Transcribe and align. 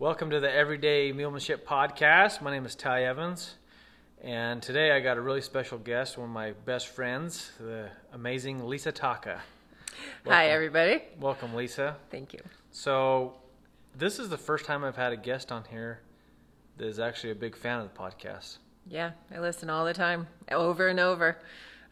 Welcome 0.00 0.30
to 0.30 0.40
the 0.40 0.50
Everyday 0.50 1.12
Mulemanship 1.12 1.64
Podcast. 1.64 2.40
My 2.40 2.50
name 2.50 2.64
is 2.64 2.74
Ty 2.74 3.04
Evans, 3.04 3.56
and 4.24 4.62
today 4.62 4.92
I 4.92 5.00
got 5.00 5.18
a 5.18 5.20
really 5.20 5.42
special 5.42 5.76
guest, 5.76 6.16
one 6.16 6.30
of 6.30 6.32
my 6.32 6.52
best 6.52 6.88
friends, 6.88 7.52
the 7.60 7.90
amazing 8.10 8.66
Lisa 8.66 8.92
Taka. 8.92 9.42
Hi, 10.26 10.48
everybody. 10.48 11.02
Welcome, 11.18 11.54
Lisa. 11.54 11.98
Thank 12.10 12.32
you. 12.32 12.40
So, 12.70 13.34
this 13.94 14.18
is 14.18 14.30
the 14.30 14.38
first 14.38 14.64
time 14.64 14.84
I've 14.84 14.96
had 14.96 15.12
a 15.12 15.18
guest 15.18 15.52
on 15.52 15.64
here 15.64 16.00
that 16.78 16.86
is 16.86 16.98
actually 16.98 17.32
a 17.32 17.34
big 17.34 17.54
fan 17.54 17.80
of 17.80 17.92
the 17.92 18.00
podcast. 18.00 18.56
Yeah, 18.86 19.10
I 19.30 19.38
listen 19.38 19.68
all 19.68 19.84
the 19.84 19.92
time, 19.92 20.28
over 20.50 20.88
and 20.88 20.98
over. 20.98 21.36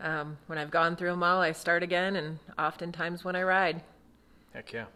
Um, 0.01 0.39
when 0.47 0.59
I've 0.59 0.71
gone 0.71 0.97
through 0.97 1.11
them 1.11 1.23
all, 1.23 1.43
I 1.43 1.53
start 1.53 1.83
again, 1.83 2.17
and 2.17 2.39
oftentimes 2.59 3.23
when 3.23 3.37
I 3.37 3.43
ride. 3.43 3.83
Heck 4.55 4.73
yeah. 4.73 4.87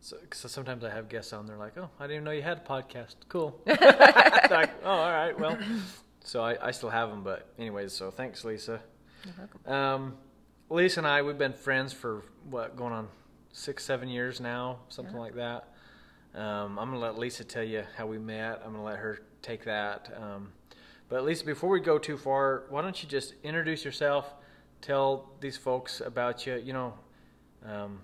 So, 0.00 0.16
so 0.32 0.48
sometimes 0.48 0.84
I 0.84 0.90
have 0.90 1.08
guests 1.08 1.32
on, 1.32 1.46
they're 1.46 1.56
like, 1.56 1.76
oh, 1.76 1.90
I 1.98 2.04
didn't 2.04 2.14
even 2.16 2.24
know 2.24 2.30
you 2.30 2.42
had 2.42 2.58
a 2.58 2.60
podcast. 2.60 3.16
Cool. 3.28 3.60
like, 3.66 4.70
oh, 4.84 4.90
all 4.90 5.12
right, 5.12 5.38
well. 5.38 5.58
So 6.22 6.42
I, 6.42 6.68
I 6.68 6.70
still 6.70 6.90
have 6.90 7.08
them, 7.10 7.22
but 7.24 7.52
anyways, 7.58 7.92
so 7.92 8.10
thanks, 8.10 8.44
Lisa. 8.44 8.80
You're 9.24 9.34
welcome. 9.38 9.72
Um, 9.72 10.14
Lisa 10.70 11.00
and 11.00 11.06
I, 11.06 11.22
we've 11.22 11.38
been 11.38 11.52
friends 11.52 11.92
for 11.92 12.22
what, 12.48 12.76
going 12.76 12.92
on 12.92 13.08
six, 13.52 13.84
seven 13.84 14.08
years 14.08 14.40
now, 14.40 14.78
something 14.88 15.14
Yeah. 15.14 15.20
like 15.20 15.34
that. 15.34 15.68
Um, 16.34 16.78
I'm 16.78 16.90
gonna 16.90 16.98
let 16.98 17.18
Lisa 17.18 17.42
tell 17.42 17.64
you 17.64 17.82
how 17.96 18.06
we 18.06 18.18
met. 18.18 18.60
I'm 18.64 18.72
gonna 18.72 18.84
let 18.84 18.98
her 18.98 19.20
take 19.42 19.64
that. 19.64 20.12
Um, 20.20 20.52
but 21.08 21.24
Lisa, 21.24 21.44
before 21.44 21.70
we 21.70 21.80
go 21.80 21.98
too 21.98 22.18
far, 22.18 22.64
why 22.68 22.82
don't 22.82 23.02
you 23.02 23.08
just 23.08 23.34
introduce 23.42 23.82
yourself? 23.84 24.34
Tell 24.82 25.30
these 25.40 25.56
folks 25.56 26.00
about 26.02 26.46
you. 26.46 26.56
You 26.62 26.74
know, 26.74 26.94
um, 27.66 28.00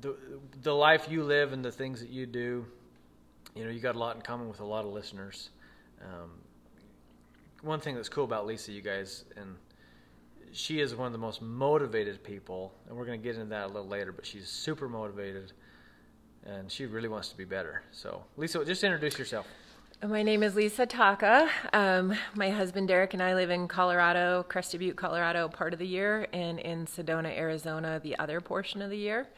the 0.00 0.16
the 0.62 0.74
life 0.74 1.08
you 1.10 1.22
live 1.22 1.52
and 1.52 1.64
the 1.64 1.72
things 1.72 2.00
that 2.00 2.10
you 2.10 2.26
do. 2.26 2.66
You 3.54 3.64
know, 3.64 3.70
you 3.70 3.80
got 3.80 3.96
a 3.96 3.98
lot 3.98 4.16
in 4.16 4.22
common 4.22 4.48
with 4.48 4.60
a 4.60 4.64
lot 4.64 4.84
of 4.84 4.92
listeners. 4.92 5.50
Um, 6.02 6.30
one 7.62 7.80
thing 7.80 7.94
that's 7.94 8.08
cool 8.08 8.24
about 8.24 8.46
Lisa, 8.46 8.72
you 8.72 8.80
guys, 8.80 9.24
and 9.36 9.56
she 10.52 10.80
is 10.80 10.94
one 10.94 11.06
of 11.06 11.12
the 11.12 11.18
most 11.18 11.42
motivated 11.42 12.22
people, 12.22 12.72
and 12.88 12.96
we're 12.96 13.04
going 13.04 13.20
to 13.20 13.22
get 13.22 13.36
into 13.36 13.48
that 13.50 13.64
a 13.64 13.66
little 13.66 13.88
later. 13.88 14.12
But 14.12 14.24
she's 14.24 14.48
super 14.48 14.88
motivated, 14.88 15.52
and 16.44 16.70
she 16.70 16.86
really 16.86 17.08
wants 17.08 17.28
to 17.30 17.36
be 17.36 17.44
better. 17.44 17.82
So, 17.90 18.24
Lisa, 18.36 18.64
just 18.64 18.84
introduce 18.84 19.18
yourself. 19.18 19.46
My 20.02 20.22
name 20.22 20.42
is 20.42 20.54
Lisa 20.54 20.86
Taka. 20.86 21.50
Um, 21.74 22.14
my 22.34 22.48
husband 22.48 22.88
Derek 22.88 23.12
and 23.12 23.22
I 23.22 23.34
live 23.34 23.50
in 23.50 23.68
Colorado, 23.68 24.44
Crested 24.48 24.80
Butte, 24.80 24.96
Colorado, 24.96 25.46
part 25.48 25.74
of 25.74 25.78
the 25.78 25.86
year, 25.86 26.26
and 26.32 26.58
in 26.58 26.86
Sedona, 26.86 27.36
Arizona, 27.36 28.00
the 28.02 28.18
other 28.18 28.40
portion 28.40 28.80
of 28.80 28.88
the 28.88 28.96
year. 28.96 29.28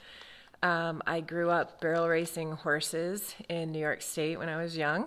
Um, 0.62 1.02
I 1.06 1.20
grew 1.20 1.50
up 1.50 1.80
barrel 1.80 2.08
racing 2.08 2.52
horses 2.52 3.34
in 3.48 3.72
New 3.72 3.80
York 3.80 4.00
State 4.00 4.38
when 4.38 4.48
I 4.48 4.62
was 4.62 4.77
young 4.77 5.06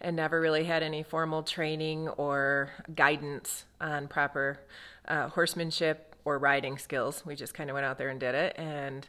and 0.00 0.16
never 0.16 0.40
really 0.40 0.64
had 0.64 0.82
any 0.82 1.02
formal 1.02 1.42
training 1.42 2.08
or 2.08 2.70
guidance 2.94 3.64
on 3.80 4.08
proper 4.08 4.60
uh, 5.08 5.28
horsemanship 5.28 6.16
or 6.24 6.38
riding 6.38 6.78
skills. 6.78 7.24
We 7.24 7.34
just 7.34 7.54
kind 7.54 7.70
of 7.70 7.74
went 7.74 7.86
out 7.86 7.98
there 7.98 8.10
and 8.10 8.20
did 8.20 8.34
it. 8.34 8.54
And 8.58 9.06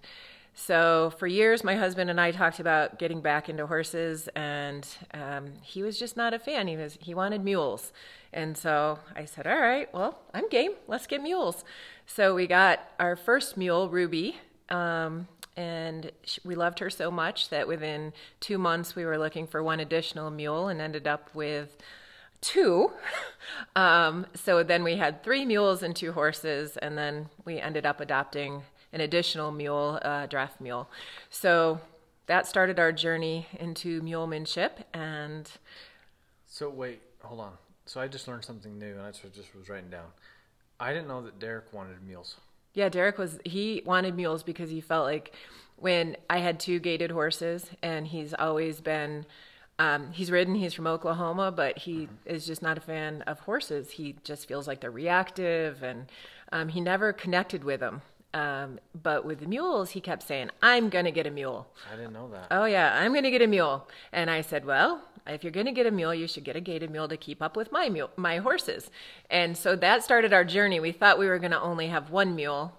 so 0.54 1.14
for 1.18 1.28
years, 1.28 1.64
my 1.64 1.76
husband 1.76 2.10
and 2.10 2.20
I 2.20 2.32
talked 2.32 2.60
about 2.60 3.00
getting 3.00 3.22
back 3.22 3.48
into 3.48 3.68
horses, 3.68 4.28
and 4.36 4.86
um, 5.14 5.54
he 5.62 5.82
was 5.82 5.98
just 5.98 6.18
not 6.18 6.34
a 6.34 6.40
fan. 6.40 6.68
He 6.68 6.76
was 6.76 6.98
he 7.02 7.14
wanted 7.14 7.42
mules, 7.44 7.94
and 8.34 8.58
so 8.58 9.00
I 9.16 9.24
said, 9.24 9.48
"All 9.48 9.60
right, 9.60 9.92
well, 9.94 10.20
I'm 10.34 10.50
game. 10.50 10.72
Let's 10.90 11.08
get 11.08 11.22
mules." 11.24 11.64
So 12.06 12.36
we 12.36 12.48
got 12.48 12.82
our 13.00 13.16
first 13.16 13.56
mule, 13.56 13.88
Ruby, 13.88 14.40
um, 14.68 15.30
and 15.58 16.12
we 16.44 16.56
loved 16.56 16.80
her 16.80 16.90
so 16.90 17.12
much 17.12 17.50
that 17.50 17.68
within 17.68 18.14
two 18.40 18.58
months 18.58 18.96
we 18.96 19.06
were 19.06 19.18
looking 19.18 19.48
for 19.48 19.62
one 19.62 19.80
additional 19.80 20.30
mule, 20.32 20.68
and 20.68 20.82
ended 20.82 21.08
up 21.08 21.30
with 21.34 21.78
two. 22.42 22.92
Um, 23.76 24.28
so 24.34 24.64
then 24.64 24.84
we 24.84 24.98
had 24.98 25.24
three 25.24 25.46
mules 25.46 25.84
and 25.84 25.96
two 25.96 26.14
horses, 26.14 26.78
and 26.78 26.98
then 26.98 27.30
we 27.44 27.60
ended 27.60 27.86
up 27.86 28.00
adopting 28.00 28.64
an 28.94 29.02
additional 29.02 29.52
mule, 29.52 30.00
uh, 30.04 30.26
draft 30.28 30.62
mule. 30.62 30.90
So 31.30 31.82
that 32.28 32.48
started 32.48 32.80
our 32.80 32.92
journey 32.92 33.48
into 33.60 34.02
mulemanship, 34.02 34.72
and 34.94 35.50
So 36.48 36.70
wait, 36.70 37.02
hold 37.24 37.40
on. 37.40 37.54
So 37.86 38.00
I 38.00 38.08
just 38.08 38.28
learned 38.28 38.46
something 38.46 38.78
new, 38.78 38.94
and 38.94 39.02
I 39.02 39.12
just 39.12 39.56
was 39.56 39.68
writing 39.70 39.90
down. 39.90 40.08
I 40.80 40.94
didn't 40.94 41.08
know 41.08 41.22
that 41.24 41.40
Derek 41.40 41.74
wanted 41.74 42.02
mules. 42.06 42.38
Yeah, 42.74 42.90
Derek 42.90 43.18
was 43.18 43.40
he 43.44 43.82
wanted 43.86 44.16
mules 44.16 44.44
because 44.44 44.70
he 44.70 44.82
felt 44.82 45.06
like 45.06 45.34
when 45.76 46.16
I 46.30 46.40
had 46.40 46.60
two 46.60 46.80
gaited 46.80 47.12
horses, 47.12 47.70
and 47.82 48.08
he's 48.08 48.34
always 48.34 48.82
been. 48.82 49.26
Um, 49.80 50.12
he's 50.12 50.30
ridden. 50.30 50.54
He's 50.54 50.76
from 50.76 50.86
Oklahoma, 50.86 51.52
but 51.52 51.80
he 51.80 52.08
is 52.26 52.46
just 52.46 52.62
not 52.62 52.78
a 52.78 52.82
fan 52.82 53.24
of 53.24 53.40
horses. 53.40 53.90
He 53.90 54.16
just 54.24 54.48
feels 54.48 54.68
like 54.68 54.80
they're 54.80 54.92
reactive, 54.92 55.82
and 55.82 56.06
um, 56.52 56.70
he 56.70 56.82
never 56.82 57.12
connected 57.14 57.64
with 57.64 57.80
them. 57.80 58.04
Um, 58.34 58.80
but 59.04 59.26
with 59.26 59.40
the 59.40 59.46
mules, 59.46 59.92
he 59.92 60.00
kept 60.02 60.24
saying, 60.24 60.52
"I'm 60.62 60.90
gonna 60.90 61.12
get 61.12 61.28
a 61.28 61.32
mule." 61.32 61.68
I 61.92 61.96
didn't 61.98 62.14
know 62.14 62.30
that. 62.30 62.48
Oh 62.52 62.66
yeah, 62.66 62.98
I'm 62.98 63.14
gonna 63.14 63.32
get 63.32 63.42
a 63.42 63.48
mule. 63.48 63.88
And 64.14 64.30
I 64.30 64.42
said, 64.42 64.64
well, 64.66 65.02
if 65.28 65.44
you're 65.44 65.52
gonna 65.52 65.74
get 65.74 65.86
a 65.86 65.92
mule, 65.92 66.14
you 66.14 66.28
should 66.28 66.44
get 66.46 66.56
a 66.56 66.62
gaited 66.62 66.90
mule 66.92 67.08
to 67.10 67.18
keep 67.18 67.42
up 67.42 67.58
with 67.58 67.72
my 67.72 67.90
mule, 67.90 68.10
my 68.16 68.38
horses. 68.38 68.90
And 69.30 69.58
so 69.58 69.76
that 69.76 70.04
started 70.04 70.32
our 70.34 70.46
journey. 70.46 70.80
We 70.80 70.92
thought 70.94 71.20
we 71.20 71.28
were 71.28 71.40
gonna 71.40 71.60
only 71.62 71.88
have 71.88 72.10
one 72.10 72.36
mule, 72.36 72.74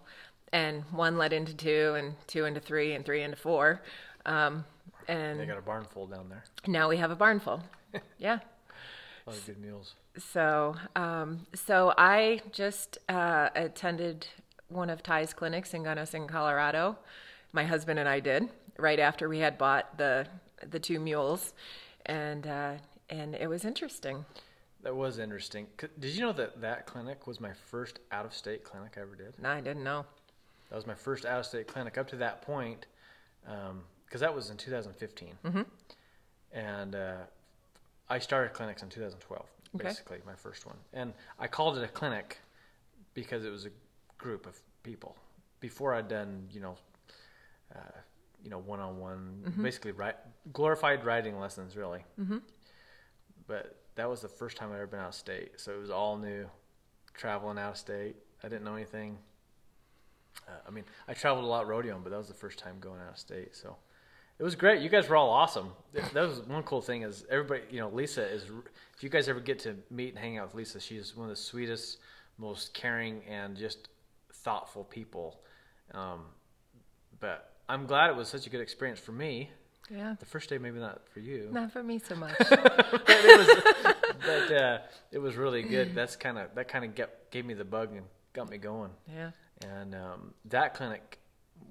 and 0.52 0.84
one 0.90 1.18
led 1.18 1.32
into 1.34 1.54
two, 1.54 1.94
and 1.98 2.14
two 2.26 2.46
into 2.46 2.60
three, 2.60 2.94
and 2.94 3.04
three 3.04 3.22
into 3.22 3.36
four. 3.36 3.82
Um, 4.24 4.64
and 5.08 5.38
they 5.38 5.46
got 5.46 5.58
a 5.58 5.62
barn 5.62 5.84
full 5.84 6.06
down 6.06 6.28
there. 6.28 6.44
now 6.66 6.88
we 6.88 6.96
have 6.96 7.10
a 7.10 7.16
barn 7.16 7.40
full. 7.40 7.62
Yeah. 8.18 8.38
A 9.26 9.30
lot 9.30 9.38
of 9.38 9.46
good 9.46 9.60
mules. 9.60 9.94
So, 10.18 10.74
um, 10.96 11.46
so 11.54 11.92
I 11.98 12.40
just 12.50 12.96
uh, 13.08 13.50
attended 13.54 14.28
one 14.72 14.90
of 14.90 15.02
Ty's 15.02 15.32
clinics 15.32 15.74
in 15.74 15.82
Gunnison, 15.84 16.26
Colorado. 16.26 16.96
My 17.52 17.64
husband 17.64 17.98
and 17.98 18.08
I 18.08 18.20
did 18.20 18.48
right 18.78 18.98
after 18.98 19.28
we 19.28 19.38
had 19.38 19.58
bought 19.58 19.98
the 19.98 20.26
the 20.70 20.78
two 20.78 20.98
mules, 21.00 21.52
and 22.06 22.46
uh, 22.46 22.72
and 23.10 23.34
it 23.34 23.48
was 23.48 23.64
interesting. 23.64 24.24
That 24.82 24.96
was 24.96 25.18
interesting. 25.18 25.66
Did 25.76 26.14
you 26.14 26.22
know 26.22 26.32
that 26.32 26.60
that 26.60 26.86
clinic 26.86 27.26
was 27.26 27.40
my 27.40 27.52
first 27.52 28.00
out 28.10 28.24
of 28.24 28.34
state 28.34 28.64
clinic 28.64 28.94
I 28.96 29.02
ever 29.02 29.14
did? 29.14 29.34
No, 29.40 29.50
I 29.50 29.60
didn't 29.60 29.84
know. 29.84 30.04
That 30.70 30.76
was 30.76 30.86
my 30.86 30.94
first 30.94 31.24
out 31.24 31.38
of 31.38 31.46
state 31.46 31.68
clinic 31.68 31.98
up 31.98 32.08
to 32.08 32.16
that 32.16 32.42
point, 32.42 32.86
because 33.44 34.20
that 34.20 34.34
was 34.34 34.50
in 34.50 34.56
2015. 34.56 35.34
Mm-hmm. 35.44 35.62
And 36.52 36.94
uh, 36.94 37.14
I 38.08 38.18
started 38.18 38.54
clinics 38.54 38.82
in 38.82 38.88
2012, 38.88 39.46
Okay. 39.76 39.84
basically, 39.84 40.18
my 40.26 40.34
first 40.34 40.66
one. 40.66 40.76
And 40.92 41.12
I 41.38 41.46
called 41.46 41.78
it 41.78 41.84
a 41.84 41.88
clinic 41.88 42.38
because 43.14 43.44
it 43.44 43.50
was 43.50 43.66
a 43.66 43.70
group 44.22 44.46
of 44.46 44.58
people. 44.82 45.16
Before 45.60 45.94
I'd 45.94 46.08
done, 46.08 46.48
you 46.50 46.60
know, 46.60 46.76
uh, 47.74 47.98
you 48.42 48.50
know, 48.50 48.58
one-on-one, 48.58 49.54
basically 49.62 49.92
ri- 49.92 50.20
glorified 50.52 51.04
writing 51.04 51.38
lessons, 51.38 51.76
really. 51.76 52.04
Mm-hmm. 52.20 52.38
But 53.46 53.76
that 53.94 54.08
was 54.08 54.20
the 54.20 54.28
first 54.28 54.56
time 54.56 54.70
I'd 54.72 54.76
ever 54.76 54.86
been 54.86 55.00
out 55.00 55.08
of 55.08 55.14
state, 55.14 55.52
so 55.56 55.72
it 55.72 55.78
was 55.78 55.90
all 55.90 56.16
new, 56.16 56.46
traveling 57.14 57.58
out 57.58 57.72
of 57.72 57.76
state. 57.76 58.16
I 58.42 58.48
didn't 58.48 58.64
know 58.64 58.74
anything. 58.74 59.18
Uh, 60.48 60.52
I 60.66 60.70
mean, 60.70 60.84
I 61.06 61.14
traveled 61.14 61.44
a 61.44 61.48
lot 61.48 61.66
rodeoing, 61.66 62.02
but 62.02 62.10
that 62.10 62.18
was 62.18 62.28
the 62.28 62.34
first 62.34 62.58
time 62.58 62.76
going 62.80 63.00
out 63.00 63.12
of 63.12 63.18
state. 63.18 63.54
So 63.54 63.76
it 64.38 64.42
was 64.42 64.56
great. 64.56 64.82
You 64.82 64.88
guys 64.88 65.08
were 65.08 65.16
all 65.16 65.30
awesome. 65.30 65.70
That 65.92 66.28
was 66.28 66.40
one 66.40 66.64
cool 66.64 66.80
thing 66.80 67.02
is 67.02 67.24
everybody, 67.30 67.62
you 67.70 67.78
know, 67.78 67.90
Lisa 67.90 68.26
is, 68.26 68.44
if 68.96 69.02
you 69.04 69.08
guys 69.08 69.28
ever 69.28 69.40
get 69.40 69.58
to 69.60 69.76
meet 69.90 70.10
and 70.10 70.18
hang 70.18 70.38
out 70.38 70.46
with 70.46 70.54
Lisa, 70.56 70.80
she's 70.80 71.16
one 71.16 71.28
of 71.28 71.36
the 71.36 71.40
sweetest, 71.40 71.98
most 72.38 72.74
caring, 72.74 73.22
and 73.28 73.56
just 73.56 73.88
thoughtful 74.42 74.84
people. 74.84 75.40
Um, 75.92 76.24
but 77.20 77.52
I'm 77.68 77.86
glad 77.86 78.10
it 78.10 78.16
was 78.16 78.28
such 78.28 78.46
a 78.46 78.50
good 78.50 78.60
experience 78.60 79.00
for 79.00 79.12
me. 79.12 79.50
Yeah, 79.90 80.14
The 80.18 80.26
first 80.26 80.48
day, 80.48 80.58
maybe 80.58 80.78
not 80.78 81.02
for 81.12 81.20
you 81.20 81.48
not 81.52 81.72
for 81.72 81.82
me 81.82 81.98
so 81.98 82.14
much. 82.14 82.34
but 82.38 83.02
it 83.08 83.38
was, 83.38 83.94
but 84.24 84.52
uh, 84.56 84.78
it 85.10 85.18
was 85.18 85.36
really 85.36 85.62
good. 85.62 85.94
That's 85.94 86.16
kind 86.16 86.38
of 86.38 86.54
that 86.54 86.68
kind 86.68 86.84
of 86.84 87.06
gave 87.30 87.44
me 87.44 87.54
the 87.54 87.64
bug 87.64 87.90
and 87.92 88.06
got 88.32 88.48
me 88.48 88.58
going. 88.58 88.90
yeah, 89.12 89.32
And 89.68 89.94
um, 89.94 90.34
that 90.46 90.74
clinic 90.74 91.18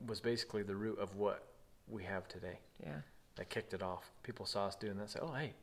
was 0.08 0.20
basically 0.20 0.62
the 0.64 0.76
root 0.76 1.00
of 1.00 1.16
what 1.16 1.44
we 1.88 2.04
have 2.04 2.28
today. 2.28 2.60
yeah, 2.84 2.98
That 3.38 3.50
kicked 3.50 3.74
it 3.74 3.82
off. 3.82 4.12
People 4.24 4.46
saw 4.46 4.68
us 4.68 4.76
doing 4.76 4.98
that, 4.98 5.10
say, 5.10 5.20
"Oh, 5.22 5.32
hey." 5.34 5.54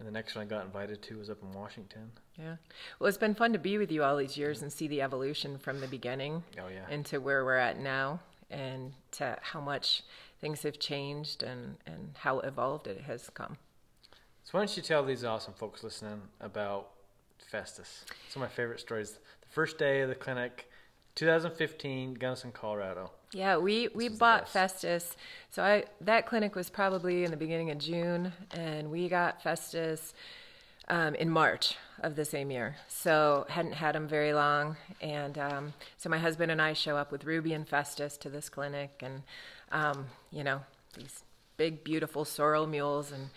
And 0.00 0.08
the 0.08 0.12
next 0.12 0.34
one 0.34 0.46
I 0.46 0.48
got 0.48 0.64
invited 0.64 1.02
to 1.02 1.18
was 1.18 1.28
up 1.30 1.42
in 1.42 1.52
Washington. 1.52 2.10
yeah. 2.38 2.56
Well, 2.98 3.06
it's 3.08 3.18
been 3.18 3.34
fun 3.34 3.52
to 3.52 3.58
be 3.58 3.76
with 3.78 3.92
you 3.92 4.02
all 4.02 4.16
these 4.16 4.36
years 4.36 4.62
and 4.62 4.72
see 4.72 4.88
the 4.88 5.02
evolution 5.02 5.58
from 5.58 5.80
the 5.80 5.86
beginning 5.86 6.42
Oh 6.58 6.68
yeah. 6.68 6.88
into 6.92 7.20
where 7.20 7.44
we're 7.44 7.56
at 7.58 7.78
now 7.78 8.20
and 8.50 8.94
to 9.12 9.36
how 9.42 9.60
much 9.60 10.02
things 10.40 10.62
have 10.62 10.78
changed 10.78 11.42
and, 11.42 11.76
and 11.86 12.12
how 12.18 12.38
evolved 12.40 12.86
it 12.86 13.02
has 13.02 13.28
come. 13.28 13.58
So 14.42 14.52
why 14.52 14.60
don't 14.60 14.74
you 14.74 14.82
tell 14.82 15.04
these 15.04 15.22
awesome 15.22 15.52
folks 15.52 15.84
listening 15.84 16.22
about 16.40 16.88
Festus? 17.50 18.06
Some 18.30 18.42
of 18.42 18.48
my 18.48 18.54
favorite 18.54 18.80
stories. 18.80 19.10
The 19.42 19.48
first 19.50 19.76
day 19.76 20.00
of 20.00 20.08
the 20.08 20.14
clinic, 20.14 20.70
2015, 21.14 22.14
Gunnison, 22.14 22.52
Colorado. 22.52 23.10
Yeah, 23.32 23.58
we, 23.58 23.88
we 23.94 24.08
bought. 24.08 24.48
Festus. 24.48 25.16
So 25.50 25.62
I 25.62 25.84
that 26.00 26.26
clinic 26.26 26.56
was 26.56 26.68
probably 26.68 27.22
in 27.22 27.30
the 27.30 27.36
beginning 27.36 27.70
of 27.70 27.78
June, 27.78 28.32
and 28.50 28.90
we 28.90 29.08
got 29.08 29.40
Festus 29.40 30.14
um, 30.88 31.14
in 31.14 31.30
March 31.30 31.76
of 32.00 32.16
the 32.16 32.24
same 32.24 32.50
year. 32.50 32.76
So 32.88 33.46
hadn't 33.48 33.74
had 33.74 33.94
him 33.94 34.08
very 34.08 34.34
long, 34.34 34.76
and 35.00 35.38
um, 35.38 35.72
so 35.96 36.08
my 36.08 36.18
husband 36.18 36.50
and 36.50 36.60
I 36.60 36.72
show 36.72 36.96
up 36.96 37.12
with 37.12 37.24
Ruby 37.24 37.52
and 37.52 37.68
Festus 37.68 38.16
to 38.18 38.30
this 38.30 38.48
clinic, 38.48 39.00
and 39.00 39.22
um, 39.70 40.06
you 40.32 40.42
know 40.42 40.62
these 40.96 41.22
big 41.56 41.84
beautiful 41.84 42.24
sorrel 42.24 42.66
mules, 42.66 43.12
and 43.12 43.30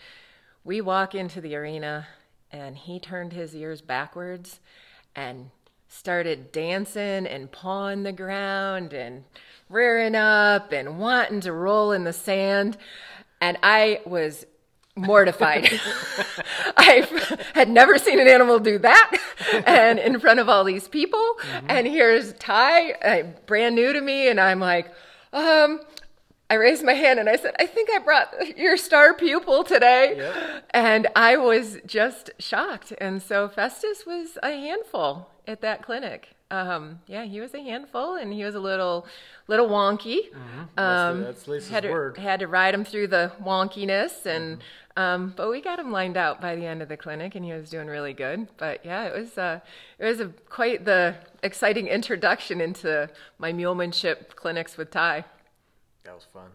we 0.64 0.80
walk 0.80 1.14
into 1.14 1.40
the 1.40 1.54
arena, 1.54 2.08
and 2.50 2.76
he 2.76 2.98
turned 2.98 3.32
his 3.32 3.54
ears 3.54 3.80
backwards, 3.80 4.58
and 5.14 5.50
started 5.94 6.50
dancing 6.50 7.26
and 7.26 7.50
pawing 7.50 8.02
the 8.02 8.12
ground 8.12 8.92
and 8.92 9.24
rearing 9.68 10.14
up 10.14 10.72
and 10.72 10.98
wanting 10.98 11.40
to 11.40 11.52
roll 11.52 11.92
in 11.92 12.04
the 12.04 12.12
sand. 12.12 12.76
And 13.40 13.56
I 13.62 14.00
was 14.04 14.44
mortified. 14.96 15.68
I 16.76 17.06
had 17.54 17.68
never 17.68 17.98
seen 17.98 18.20
an 18.20 18.26
animal 18.28 18.58
do 18.58 18.78
that, 18.78 19.18
and 19.66 19.98
in 19.98 20.18
front 20.20 20.40
of 20.40 20.48
all 20.48 20.64
these 20.64 20.88
people. 20.88 21.36
And 21.68 21.86
here's 21.86 22.32
Ty, 22.34 22.92
uh, 22.92 23.22
brand 23.46 23.74
new 23.74 23.92
to 23.92 24.00
me, 24.00 24.28
and 24.28 24.40
I'm 24.40 24.60
like, 24.60 24.92
um, 25.32 25.80
I 26.50 26.54
raised 26.54 26.84
my 26.84 26.92
hand 26.92 27.18
and 27.18 27.28
I 27.28 27.36
said, 27.36 27.54
I 27.58 27.66
think 27.66 27.88
I 27.90 27.98
brought 27.98 28.56
your 28.58 28.76
star 28.76 29.14
pupil 29.14 29.64
today. 29.64 30.14
Yep. 30.16 30.64
And 30.70 31.08
I 31.16 31.36
was 31.36 31.78
just 31.86 32.30
shocked. 32.38 32.92
And 32.98 33.22
so 33.22 33.48
Festus 33.48 34.04
was 34.06 34.38
a 34.42 34.50
handful 34.50 35.30
at 35.46 35.60
that 35.62 35.82
clinic. 35.82 36.28
Um, 36.50 37.00
yeah, 37.06 37.24
he 37.24 37.40
was 37.40 37.54
a 37.54 37.60
handful 37.60 38.14
and 38.14 38.32
he 38.32 38.44
was 38.44 38.54
a 38.54 38.60
little, 38.60 39.06
little 39.48 39.68
wonky. 39.68 40.30
That's, 40.76 40.78
Um, 40.78 41.22
that's 41.22 41.48
Lisa's 41.48 41.70
had 41.70 41.82
to, 41.84 42.12
had 42.18 42.40
to 42.40 42.46
ride 42.46 42.74
him 42.74 42.84
through 42.84 43.08
the 43.08 43.32
wonkiness 43.42 44.26
and 44.26 44.62
um, 44.96 45.32
but 45.34 45.50
we 45.50 45.60
got 45.60 45.80
him 45.80 45.90
lined 45.90 46.16
out 46.16 46.40
by 46.40 46.54
the 46.54 46.64
end 46.66 46.80
of 46.80 46.88
the 46.88 46.96
clinic 46.96 47.34
and 47.34 47.44
he 47.44 47.52
was 47.52 47.68
doing 47.68 47.88
really 47.88 48.12
good 48.12 48.46
but 48.58 48.84
yeah 48.84 49.04
it 49.04 49.18
was 49.18 49.36
uh, 49.36 49.58
it 49.98 50.04
was 50.04 50.20
a, 50.20 50.28
quite 50.48 50.84
the 50.84 51.16
exciting 51.42 51.88
introduction 51.88 52.60
into 52.60 53.10
my 53.38 53.52
mulemanship 53.52 54.36
clinics 54.36 54.76
with 54.76 54.92
ty 54.92 55.24
That 56.04 56.14
was 56.14 56.26
fun. 56.32 56.50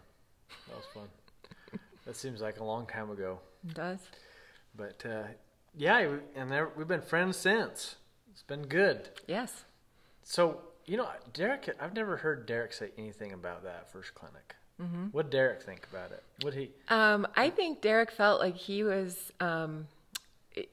That 0.67 0.75
was 0.77 0.85
fun. 0.93 1.79
that 2.05 2.15
seems 2.15 2.41
like 2.41 2.59
a 2.59 2.63
long 2.63 2.85
time 2.85 3.09
ago. 3.11 3.39
it 3.67 3.73
does 3.73 3.99
But 4.75 5.03
uh, 5.05 5.23
yeah, 5.75 6.17
and 6.35 6.51
there, 6.51 6.69
we've 6.75 6.87
been 6.87 7.01
friends 7.01 7.37
since. 7.37 7.95
It's 8.31 8.43
been 8.43 8.63
good. 8.63 9.09
yes 9.27 9.65
So 10.23 10.61
you 10.85 10.97
know, 10.97 11.07
Derek, 11.33 11.69
I've 11.79 11.93
never 11.93 12.17
heard 12.17 12.47
Derek 12.47 12.73
say 12.73 12.89
anything 12.97 13.31
about 13.31 13.63
that 13.63 13.91
first 13.91 14.15
clinic. 14.15 14.55
Mm-hmm. 14.81 15.05
What 15.11 15.29
did 15.29 15.37
Derek 15.37 15.61
think 15.61 15.85
about 15.91 16.11
it? 16.11 16.23
Would 16.43 16.55
he? 16.55 16.71
Um, 16.87 17.27
I 17.35 17.51
think 17.51 17.81
Derek 17.81 18.09
felt 18.09 18.39
like 18.39 18.55
he 18.55 18.83
was, 18.83 19.31
um, 19.39 19.87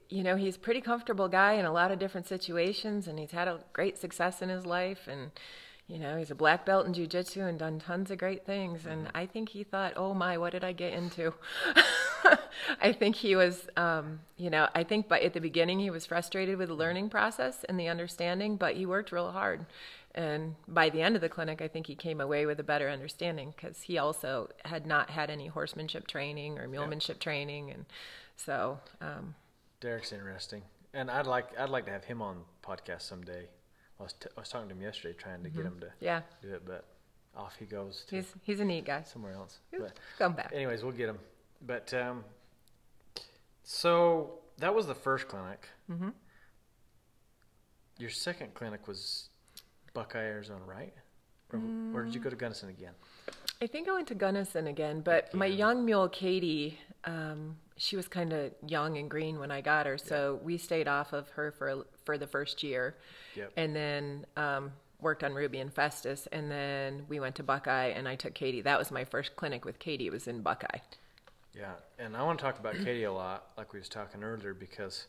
you 0.09 0.23
know, 0.23 0.37
he's 0.37 0.57
a 0.57 0.59
pretty 0.59 0.81
comfortable 0.81 1.29
guy 1.29 1.55
in 1.55 1.67
a 1.67 1.73
lot 1.73 1.91
of 1.91 1.99
different 1.99 2.27
situations, 2.27 3.07
and 3.07 3.19
he's 3.19 3.33
had 3.33 3.47
a 3.47 3.61
great 3.75 3.99
success 3.99 4.41
in 4.41 4.49
his 4.49 4.65
life, 4.65 5.07
and 5.07 5.33
you 5.89 6.01
know, 6.01 6.17
he's 6.17 6.33
a 6.33 6.35
black 6.35 6.67
belt 6.67 6.87
in 6.87 6.95
jujitsu 6.95 7.49
and 7.49 7.59
done 7.59 7.79
tons 7.79 8.11
of 8.11 8.19
great 8.19 8.45
things. 8.45 8.87
And 8.87 9.09
I 9.15 9.27
think 9.27 9.51
he 9.51 9.63
thought, 9.63 9.93
"Oh 9.97 10.15
my, 10.15 10.37
what 10.37 10.53
did 10.53 10.65
I 10.65 10.73
get 10.73 10.93
into?" 10.93 11.33
I 12.81 12.93
think 12.93 13.17
he 13.17 13.37
was, 13.37 13.69
um, 13.77 14.21
you 14.37 14.51
know, 14.51 14.69
I 14.75 14.83
think, 14.83 15.09
but 15.09 15.23
at 15.23 15.33
the 15.33 15.41
beginning 15.41 15.79
he 15.79 15.91
was 15.91 16.05
frustrated 16.05 16.59
with 16.59 16.69
the 16.69 16.75
learning 16.75 17.11
process 17.11 17.65
and 17.69 17.79
the 17.79 17.89
understanding, 17.89 18.57
but 18.57 18.75
he 18.75 18.85
worked 18.85 19.13
real 19.13 19.31
hard. 19.31 19.67
And 20.15 20.57
by 20.67 20.89
the 20.89 21.03
end 21.03 21.15
of 21.15 21.21
the 21.21 21.29
clinic, 21.29 21.61
I 21.61 21.69
think 21.69 21.87
he 21.87 21.95
came 21.95 22.21
away 22.21 22.47
with 22.47 22.59
a 22.59 22.65
better 22.65 22.89
understanding 22.89 23.53
because 23.55 23.83
he 23.83 23.99
also 23.99 24.49
had 24.65 24.87
not 24.87 25.11
had 25.11 25.31
any 25.31 25.47
horsemanship 25.47 26.07
training 26.09 26.59
or 26.59 26.67
mulemanship 26.67 27.19
training, 27.21 27.71
and 27.71 27.85
so 28.35 28.81
um, 29.01 29.35
Derek's 29.81 30.13
interesting, 30.13 30.63
and 30.95 31.11
I'd 31.11 31.27
like 31.27 31.57
I'd 31.59 31.69
like 31.69 31.85
to 31.85 31.93
have 31.93 32.05
him 32.05 32.23
on 32.23 32.45
podcast 32.65 33.03
someday. 33.03 33.47
I 33.99 34.03
was 34.03 34.13
t- 34.15 34.29
I 34.37 34.41
was 34.41 34.49
talking 34.49 34.69
to 34.69 34.75
him 34.75 34.83
yesterday, 34.83 35.15
trying 35.19 35.43
to 35.43 35.49
get 35.51 35.65
him 35.65 35.79
to 35.81 35.89
yeah, 36.01 36.23
do 36.43 36.55
it, 36.55 36.63
but 36.67 36.85
off 37.37 37.55
he 37.59 37.65
goes 37.65 38.05
to 38.09 38.17
he's 38.17 38.27
he's 38.43 38.61
a 38.61 38.65
neat 38.65 38.85
guy. 38.85 39.03
somewhere 39.03 39.33
else. 39.33 39.59
But 39.71 39.99
Come 40.19 40.35
back. 40.35 40.53
anyways, 40.55 40.83
we'll 40.83 40.93
get 40.93 41.09
him. 41.09 41.19
But 41.67 41.93
um, 41.95 42.25
so 43.63 44.39
that 44.59 44.75
was 44.75 44.87
the 44.87 44.95
first 44.95 45.29
clinic. 45.29 45.69
Mm-hmm. 45.91 46.11
Your 47.99 48.11
second 48.11 48.55
clinic 48.55 48.87
was 48.87 49.31
Buckeye, 49.95 50.19
Arizona, 50.19 50.61
right? 50.67 50.93
Or, 51.53 51.61
or 51.95 52.05
did 52.05 52.15
you 52.15 52.21
go 52.21 52.29
to 52.29 52.37
Gunnison 52.37 52.69
again? 52.69 52.93
I 53.63 53.67
think 53.67 53.89
I 53.89 53.93
went 53.93 54.09
to 54.09 54.15
Gunnison 54.15 54.67
again, 54.67 55.01
but 55.01 55.33
my 55.33 55.47
young 55.47 55.85
mule 55.87 56.09
Katie, 56.09 56.79
um, 57.05 57.57
she 57.77 57.97
was 57.97 58.07
kind 58.09 58.33
of 58.33 58.53
young 58.67 58.99
and 58.99 59.09
green 59.09 59.39
when 59.39 59.51
I 59.51 59.61
got 59.63 59.87
her, 59.87 59.97
so 59.97 60.41
we 60.43 60.59
stayed 60.59 60.89
off 60.89 61.13
of 61.13 61.29
her 61.31 61.53
for 61.53 61.87
for 62.07 62.17
the 62.17 62.27
first 62.27 62.63
year, 62.63 62.97
Yep. 63.35 63.53
and 63.57 63.77
then 63.77 64.25
um, 64.37 64.73
worked 65.01 65.23
on 65.23 65.35
Ruby 65.35 65.59
and 65.59 65.73
Festus, 65.73 66.27
and 66.33 66.51
then 66.51 67.05
we 67.09 67.21
went 67.21 67.35
to 67.35 67.43
Buckeye, 67.43 67.89
and 67.89 68.09
I 68.09 68.15
took 68.15 68.33
Katie. 68.33 68.63
That 68.63 68.79
was 68.79 68.91
my 68.91 69.05
first 69.05 69.37
clinic 69.37 69.65
with 69.67 69.79
Katie. 69.79 70.07
It 70.07 70.13
was 70.13 70.27
in 70.27 70.41
Buckeye. 70.41 70.79
Yeah, 71.55 71.73
and 71.99 72.17
I 72.17 72.23
want 72.23 72.39
to 72.39 72.45
talk 72.45 72.59
about 72.59 72.75
Katie 72.77 73.05
a 73.05 73.13
lot, 73.13 73.49
like 73.59 73.73
we 73.73 73.79
was 73.79 73.89
talking 73.89 74.23
earlier, 74.23 74.55
because 74.55 75.07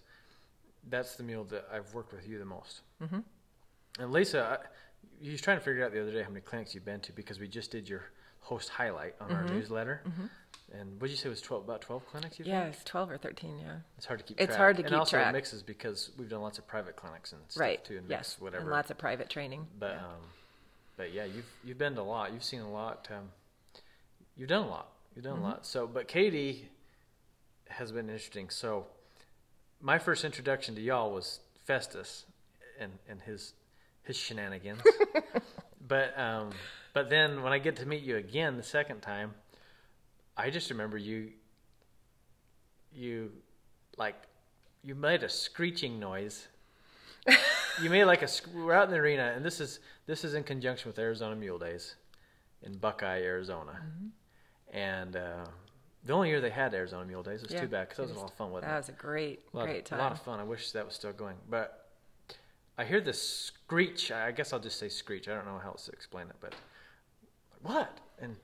that's 0.89 1.15
the 1.15 1.23
mule 1.23 1.43
that 1.45 1.67
I've 1.71 1.93
worked 1.93 2.13
with 2.13 2.27
you 2.27 2.39
the 2.39 2.45
most. 2.45 2.81
Mm-hmm. 3.01 3.19
And 3.99 4.11
Lisa, 4.11 4.59
I, 4.61 4.67
you 5.21 5.31
was 5.31 5.41
trying 5.41 5.57
to 5.57 5.63
figure 5.63 5.85
out 5.85 5.91
the 5.93 6.01
other 6.01 6.11
day 6.11 6.23
how 6.23 6.29
many 6.29 6.41
clinics 6.41 6.73
you've 6.73 6.85
been 6.85 6.99
to 7.01 7.11
because 7.11 7.39
we 7.39 7.47
just 7.47 7.71
did 7.71 7.87
your 7.89 8.03
host 8.41 8.69
highlight 8.69 9.15
on 9.19 9.31
our 9.31 9.43
newsletter. 9.45 10.01
And 10.73 10.99
what 10.99 11.07
did 11.07 11.11
you 11.11 11.17
say 11.17 11.29
was 11.29 11.41
twelve 11.41 11.63
about 11.63 11.81
twelve 11.81 12.05
clinics? 12.07 12.37
You've 12.39 12.47
Yeah, 12.47 12.65
it's 12.65 12.83
twelve 12.83 13.09
or 13.09 13.17
thirteen. 13.17 13.57
Yeah, 13.59 13.77
it's 13.97 14.05
hard 14.05 14.19
to 14.19 14.25
keep. 14.25 14.37
It's 14.39 14.47
track. 14.47 14.57
hard 14.57 14.75
to 14.77 14.81
and 14.83 14.89
keep 14.91 14.99
also 14.99 15.17
track. 15.17 15.31
mixes 15.33 15.63
because 15.63 16.11
we've 16.17 16.29
done 16.29 16.41
lots 16.41 16.57
of 16.57 16.67
private 16.67 16.95
clinics 16.97 17.31
and 17.31 17.41
stuff 17.47 17.61
right. 17.61 17.83
too, 17.85 17.97
and 17.97 18.09
yes, 18.09 18.19
mix 18.35 18.41
whatever. 18.41 18.61
and 18.63 18.69
lots 18.71 18.91
of 18.91 18.97
private 18.97 19.29
training. 19.29 19.65
But 19.79 19.93
um, 19.93 20.21
but 20.97 21.13
yeah, 21.13 21.23
you've 21.23 21.45
you've 21.63 21.77
been 21.77 21.95
to 21.95 22.01
a 22.01 22.03
lot. 22.03 22.33
You've 22.33 22.43
seen 22.43 22.59
a 22.59 22.69
lot. 22.71 23.07
Um, 23.09 23.29
you've 24.35 24.49
done 24.49 24.63
a 24.63 24.67
lot. 24.69 24.89
You've 25.15 25.23
done 25.23 25.35
Mm-hmm. 25.37 25.45
a 25.45 25.47
lot. 25.47 25.65
So, 25.65 25.87
but 25.87 26.07
Katie 26.09 26.67
has 27.69 27.91
been 27.93 28.09
interesting. 28.09 28.49
So, 28.49 28.87
my 29.81 29.97
first 29.99 30.25
introduction 30.25 30.75
to 30.75 30.81
y'all 30.81 31.11
was 31.11 31.39
Festus 31.65 32.25
and 32.77 32.91
and 33.09 33.21
his 33.21 33.53
his 34.03 34.17
shenanigans. 34.17 34.81
but 35.87 36.17
um, 36.19 36.49
but 36.97 37.11
then 37.11 37.43
when 37.43 37.53
I 37.53 37.59
get 37.59 37.75
to 37.75 37.85
meet 37.85 38.01
you 38.01 38.17
again 38.17 38.57
the 38.57 38.63
second 38.63 39.01
time, 39.01 39.35
I 40.35 40.49
just 40.49 40.71
remember 40.71 40.97
you. 40.97 41.29
You, 42.91 43.31
like, 43.97 44.15
you 44.81 44.95
made 44.95 45.21
a 45.21 45.29
screeching 45.29 45.99
noise 45.99 46.47
you 47.83 47.89
made 47.91 48.05
like 48.05 48.23
a 48.23 48.27
we're 48.55 48.73
out 48.73 48.85
in 48.85 48.91
the 48.91 48.97
arena 48.97 49.33
and 49.35 49.45
this 49.45 49.59
is 49.59 49.79
this 50.07 50.23
is 50.23 50.33
in 50.33 50.43
conjunction 50.43 50.89
with 50.89 50.97
arizona 50.97 51.35
mule 51.35 51.59
days 51.59 51.95
in 52.63 52.77
buckeye 52.77 53.21
arizona 53.21 53.73
Mm-hmm. 53.73 54.77
and 54.77 55.15
uh, 55.17 55.45
the 56.05 56.13
only 56.13 56.29
year 56.29 56.39
they 56.41 56.49
had 56.49 56.73
arizona 56.73 57.05
mule 57.05 57.21
days 57.23 57.41
was 57.43 57.51
Yeah, 57.51 57.61
too 57.61 57.67
bad 57.67 57.89
because 57.89 57.97
that 57.97 58.03
it 58.03 58.07
was 58.09 58.17
a 58.17 58.19
lot 58.21 58.31
of 58.31 58.37
fun 58.37 58.51
wasn't 58.51 58.69
That 58.71 58.75
it 58.75 58.77
was 58.77 58.89
a 58.89 58.91
great, 58.93 59.39
a 59.53 59.63
great 59.63 59.79
of, 59.79 59.83
time. 59.85 59.99
a 59.99 60.03
lot 60.03 60.11
of 60.13 60.21
fun 60.21 60.39
i 60.39 60.43
wish 60.43 60.71
that 60.71 60.85
was 60.85 60.95
still 60.95 61.11
going 61.13 61.35
but 61.49 61.89
i 62.77 62.85
hear 62.85 63.01
this 63.01 63.21
screech 63.21 64.11
i 64.11 64.31
guess 64.31 64.53
i'll 64.53 64.59
just 64.67 64.79
say 64.79 64.87
screech 64.89 65.27
i 65.27 65.33
don't 65.35 65.45
know 65.45 65.59
how 65.61 65.71
else 65.71 65.85
to 65.85 65.91
explain 65.91 66.27
it 66.27 66.35
but 66.39 66.55
what 67.61 67.97
and 68.21 68.35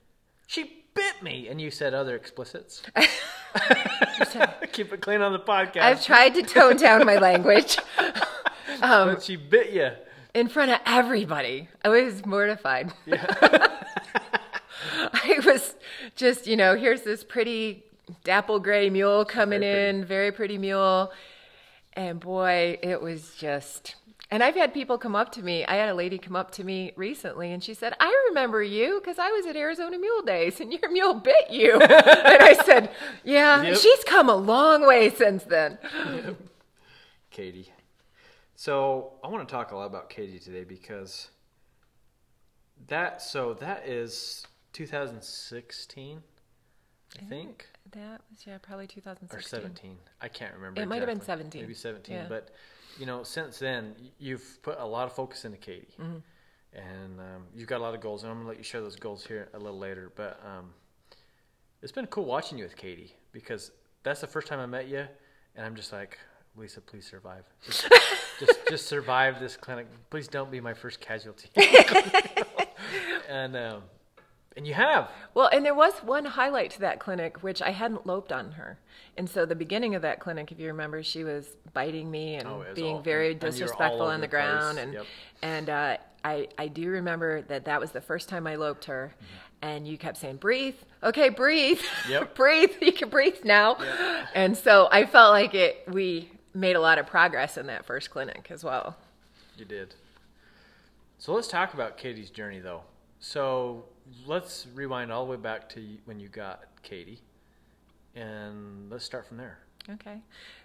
she 0.47 0.85
bit 0.93 1.21
me 1.23 1.47
and 1.47 1.59
you 1.59 1.71
said 1.71 1.93
other 1.93 2.15
explicits 2.15 2.83
keep 4.71 4.91
it 4.93 5.01
clean 5.01 5.21
on 5.21 5.33
the 5.33 5.39
podcast 5.39 5.81
I've 5.81 6.03
tried 6.03 6.33
to 6.35 6.43
tone 6.43 6.77
down 6.77 7.05
my 7.05 7.17
language 7.17 7.77
Um, 8.81 9.13
but 9.13 9.23
she 9.23 9.35
bit 9.35 9.71
you 9.71 9.91
in 10.33 10.47
front 10.49 10.71
of 10.71 10.79
everybody. 10.85 11.69
I 11.83 11.89
was 11.89 12.25
mortified. 12.25 12.91
Yeah. 13.05 13.25
I 15.13 15.39
was 15.45 15.75
just, 16.15 16.47
you 16.47 16.57
know, 16.57 16.75
here's 16.75 17.03
this 17.03 17.23
pretty 17.23 17.83
dapple 18.23 18.59
gray 18.59 18.89
mule 18.89 19.25
coming 19.25 19.61
Very 19.61 19.89
in, 19.89 20.05
very 20.05 20.31
pretty 20.31 20.57
mule. 20.57 21.11
And 21.93 22.19
boy, 22.19 22.79
it 22.81 23.01
was 23.01 23.35
just. 23.35 23.95
And 24.33 24.41
I've 24.41 24.55
had 24.55 24.73
people 24.73 24.97
come 24.97 25.15
up 25.15 25.31
to 25.33 25.43
me. 25.43 25.63
I 25.63 25.75
had 25.75 25.89
a 25.89 25.93
lady 25.93 26.17
come 26.17 26.35
up 26.35 26.49
to 26.53 26.63
me 26.63 26.91
recently 26.95 27.51
and 27.51 27.63
she 27.63 27.75
said, 27.75 27.93
I 27.99 28.25
remember 28.29 28.63
you 28.63 28.99
because 28.99 29.19
I 29.19 29.29
was 29.29 29.45
at 29.45 29.55
Arizona 29.55 29.99
Mule 29.99 30.23
Days 30.23 30.59
and 30.59 30.73
your 30.73 30.91
mule 30.91 31.13
bit 31.13 31.51
you. 31.51 31.73
and 31.79 31.91
I 31.91 32.53
said, 32.65 32.89
Yeah, 33.23 33.61
Yep. 33.61 33.77
she's 33.77 34.03
come 34.05 34.29
a 34.29 34.35
long 34.35 34.87
way 34.87 35.11
since 35.11 35.43
then. 35.43 35.77
Katie. 37.29 37.71
So 38.55 39.13
I 39.23 39.27
want 39.27 39.47
to 39.47 39.53
talk 39.53 39.71
a 39.71 39.75
lot 39.75 39.85
about 39.85 40.09
Katie 40.09 40.39
today 40.39 40.63
because 40.63 41.29
that 42.87 43.21
so 43.21 43.53
that 43.53 43.87
is 43.87 44.47
2016, 44.71 46.23
I 47.21 47.23
think, 47.25 47.67
That 47.91 48.21
was, 48.31 48.47
yeah, 48.47 48.57
probably 48.63 48.87
2016. 48.87 49.37
or 49.59 49.61
17. 49.61 49.97
I 50.21 50.27
can't 50.27 50.55
remember. 50.55 50.81
It 50.81 50.87
might 50.87 51.01
have 51.01 51.07
been 51.07 51.21
17. 51.21 51.61
Maybe 51.61 51.75
17. 51.75 52.15
Yeah. 52.15 52.25
But 52.27 52.49
you 52.99 53.05
know, 53.05 53.23
since 53.23 53.59
then 53.59 53.95
you've 54.19 54.59
put 54.61 54.77
a 54.79 54.85
lot 54.85 55.05
of 55.05 55.13
focus 55.13 55.45
into 55.45 55.57
Katie, 55.57 55.87
Mm-hmm. 55.99 56.17
and 56.73 57.19
um, 57.19 57.43
you've 57.55 57.67
got 57.67 57.79
a 57.79 57.83
lot 57.83 57.93
of 57.93 58.01
goals, 58.01 58.23
and 58.23 58.31
I'm 58.31 58.37
gonna 58.39 58.49
let 58.49 58.57
you 58.57 58.63
share 58.63 58.81
those 58.81 58.95
goals 58.95 59.25
here 59.25 59.49
a 59.53 59.59
little 59.59 59.79
later. 59.79 60.11
But 60.15 60.39
um, 60.45 60.73
it's 61.81 61.91
been 61.91 62.07
cool 62.07 62.25
watching 62.25 62.57
you 62.57 62.63
with 62.63 62.75
Katie 62.75 63.13
because 63.31 63.71
that's 64.03 64.21
the 64.21 64.27
first 64.27 64.47
time 64.47 64.59
I 64.59 64.65
met 64.65 64.87
you, 64.87 65.05
and 65.55 65.65
I'm 65.65 65.75
just 65.75 65.91
like, 65.91 66.17
Lisa, 66.55 66.81
please 66.81 67.05
survive. 67.07 67.43
Just, 67.65 67.87
just, 68.39 68.59
just 68.69 68.87
survive 68.87 69.39
this 69.39 69.57
clinic. 69.57 69.87
Please 70.09 70.27
don't 70.27 70.51
be 70.51 70.61
my 70.61 70.73
first 70.73 70.99
casualty. 70.99 71.49
and 73.29 73.55
um, 73.55 73.83
and 74.55 74.67
you 74.67 74.73
have. 74.73 75.09
Well, 75.33 75.49
and 75.51 75.65
there 75.65 75.73
was 75.73 75.93
one 75.99 76.25
highlight 76.25 76.71
to 76.71 76.79
that 76.81 76.99
clinic, 76.99 77.41
which 77.43 77.61
I 77.61 77.71
hadn't 77.71 78.05
loped 78.05 78.31
on 78.31 78.51
her. 78.53 78.77
And 79.17 79.29
so 79.29 79.45
the 79.45 79.55
beginning 79.55 79.95
of 79.95 80.01
that 80.03 80.19
clinic, 80.19 80.51
if 80.51 80.59
you 80.59 80.67
remember, 80.67 81.03
she 81.03 81.23
was 81.23 81.55
biting 81.73 82.09
me 82.09 82.35
and 82.35 82.47
Oh, 82.47 82.63
being 82.75 83.01
very 83.03 83.31
and 83.31 83.41
you 83.41 83.45
were 83.45 83.47
all 83.47 83.51
disrespectful 83.51 84.05
on 84.07 84.19
the 84.21 84.27
the 84.27 84.31
ground. 84.31 84.79
And 84.79 84.93
Yep. 84.93 85.05
and 85.41 85.69
uh, 85.69 85.97
I 86.23 86.47
I 86.57 86.67
do 86.67 86.89
remember 86.89 87.41
that 87.43 87.65
that 87.65 87.79
was 87.79 87.91
the 87.91 88.01
first 88.01 88.29
time 88.29 88.47
I 88.47 88.55
loped 88.55 88.85
her, 88.85 89.13
and 89.61 89.87
you 89.87 89.97
kept 89.97 90.17
saying, 90.17 90.37
"Breathe, 90.37 90.75
okay, 91.03 91.29
breathe, 91.29 91.79
Mm-hmm. 91.79 92.11
Yep. 92.11 92.35
breathe. 92.41 92.71
You 92.81 92.93
can 92.93 93.09
breathe 93.09 93.43
now." 93.43 93.77
Yep. 93.79 94.27
And 94.35 94.57
so 94.57 94.87
I 94.91 95.05
felt 95.05 95.31
like 95.31 95.53
it. 95.53 95.83
We 95.87 96.31
made 96.53 96.75
a 96.75 96.81
lot 96.81 96.97
of 96.99 97.07
progress 97.07 97.57
in 97.57 97.65
that 97.67 97.85
first 97.85 98.09
clinic 98.11 98.47
as 98.51 98.63
well. 98.63 98.95
You 99.57 99.65
did. 99.65 99.95
So 101.17 101.33
let's 101.33 101.47
talk 101.47 101.73
about 101.73 101.97
Katie's 101.97 102.29
journey, 102.29 102.59
though. 102.59 102.81
So 103.19 103.85
let's 104.25 104.67
rewind 104.73 105.11
all 105.11 105.25
the 105.25 105.31
way 105.31 105.37
back 105.37 105.69
to 105.69 105.83
when 106.05 106.19
you 106.19 106.27
got 106.27 106.63
Katie, 106.81 107.21
and 108.15 108.89
let's 108.89 109.05
start 109.05 109.27
from 109.27 109.37
there. 109.37 109.59
Okay. 109.89 110.19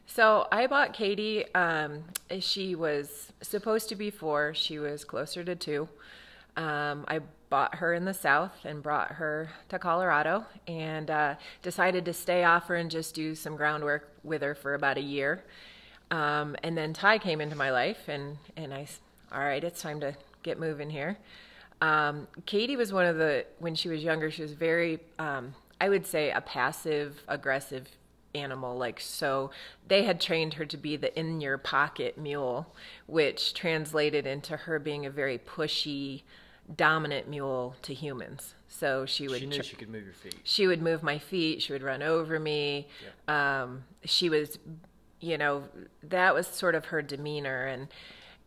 So 0.07 0.47
I 0.53 0.67
bought 0.67 0.93
Katie. 0.93 1.53
Um, 1.55 2.05
she 2.39 2.75
was 2.75 3.33
supposed 3.43 3.89
to 3.89 3.97
be 3.97 4.11
four. 4.11 4.55
She 4.55 4.79
was 4.79 5.05
closer 5.05 5.43
to 5.45 5.57
two. 5.57 5.89
Um, 6.57 7.05
I 7.09 7.21
bought 7.51 7.77
her 7.77 7.95
in 7.95 8.05
the 8.05 8.15
south 8.15 8.53
and 8.65 8.83
brought 8.83 9.13
her 9.13 9.51
to 9.69 9.79
Colorado 9.79 10.45
and 10.67 11.11
uh, 11.11 11.35
decided 11.63 12.05
to 12.05 12.13
stay 12.13 12.45
off 12.45 12.67
her 12.67 12.77
and 12.77 12.91
just 12.91 13.15
do 13.15 13.35
some 13.35 13.57
groundwork 13.57 14.13
with 14.23 14.43
her 14.43 14.55
for 14.55 14.75
about 14.75 14.99
a 14.99 15.03
year. 15.03 15.45
Um, 16.11 16.57
and 16.63 16.77
then 16.77 16.93
Ty 16.93 17.19
came 17.19 17.41
into 17.41 17.57
my 17.57 17.71
life, 17.71 18.09
and, 18.09 18.39
and 18.57 18.73
I, 18.73 18.87
all 19.33 19.41
right, 19.41 19.63
it's 19.63 19.83
time 19.83 20.01
to 20.01 20.15
get 20.43 20.59
moving 20.59 20.91
here. 20.91 21.19
Um, 21.81 22.27
Katie 22.47 22.77
was 22.77 22.93
one 22.93 23.07
of 23.07 23.17
the, 23.17 23.45
when 23.59 23.75
she 23.75 23.89
was 23.89 24.03
younger, 24.03 24.31
she 24.31 24.43
was 24.43 24.53
very, 24.53 24.99
um, 25.19 25.55
I 25.81 25.89
would 25.89 26.07
say, 26.07 26.31
a 26.31 26.41
passive 26.41 27.23
aggressive 27.29 27.87
animal. 28.35 28.77
Like, 28.77 29.01
so 29.01 29.51
they 29.87 30.03
had 30.03 30.21
trained 30.21 30.55
her 30.55 30.67
to 30.67 30.77
be 30.77 30.97
the 30.97 31.17
in 31.19 31.41
your 31.41 31.57
pocket 31.59 32.19
mule, 32.19 32.75
which 33.07 33.55
translated 33.55 34.27
into 34.27 34.57
her 34.57 34.79
being 34.79 35.07
a 35.07 35.11
very 35.11 35.39
pushy, 35.39 36.23
dominant 36.77 37.29
mule 37.29 37.77
to 37.83 37.95
humans. 37.95 38.55
So 38.67 39.07
she 39.07 39.29
would 39.29 39.41
She 39.41 39.47
knew 39.47 39.57
tr- 39.57 39.63
she 39.63 39.77
could 39.77 39.89
move 39.89 40.05
your 40.05 40.13
feet. 40.13 40.35
she 40.45 40.67
would 40.67 40.83
move 40.83 41.03
my 41.03 41.19
feet 41.19 41.63
she 41.63 41.73
would 41.73 41.83
run 41.83 42.03
over 42.03 42.39
me 42.39 42.87
um, 43.27 43.85
she 44.05 44.29
was 44.29 44.59
you 45.21 45.39
know 45.39 45.65
that 46.03 46.35
was 46.35 46.47
sort 46.47 46.75
of 46.75 46.85
her 46.87 47.01
demeanor 47.01 47.65
and 47.67 47.89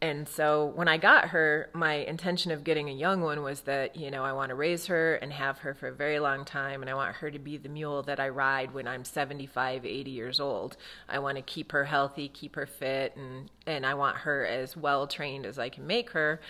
and 0.01 0.27
so 0.27 0.71
when 0.75 0.87
i 0.87 0.97
got 0.97 1.29
her 1.29 1.69
my 1.73 1.93
intention 1.93 2.51
of 2.51 2.63
getting 2.63 2.89
a 2.89 2.93
young 2.93 3.21
one 3.21 3.41
was 3.43 3.61
that 3.61 3.95
you 3.95 4.09
know 4.09 4.23
i 4.23 4.33
want 4.33 4.49
to 4.49 4.55
raise 4.55 4.87
her 4.87 5.15
and 5.15 5.31
have 5.33 5.59
her 5.59 5.73
for 5.73 5.87
a 5.87 5.93
very 5.93 6.19
long 6.19 6.43
time 6.43 6.81
and 6.81 6.89
i 6.89 6.93
want 6.93 7.15
her 7.15 7.29
to 7.29 7.39
be 7.39 7.57
the 7.57 7.69
mule 7.69 8.01
that 8.01 8.19
i 8.19 8.27
ride 8.27 8.73
when 8.73 8.87
i'm 8.87 9.05
75 9.05 9.85
80 9.85 10.11
years 10.11 10.39
old 10.39 10.77
i 11.07 11.19
want 11.19 11.37
to 11.37 11.41
keep 11.41 11.71
her 11.71 11.85
healthy 11.85 12.27
keep 12.27 12.55
her 12.55 12.65
fit 12.65 13.15
and 13.15 13.49
and 13.67 13.85
i 13.85 13.93
want 13.93 14.17
her 14.17 14.45
as 14.45 14.75
well 14.75 15.07
trained 15.07 15.45
as 15.45 15.59
i 15.59 15.69
can 15.69 15.85
make 15.85 16.11
her 16.11 16.41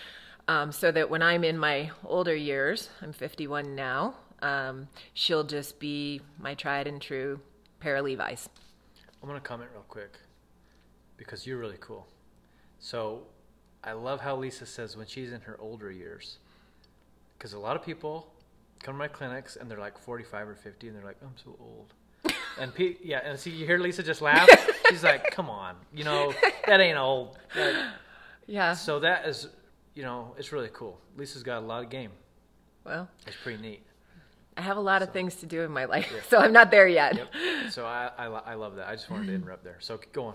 um, 0.48 0.72
so 0.72 0.92
that 0.92 1.10
when 1.10 1.22
I'm 1.22 1.44
in 1.44 1.58
my 1.58 1.92
older 2.04 2.36
years, 2.36 2.90
I'm 3.02 3.14
51 3.14 3.76
now, 3.76 4.16
um, 4.42 4.88
she'll 5.14 5.44
just 5.44 5.80
be 5.80 6.22
my 6.40 6.56
tried 6.56 6.88
and 6.88 7.02
true 7.02 7.40
pair 7.80 7.96
of 7.96 8.06
Levi's. 8.06 8.50
I'm 9.22 9.30
gonna 9.30 9.40
comment 9.40 9.70
real 9.74 9.86
quick 9.88 10.18
because 11.18 11.46
you're 11.46 11.60
really 11.60 11.78
cool. 11.80 12.08
So 12.80 13.24
I 13.84 13.94
love 13.94 14.22
how 14.22 14.36
Lisa 14.36 14.66
says 14.66 14.96
when 14.96 15.08
she's 15.08 15.32
in 15.32 15.42
her 15.42 15.58
older 15.60 15.92
years, 15.92 16.38
because 17.38 17.54
a 17.54 17.60
lot 17.60 17.76
of 17.76 17.84
people 17.84 18.32
come 18.84 18.94
to 18.96 19.00
my 19.00 19.08
clinics 19.08 19.56
and 19.56 19.70
they're 19.70 19.80
like 19.80 19.98
45 19.98 20.50
or 20.50 20.56
50 20.56 20.88
and 20.88 20.96
they're 20.98 21.04
like, 21.06 21.18
I'm 21.22 21.36
so 21.44 21.56
old. 21.60 21.94
And 22.60 22.76
Pete, 22.76 23.00
yeah, 23.02 23.22
and 23.24 23.40
see, 23.40 23.50
you 23.50 23.66
hear 23.66 23.78
Lisa 23.80 24.04
just 24.04 24.22
laugh. 24.22 24.48
She's 24.90 25.04
like, 25.06 25.32
"Come 25.32 25.50
on, 25.50 25.76
you 25.96 26.04
know 26.04 26.34
that 26.68 26.82
ain't 26.82 26.98
old." 26.98 27.38
Like, 27.56 27.76
Yeah. 28.46 28.74
so 28.74 29.00
that 29.00 29.26
is, 29.26 29.48
you 29.96 30.04
know, 30.04 30.36
it's 30.38 30.52
really 30.52 30.70
cool. 30.74 31.00
Lisa's 31.16 31.44
got 31.44 31.60
a 31.64 31.66
lot 31.66 31.82
of 31.82 31.90
game. 31.90 32.12
Well, 32.84 33.08
It's 33.26 33.38
pretty 33.42 33.62
neat. 33.62 33.84
I 34.58 34.62
have 34.62 34.76
a 34.76 34.82
lot 34.82 35.02
of 35.02 35.14
things 35.14 35.36
to 35.38 35.46
do 35.46 35.62
in 35.62 35.72
my 35.72 35.86
life, 35.86 36.12
so 36.30 36.38
I'm 36.38 36.52
not 36.52 36.72
there 36.72 36.88
yet. 36.88 37.16
Yep. 37.16 37.34
So 37.72 37.86
I, 37.86 38.12
I, 38.18 38.26
I 38.26 38.54
love 38.56 38.76
that. 38.76 38.88
I 38.88 38.96
just 38.96 39.10
wanted 39.10 39.28
to 39.28 39.34
interrupt 39.34 39.64
there. 39.64 39.78
So 39.80 40.00
go 40.12 40.26
on. 40.26 40.34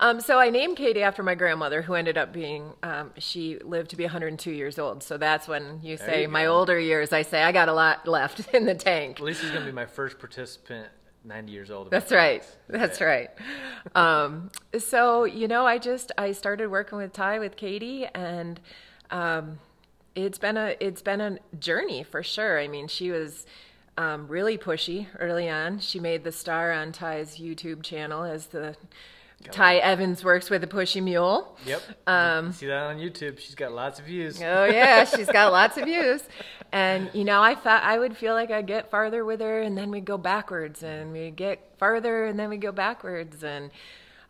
Um, 0.00 0.20
so 0.20 0.38
I 0.38 0.48
named 0.50 0.76
Katie 0.76 1.02
after 1.02 1.22
my 1.22 1.34
grandmother, 1.34 1.82
who 1.82 1.94
ended 1.94 2.16
up 2.16 2.32
being, 2.32 2.72
um, 2.82 3.12
she 3.18 3.58
lived 3.58 3.90
to 3.90 3.96
be 3.96 4.04
102 4.04 4.50
years 4.50 4.78
old. 4.78 5.02
So 5.02 5.18
that's 5.18 5.46
when 5.46 5.80
you 5.82 5.96
say 5.96 6.22
you 6.22 6.28
my 6.28 6.46
older 6.46 6.78
years, 6.78 7.12
I 7.12 7.22
say 7.22 7.42
I 7.42 7.52
got 7.52 7.68
a 7.68 7.74
lot 7.74 8.08
left 8.08 8.48
in 8.54 8.64
the 8.64 8.74
tank. 8.74 9.20
Lisa's 9.20 9.50
gonna 9.50 9.66
be 9.66 9.72
my 9.72 9.86
first 9.86 10.18
participant, 10.18 10.88
90 11.24 11.52
years 11.52 11.70
old. 11.70 11.90
That's 11.90 12.10
right. 12.10 12.44
That's 12.68 13.00
right. 13.00 13.30
Um, 13.94 14.50
so 14.78 15.24
you 15.24 15.46
know, 15.46 15.66
I 15.66 15.78
just 15.78 16.10
I 16.16 16.32
started 16.32 16.70
working 16.70 16.98
with 16.98 17.12
Ty 17.12 17.38
with 17.38 17.56
Katie, 17.56 18.06
and 18.06 18.58
um, 19.10 19.58
it's 20.14 20.38
been 20.38 20.56
a 20.56 20.76
it's 20.80 21.02
been 21.02 21.20
a 21.20 21.38
journey 21.58 22.02
for 22.02 22.22
sure. 22.22 22.58
I 22.58 22.68
mean, 22.68 22.88
she 22.88 23.10
was 23.10 23.46
um, 23.96 24.28
really 24.28 24.56
pushy 24.56 25.06
early 25.18 25.48
on. 25.48 25.80
She 25.80 25.98
made 25.98 26.24
the 26.24 26.32
star 26.32 26.72
on 26.72 26.92
Ty's 26.92 27.38
YouTube 27.38 27.82
channel 27.82 28.24
as 28.24 28.46
the 28.46 28.76
Ty 29.50 29.76
Evans 29.76 30.24
works 30.24 30.50
with 30.50 30.64
a 30.64 30.66
pushy 30.66 31.02
mule. 31.02 31.56
Yep. 31.64 31.82
Um, 32.06 32.52
See 32.52 32.66
that 32.66 32.82
on 32.84 32.98
YouTube? 32.98 33.38
She's 33.38 33.54
got 33.54 33.72
lots 33.72 33.98
of 34.00 34.06
views. 34.06 34.40
Oh 34.42 34.64
yeah, 34.64 35.04
she's 35.16 35.28
got 35.28 35.52
lots 35.52 35.76
of 35.76 35.84
views, 35.84 36.22
and 36.72 37.10
you 37.12 37.24
know 37.24 37.42
I 37.42 37.54
thought 37.54 37.82
I 37.82 37.98
would 37.98 38.16
feel 38.16 38.34
like 38.34 38.50
I'd 38.50 38.66
get 38.66 38.90
farther 38.90 39.24
with 39.24 39.40
her, 39.40 39.62
and 39.62 39.78
then 39.78 39.90
we'd 39.90 40.04
go 40.04 40.18
backwards, 40.18 40.82
and 40.82 41.12
we 41.12 41.30
get 41.30 41.60
farther, 41.78 42.24
and 42.24 42.38
then 42.38 42.48
we 42.48 42.56
go 42.56 42.72
backwards, 42.72 43.44
and 43.44 43.70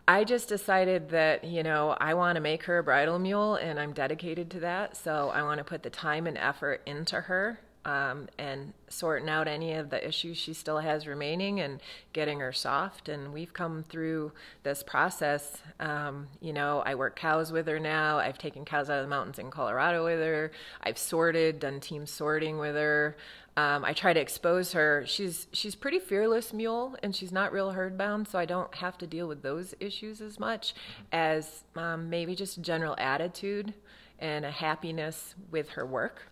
I 0.08 0.24
just 0.24 0.48
decided 0.48 1.10
that 1.10 1.44
you 1.44 1.62
know 1.62 1.94
I 2.00 2.14
want 2.14 2.36
to 2.36 2.40
make 2.40 2.62
her 2.62 2.78
a 2.78 2.82
bridle 2.82 3.18
mule, 3.18 3.56
and 3.56 3.78
I'm 3.78 3.92
dedicated 3.92 4.50
to 4.52 4.60
that. 4.60 4.96
So 4.96 5.28
I 5.28 5.42
want 5.42 5.58
to 5.58 5.64
put 5.64 5.82
the 5.82 5.90
time 5.90 6.26
and 6.26 6.38
effort 6.38 6.80
into 6.86 7.20
her. 7.20 7.60
Um, 7.84 8.28
and 8.38 8.74
sorting 8.90 9.30
out 9.30 9.48
any 9.48 9.72
of 9.72 9.88
the 9.88 10.06
issues 10.06 10.36
she 10.36 10.52
still 10.52 10.80
has 10.80 11.06
remaining 11.06 11.60
and 11.60 11.80
getting 12.12 12.40
her 12.40 12.52
soft. 12.52 13.08
And 13.08 13.32
we've 13.32 13.54
come 13.54 13.82
through 13.82 14.32
this 14.62 14.82
process. 14.82 15.62
Um, 15.80 16.28
you 16.42 16.52
know, 16.52 16.82
I 16.84 16.96
work 16.96 17.16
cows 17.16 17.50
with 17.50 17.66
her 17.66 17.78
now. 17.78 18.18
I've 18.18 18.36
taken 18.36 18.66
cows 18.66 18.90
out 18.90 18.98
of 18.98 19.04
the 19.04 19.08
mountains 19.08 19.38
in 19.38 19.50
Colorado 19.50 20.04
with 20.04 20.18
her. 20.18 20.52
I've 20.82 20.98
sorted, 20.98 21.60
done 21.60 21.80
team 21.80 22.04
sorting 22.04 22.58
with 22.58 22.74
her. 22.74 23.16
Um, 23.58 23.84
I 23.84 23.92
try 23.92 24.12
to 24.12 24.20
expose 24.20 24.72
her. 24.72 25.02
She's 25.04 25.48
she's 25.52 25.74
pretty 25.74 25.98
fearless 25.98 26.52
mule, 26.52 26.94
and 27.02 27.16
she's 27.16 27.32
not 27.32 27.52
real 27.52 27.72
herd 27.72 27.98
bound, 27.98 28.28
so 28.28 28.38
I 28.38 28.44
don't 28.44 28.72
have 28.76 28.96
to 28.98 29.06
deal 29.06 29.26
with 29.26 29.42
those 29.42 29.74
issues 29.80 30.20
as 30.20 30.38
much 30.38 30.74
as 31.10 31.64
um, 31.74 32.08
maybe 32.08 32.36
just 32.36 32.62
general 32.62 32.94
attitude 32.98 33.74
and 34.20 34.44
a 34.44 34.52
happiness 34.52 35.34
with 35.50 35.70
her 35.70 35.84
work. 35.84 36.30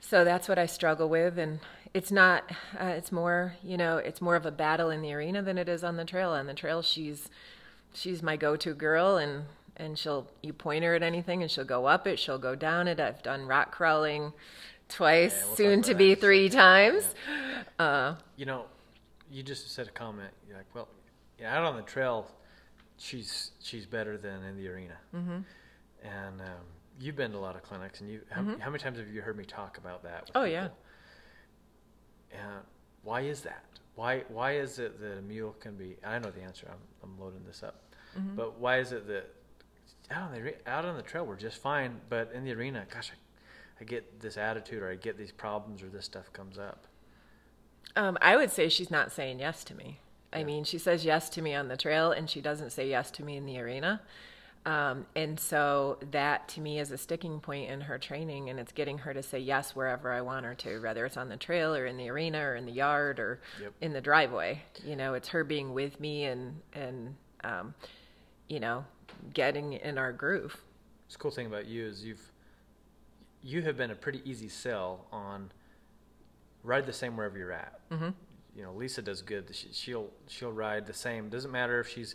So 0.00 0.24
that's 0.24 0.48
what 0.48 0.58
I 0.58 0.64
struggle 0.64 1.10
with, 1.10 1.36
and 1.36 1.60
it's 1.92 2.10
not. 2.10 2.50
Uh, 2.80 2.94
it's 2.96 3.12
more, 3.12 3.56
you 3.62 3.76
know, 3.76 3.98
it's 3.98 4.22
more 4.22 4.36
of 4.36 4.46
a 4.46 4.50
battle 4.50 4.88
in 4.88 5.02
the 5.02 5.12
arena 5.12 5.42
than 5.42 5.58
it 5.58 5.68
is 5.68 5.84
on 5.84 5.98
the 5.98 6.06
trail. 6.06 6.30
On 6.30 6.46
the 6.46 6.54
trail, 6.54 6.80
she's 6.80 7.28
she's 7.92 8.22
my 8.22 8.38
go-to 8.38 8.72
girl, 8.72 9.18
and 9.18 9.44
and 9.76 9.98
she'll 9.98 10.26
you 10.42 10.54
point 10.54 10.84
her 10.84 10.94
at 10.94 11.02
anything, 11.02 11.42
and 11.42 11.50
she'll 11.50 11.66
go 11.66 11.84
up 11.84 12.06
it, 12.06 12.18
she'll 12.18 12.38
go 12.38 12.54
down 12.54 12.88
it. 12.88 12.98
I've 12.98 13.22
done 13.22 13.46
rock 13.46 13.72
crawling 13.72 14.32
twice, 14.92 15.34
Yeah, 15.38 15.46
we'll 15.46 15.56
soon 15.56 15.82
to 15.82 15.94
be 15.94 16.14
three 16.14 16.48
times. 16.48 17.14
Uh, 17.78 18.16
You 18.36 18.46
know, 18.46 18.66
you 19.30 19.42
just 19.42 19.70
said 19.70 19.88
a 19.88 19.90
comment. 19.90 20.30
You're 20.46 20.56
like, 20.56 20.72
well, 20.74 20.88
yeah, 21.38 21.56
out 21.56 21.64
on 21.64 21.76
the 21.76 21.82
trail, 21.82 22.30
she's 22.96 23.50
she's 23.60 23.86
better 23.86 24.16
than 24.16 24.42
in 24.44 24.56
the 24.56 24.68
arena. 24.68 24.96
Mm-hmm. 25.14 25.38
And 26.04 26.40
um, 26.40 26.64
you've 27.00 27.16
been 27.16 27.32
to 27.32 27.38
a 27.38 27.40
lot 27.40 27.56
of 27.56 27.62
clinics, 27.62 28.00
and 28.00 28.10
you 28.10 28.20
how, 28.30 28.42
how 28.60 28.70
many 28.70 28.78
times 28.82 28.98
have 28.98 29.08
you 29.08 29.22
heard 29.22 29.36
me 29.36 29.44
talk 29.44 29.78
about 29.78 30.02
that? 30.02 30.26
Mm-hmm. 30.26 30.38
Oh, 30.38 30.44
yeah. 30.44 30.68
And 32.32 32.64
why 33.02 33.22
is 33.22 33.40
that? 33.42 33.64
Why 33.94 34.24
why 34.28 34.52
is 34.52 34.78
it 34.78 35.00
that 35.00 35.18
a 35.18 35.22
mule 35.22 35.54
can 35.60 35.76
be? 35.76 35.96
I 36.04 36.18
know 36.18 36.30
the 36.30 36.42
answer. 36.42 36.66
I'm 36.70 36.78
I'm 37.02 37.20
loading 37.20 37.42
this 37.46 37.62
up. 37.62 37.82
Mm-hmm. 38.18 38.36
But 38.36 38.58
why 38.58 38.78
is 38.78 38.92
it 38.92 39.06
that 39.08 39.30
out 40.10 40.30
on 40.30 40.32
the 40.32 40.54
out 40.68 40.84
on 40.84 40.96
the 40.96 41.02
trail 41.02 41.24
we're 41.26 41.36
just 41.36 41.58
fine, 41.58 42.00
but 42.08 42.30
in 42.34 42.44
the 42.44 42.52
arena, 42.52 42.86
gosh, 42.92 43.10
I, 43.10 43.16
I 43.80 43.84
get 43.84 44.20
this 44.20 44.36
attitude, 44.36 44.82
or 44.82 44.90
I 44.90 44.94
get 44.96 45.18
these 45.18 45.32
problems, 45.32 45.82
or 45.82 45.86
this 45.88 46.04
stuff 46.04 46.32
comes 46.32 46.58
up. 46.58 46.86
Um, 47.96 48.16
I 48.22 48.36
would 48.36 48.50
say 48.50 48.68
she's 48.68 48.90
not 48.90 49.12
saying 49.12 49.40
yes 49.40 49.64
to 49.64 49.74
me. 49.74 49.98
I 50.32 50.44
mean, 50.44 50.64
she 50.64 50.78
says 50.78 51.04
yes 51.04 51.28
to 51.30 51.42
me 51.42 51.54
on 51.54 51.68
the 51.68 51.76
trail, 51.76 52.10
and 52.10 52.30
she 52.30 52.40
doesn't 52.40 52.70
say 52.70 52.88
yes 52.88 53.10
to 53.12 53.22
me 53.22 53.36
in 53.36 53.44
the 53.44 53.58
arena. 53.60 54.00
Um, 54.64 55.06
and 55.16 55.38
so 55.38 55.98
that 56.12 56.48
to 56.50 56.60
me 56.60 56.78
is 56.78 56.90
a 56.92 56.96
sticking 56.96 57.40
point 57.40 57.68
in 57.70 57.82
her 57.82 57.98
training, 57.98 58.48
and 58.48 58.58
it's 58.60 58.72
getting 58.72 58.98
her 58.98 59.12
to 59.12 59.22
say 59.22 59.38
yes 59.40 59.74
wherever 59.74 60.10
I 60.12 60.20
want 60.20 60.46
her 60.46 60.54
to, 60.54 60.80
whether 60.80 61.04
it's 61.04 61.16
on 61.16 61.28
the 61.28 61.36
trail 61.36 61.74
or 61.74 61.84
in 61.84 61.96
the 61.96 62.08
arena 62.08 62.38
or 62.40 62.54
in 62.54 62.64
the 62.64 62.72
yard 62.72 63.18
or 63.18 63.40
Yep. 63.60 63.72
in 63.80 63.92
the 63.92 64.00
driveway. 64.00 64.62
You 64.84 64.96
know, 64.96 65.14
it's 65.14 65.28
her 65.28 65.42
being 65.44 65.74
with 65.74 65.98
me 66.00 66.24
and 66.24 66.60
and 66.72 67.16
um, 67.44 67.74
you 68.48 68.60
know 68.60 68.84
getting 69.34 69.74
in 69.74 69.98
our 69.98 70.12
groove. 70.12 70.56
It's 71.08 71.16
cool 71.16 71.30
thing 71.32 71.46
about 71.46 71.66
you 71.66 71.84
is 71.84 72.04
you've 72.04 72.31
you 73.42 73.62
have 73.62 73.76
been 73.76 73.90
a 73.90 73.94
pretty 73.94 74.20
easy 74.24 74.48
sell 74.48 75.06
on 75.12 75.50
ride 76.62 76.86
the 76.86 76.92
same 76.92 77.16
wherever 77.16 77.36
you're 77.36 77.52
at. 77.52 77.88
Mm-hmm. 77.90 78.10
You 78.54 78.62
know, 78.62 78.72
Lisa 78.72 79.02
does 79.02 79.22
good. 79.22 79.48
She, 79.52 79.68
she'll 79.72 80.10
she'll 80.28 80.52
ride 80.52 80.86
the 80.86 80.92
same. 80.92 81.28
Doesn't 81.28 81.50
matter 81.50 81.80
if 81.80 81.88
she's 81.88 82.14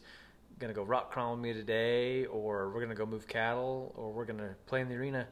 gonna 0.59 0.73
go 0.73 0.83
rock 0.83 1.11
crawl 1.11 1.33
with 1.33 1.41
me 1.41 1.53
today, 1.53 2.25
or 2.25 2.69
we're 2.69 2.81
gonna 2.81 2.95
go 2.95 3.05
move 3.05 3.27
cattle, 3.27 3.93
or 3.97 4.11
we're 4.11 4.25
gonna 4.25 4.55
play 4.65 4.81
in 4.81 4.89
the 4.89 4.95
arena, 4.95 5.27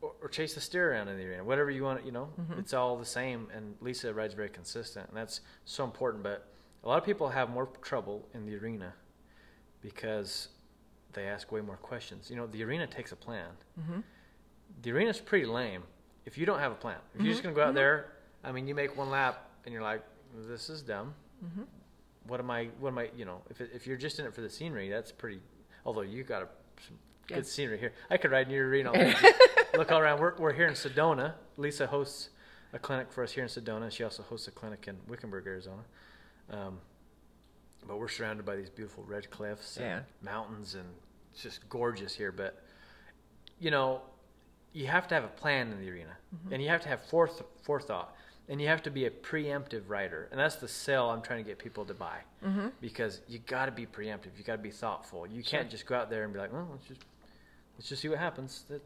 or, 0.00 0.12
or 0.22 0.28
chase 0.28 0.54
the 0.54 0.60
steer 0.60 0.92
around 0.92 1.08
in 1.08 1.16
the 1.16 1.24
arena. 1.24 1.44
Whatever 1.44 1.70
you 1.70 1.84
want, 1.84 2.04
you 2.04 2.12
know, 2.12 2.28
it's 2.58 2.74
all 2.74 2.96
the 2.96 3.04
same. 3.04 3.48
And 3.54 3.74
Lisa 3.80 4.12
rides 4.12 4.34
very 4.34 4.48
consistent, 4.48 5.08
and 5.08 5.16
that's 5.16 5.40
so 5.64 5.84
important. 5.84 6.22
But 6.22 6.48
a 6.82 6.88
lot 6.88 6.98
of 6.98 7.04
people 7.04 7.28
have 7.28 7.50
more 7.50 7.68
trouble 7.82 8.26
in 8.34 8.46
the 8.46 8.56
arena 8.56 8.94
because 9.80 10.48
they 11.12 11.26
ask 11.26 11.52
way 11.52 11.60
more 11.60 11.76
questions. 11.76 12.30
You 12.30 12.36
know, 12.36 12.46
the 12.46 12.64
arena 12.64 12.86
takes 12.86 13.12
a 13.12 13.16
plan. 13.16 13.50
Mm-hmm. 13.80 14.00
The 14.82 14.90
arena's 14.92 15.20
pretty 15.20 15.46
lame 15.46 15.82
if 16.26 16.36
you 16.38 16.46
don't 16.46 16.58
have 16.58 16.72
a 16.72 16.76
plan. 16.76 16.96
If 17.14 17.20
you're 17.22 17.32
just 17.32 17.42
Mm-hmm. 17.42 17.54
going 17.54 17.54
to 17.54 17.60
go 17.62 17.68
out 17.68 17.74
there, 17.74 18.12
I 18.42 18.52
mean, 18.52 18.66
you 18.66 18.74
make 18.74 18.96
one 18.96 19.10
lap 19.10 19.48
and 19.64 19.72
you're 19.72 19.82
like, 19.82 20.02
this 20.48 20.68
is 20.68 20.82
dumb. 20.82 21.14
Mm-hmm. 21.44 21.62
What 22.26 22.40
am 22.40 22.50
I, 22.50 22.68
what 22.80 22.88
am 22.90 22.98
I, 22.98 23.10
you 23.16 23.24
know, 23.24 23.42
if, 23.50 23.60
if 23.60 23.86
you're 23.86 23.96
just 23.96 24.18
in 24.18 24.26
it 24.26 24.34
for 24.34 24.40
the 24.40 24.50
scenery, 24.50 24.88
that's 24.88 25.12
pretty, 25.12 25.40
although 25.84 26.00
you 26.02 26.24
got 26.24 26.42
a, 26.42 26.48
some 26.86 26.98
Yeah. 27.28 27.36
good 27.36 27.46
scenery 27.46 27.78
here. 27.78 27.92
I 28.10 28.16
could 28.16 28.30
ride 28.30 28.46
in 28.48 28.52
your 28.54 28.68
arena. 28.68 28.92
Look 29.76 29.92
all 29.92 30.00
around. 30.00 30.20
We're, 30.20 30.34
we're 30.36 30.52
here 30.52 30.66
in 30.66 30.74
Sedona. 30.74 31.34
Lisa 31.56 31.86
hosts 31.86 32.30
a 32.72 32.78
clinic 32.78 33.12
for 33.12 33.22
us 33.22 33.32
here 33.32 33.42
in 33.44 33.48
Sedona. 33.48 33.90
She 33.90 34.02
also 34.04 34.22
hosts 34.22 34.48
a 34.48 34.50
clinic 34.50 34.86
in 34.88 34.96
Wickenburg, 35.08 35.46
Arizona. 35.46 35.82
Um, 36.50 36.78
but 37.86 37.98
we're 37.98 38.08
surrounded 38.08 38.46
by 38.46 38.56
these 38.56 38.70
beautiful 38.70 39.04
red 39.04 39.30
cliffs 39.30 39.76
and 39.76 39.84
Yeah. 39.86 40.00
mountains, 40.22 40.74
and 40.74 40.84
it's 41.32 41.42
just 41.42 41.68
gorgeous 41.68 42.14
here. 42.14 42.32
But 42.32 42.62
you 43.60 43.70
know, 43.70 44.00
you 44.74 44.86
have 44.88 45.08
to 45.08 45.14
have 45.14 45.24
a 45.24 45.28
plan 45.28 45.72
in 45.72 45.80
the 45.80 45.90
arena, 45.90 46.16
and 46.50 46.62
you 46.62 46.68
have 46.68 46.82
to 46.82 46.88
have 46.88 47.00
foreth- 47.06 47.42
forethought, 47.62 48.14
and 48.48 48.60
you 48.60 48.68
have 48.68 48.82
to 48.82 48.90
be 48.90 49.06
a 49.06 49.10
preemptive 49.10 49.84
writer, 49.88 50.28
and 50.30 50.38
that's 50.38 50.56
the 50.56 50.68
sell 50.68 51.08
I'm 51.10 51.22
trying 51.22 51.42
to 51.42 51.48
get 51.48 51.58
people 51.58 51.84
to 51.86 51.94
buy, 51.94 52.18
Mm-hmm. 52.44 52.68
because 52.80 53.20
you 53.28 53.38
got 53.38 53.66
to 53.66 53.72
be 53.72 53.86
preemptive, 53.86 54.36
you 54.36 54.44
got 54.44 54.56
to 54.56 54.62
be 54.62 54.70
thoughtful. 54.70 55.26
You 55.26 55.42
can't 55.42 55.70
just 55.70 55.86
go 55.86 55.94
out 55.94 56.10
there 56.10 56.24
and 56.24 56.32
be 56.32 56.38
like, 56.38 56.52
well, 56.52 56.68
let's 56.70 56.86
just 56.86 57.00
let's 57.78 57.88
just 57.88 58.02
see 58.02 58.08
what 58.08 58.18
happens. 58.18 58.64
That 58.68 58.82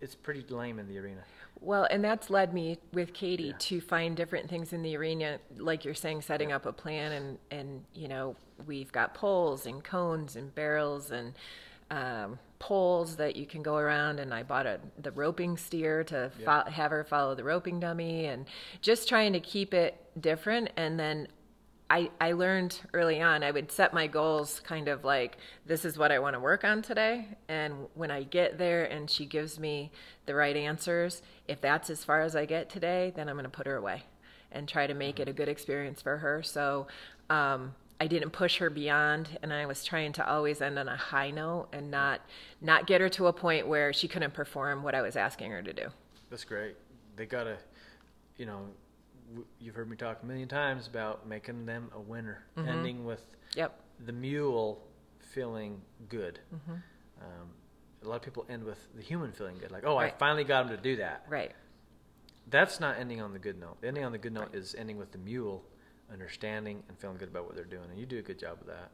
it's 0.00 0.14
pretty 0.14 0.44
lame 0.48 0.78
in 0.78 0.88
the 0.88 0.98
arena. 0.98 1.22
Well, 1.60 1.86
and 1.90 2.02
that's 2.02 2.28
led 2.30 2.52
me 2.54 2.78
with 2.92 3.12
Katie 3.12 3.44
Yeah. 3.44 3.52
to 3.58 3.80
find 3.80 4.16
different 4.16 4.48
things 4.48 4.72
in 4.72 4.82
the 4.82 4.96
arena, 4.96 5.38
like 5.58 5.84
you're 5.84 5.94
saying, 5.94 6.22
setting 6.22 6.50
up 6.52 6.64
a 6.66 6.72
plan, 6.72 7.12
and 7.12 7.38
and 7.50 7.84
you 7.94 8.08
know 8.08 8.36
we've 8.66 8.92
got 8.92 9.12
poles 9.14 9.66
and 9.66 9.82
cones 9.84 10.36
and 10.36 10.54
barrels 10.54 11.10
and 11.10 11.34
um, 11.90 12.38
poles 12.62 13.16
that 13.16 13.34
you 13.34 13.44
can 13.44 13.60
go 13.60 13.76
around. 13.76 14.20
And 14.20 14.32
I 14.32 14.44
bought 14.44 14.66
a 14.66 14.78
the 14.96 15.10
roping 15.10 15.56
steer 15.56 16.04
to 16.04 16.30
fo- 16.44 16.70
have 16.70 16.92
her 16.92 17.02
follow 17.02 17.34
the 17.34 17.44
roping 17.44 17.80
dummy, 17.80 18.26
and 18.26 18.46
just 18.80 19.08
trying 19.08 19.32
to 19.32 19.40
keep 19.40 19.74
it 19.74 20.00
different. 20.18 20.70
And 20.76 20.98
then 20.98 21.26
I, 21.90 22.10
I 22.18 22.32
learned 22.32 22.80
early 22.94 23.20
on 23.20 23.42
I 23.42 23.50
would 23.50 23.70
set 23.70 23.92
my 23.92 24.06
goals 24.06 24.60
kind 24.60 24.88
of 24.88 25.04
like 25.04 25.36
this 25.66 25.84
is 25.84 25.98
what 25.98 26.10
I 26.10 26.20
want 26.20 26.32
to 26.34 26.40
work 26.40 26.64
on 26.64 26.80
today 26.80 27.26
and 27.48 27.86
when 27.92 28.10
I 28.10 28.22
get 28.22 28.56
there 28.56 28.84
and 28.84 29.10
she 29.10 29.26
gives 29.26 29.58
me 29.58 29.92
the 30.24 30.34
right 30.34 30.56
answers 30.56 31.20
if 31.46 31.60
that's 31.60 31.90
as 31.90 32.02
far 32.02 32.22
as 32.22 32.34
I 32.34 32.46
get 32.46 32.70
today 32.70 33.12
then 33.14 33.28
I'm 33.28 33.34
going 33.34 33.44
to 33.44 33.50
put 33.50 33.66
her 33.66 33.76
away 33.76 34.04
and 34.50 34.66
try 34.66 34.86
to 34.86 34.94
make 34.94 35.20
it 35.20 35.28
a 35.28 35.34
good 35.34 35.50
experience 35.50 36.00
for 36.00 36.16
her 36.16 36.42
so 36.42 36.86
um, 37.28 37.74
I 38.00 38.06
didn't 38.08 38.30
push 38.30 38.58
her 38.58 38.68
beyond 38.70 39.38
and 39.42 39.52
I 39.52 39.66
was 39.66 39.84
trying 39.84 40.12
to 40.14 40.28
always 40.28 40.60
end 40.60 40.78
on 40.78 40.88
a 40.88 40.96
high 40.96 41.30
note 41.30 41.68
and 41.72 41.90
not 41.90 42.20
not 42.60 42.86
get 42.86 43.00
her 43.00 43.08
to 43.10 43.28
a 43.28 43.32
point 43.32 43.68
where 43.68 43.92
she 43.92 44.08
couldn't 44.08 44.34
perform 44.34 44.82
what 44.82 44.94
I 44.94 45.02
was 45.02 45.14
asking 45.16 45.50
her 45.52 45.62
to 45.62 45.72
do 45.72 45.86
That's 46.30 46.44
great. 46.44 46.76
They 47.16 47.26
gotta, 47.26 47.58
you 48.36 48.46
know, 48.46 48.60
you've 49.60 49.74
heard 49.74 49.88
me 49.88 49.96
talk 49.96 50.22
a 50.22 50.26
million 50.26 50.48
times 50.48 50.86
about 50.86 51.26
making 51.28 51.64
them 51.66 51.90
a 51.94 52.00
winner, 52.00 52.44
ending 52.56 53.04
with 53.04 53.22
yep 53.54 53.78
the 54.04 54.12
mule 54.12 54.82
feeling 55.20 55.80
good. 56.08 56.40
Um, 57.20 57.48
a 58.04 58.08
lot 58.08 58.16
of 58.16 58.22
people 58.22 58.44
end 58.48 58.64
with 58.64 58.78
the 58.96 59.02
human 59.02 59.30
feeling 59.32 59.56
good, 59.58 59.70
like, 59.70 59.84
oh, 59.86 59.96
I 59.96 60.10
finally 60.10 60.42
got 60.44 60.64
him 60.64 60.76
to 60.76 60.82
do 60.82 60.96
that. 60.96 61.24
right 61.28 61.52
That's 62.50 62.80
not 62.80 62.98
ending 62.98 63.20
on 63.20 63.32
the 63.32 63.38
good 63.38 63.60
note. 63.60 63.76
Ending 63.84 64.04
on 64.04 64.10
the 64.12 64.18
good 64.18 64.32
note 64.32 64.54
is 64.54 64.74
ending 64.76 64.96
with 64.98 65.12
the 65.12 65.18
mule 65.18 65.62
understanding 66.12 66.82
and 66.88 66.98
feeling 66.98 67.16
good 67.16 67.28
about 67.28 67.46
what 67.46 67.54
they're 67.54 67.64
doing, 67.64 67.84
and 67.90 67.98
you 67.98 68.06
do 68.06 68.18
a 68.18 68.22
good 68.22 68.38
job 68.38 68.58
of 68.60 68.66
that. 68.66 68.90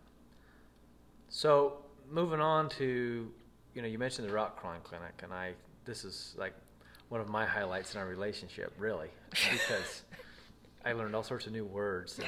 So, 1.28 1.78
moving 2.11 2.40
on 2.40 2.68
to, 2.70 3.31
you 3.74 3.83
know, 3.83 3.88
you 3.88 3.98
mentioned 3.98 4.28
the 4.28 4.33
rock 4.33 4.59
crawling 4.59 4.81
clinic, 4.83 5.20
and 5.22 5.33
I, 5.33 5.52
this 5.85 6.04
is 6.04 6.35
like 6.38 6.54
one 7.09 7.20
of 7.20 7.28
my 7.28 7.44
highlights 7.44 7.94
in 7.94 8.00
our 8.00 8.07
relationship, 8.07 8.72
really, 8.78 9.09
because 9.31 10.02
I 10.85 10.92
learned 10.92 11.14
all 11.14 11.22
sorts 11.22 11.46
of 11.46 11.52
new 11.52 11.64
words. 11.64 12.20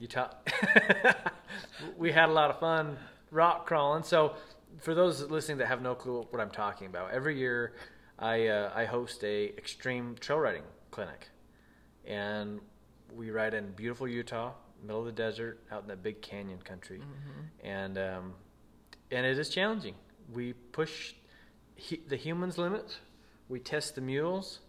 you 0.00 0.08
taught, 0.08 0.48
we 1.96 2.10
had 2.10 2.28
a 2.28 2.32
lot 2.32 2.50
of 2.50 2.58
fun 2.58 2.96
rock 3.30 3.66
crawling. 3.66 4.02
So, 4.02 4.34
for 4.80 4.94
those 4.94 5.22
listening 5.22 5.58
that 5.58 5.66
have 5.66 5.82
no 5.82 5.94
clue 5.94 6.26
what 6.30 6.40
I'm 6.40 6.50
talking 6.50 6.86
about, 6.86 7.10
every 7.12 7.38
year 7.38 7.74
I 8.18 8.48
uh, 8.48 8.72
I 8.74 8.84
host 8.84 9.22
a 9.24 9.48
extreme 9.56 10.16
trail 10.18 10.38
riding 10.38 10.62
clinic, 10.90 11.28
and 12.04 12.60
we 13.16 13.30
ride 13.30 13.54
in 13.54 13.72
beautiful 13.72 14.08
Utah, 14.08 14.52
middle 14.82 15.00
of 15.00 15.06
the 15.06 15.12
desert, 15.12 15.60
out 15.70 15.82
in 15.82 15.88
that 15.88 16.02
big 16.02 16.22
canyon 16.22 16.58
country, 16.58 17.00
and 17.62 17.98
um, 17.98 18.34
and 19.10 19.26
it 19.26 19.38
is 19.38 19.48
challenging. 19.48 19.94
We 20.32 20.52
push 20.52 21.14
hu- 21.88 21.98
the 22.06 22.16
humans' 22.16 22.58
limits. 22.58 22.98
We 23.48 23.60
test 23.60 23.94
the 23.94 24.00
mules. 24.00 24.60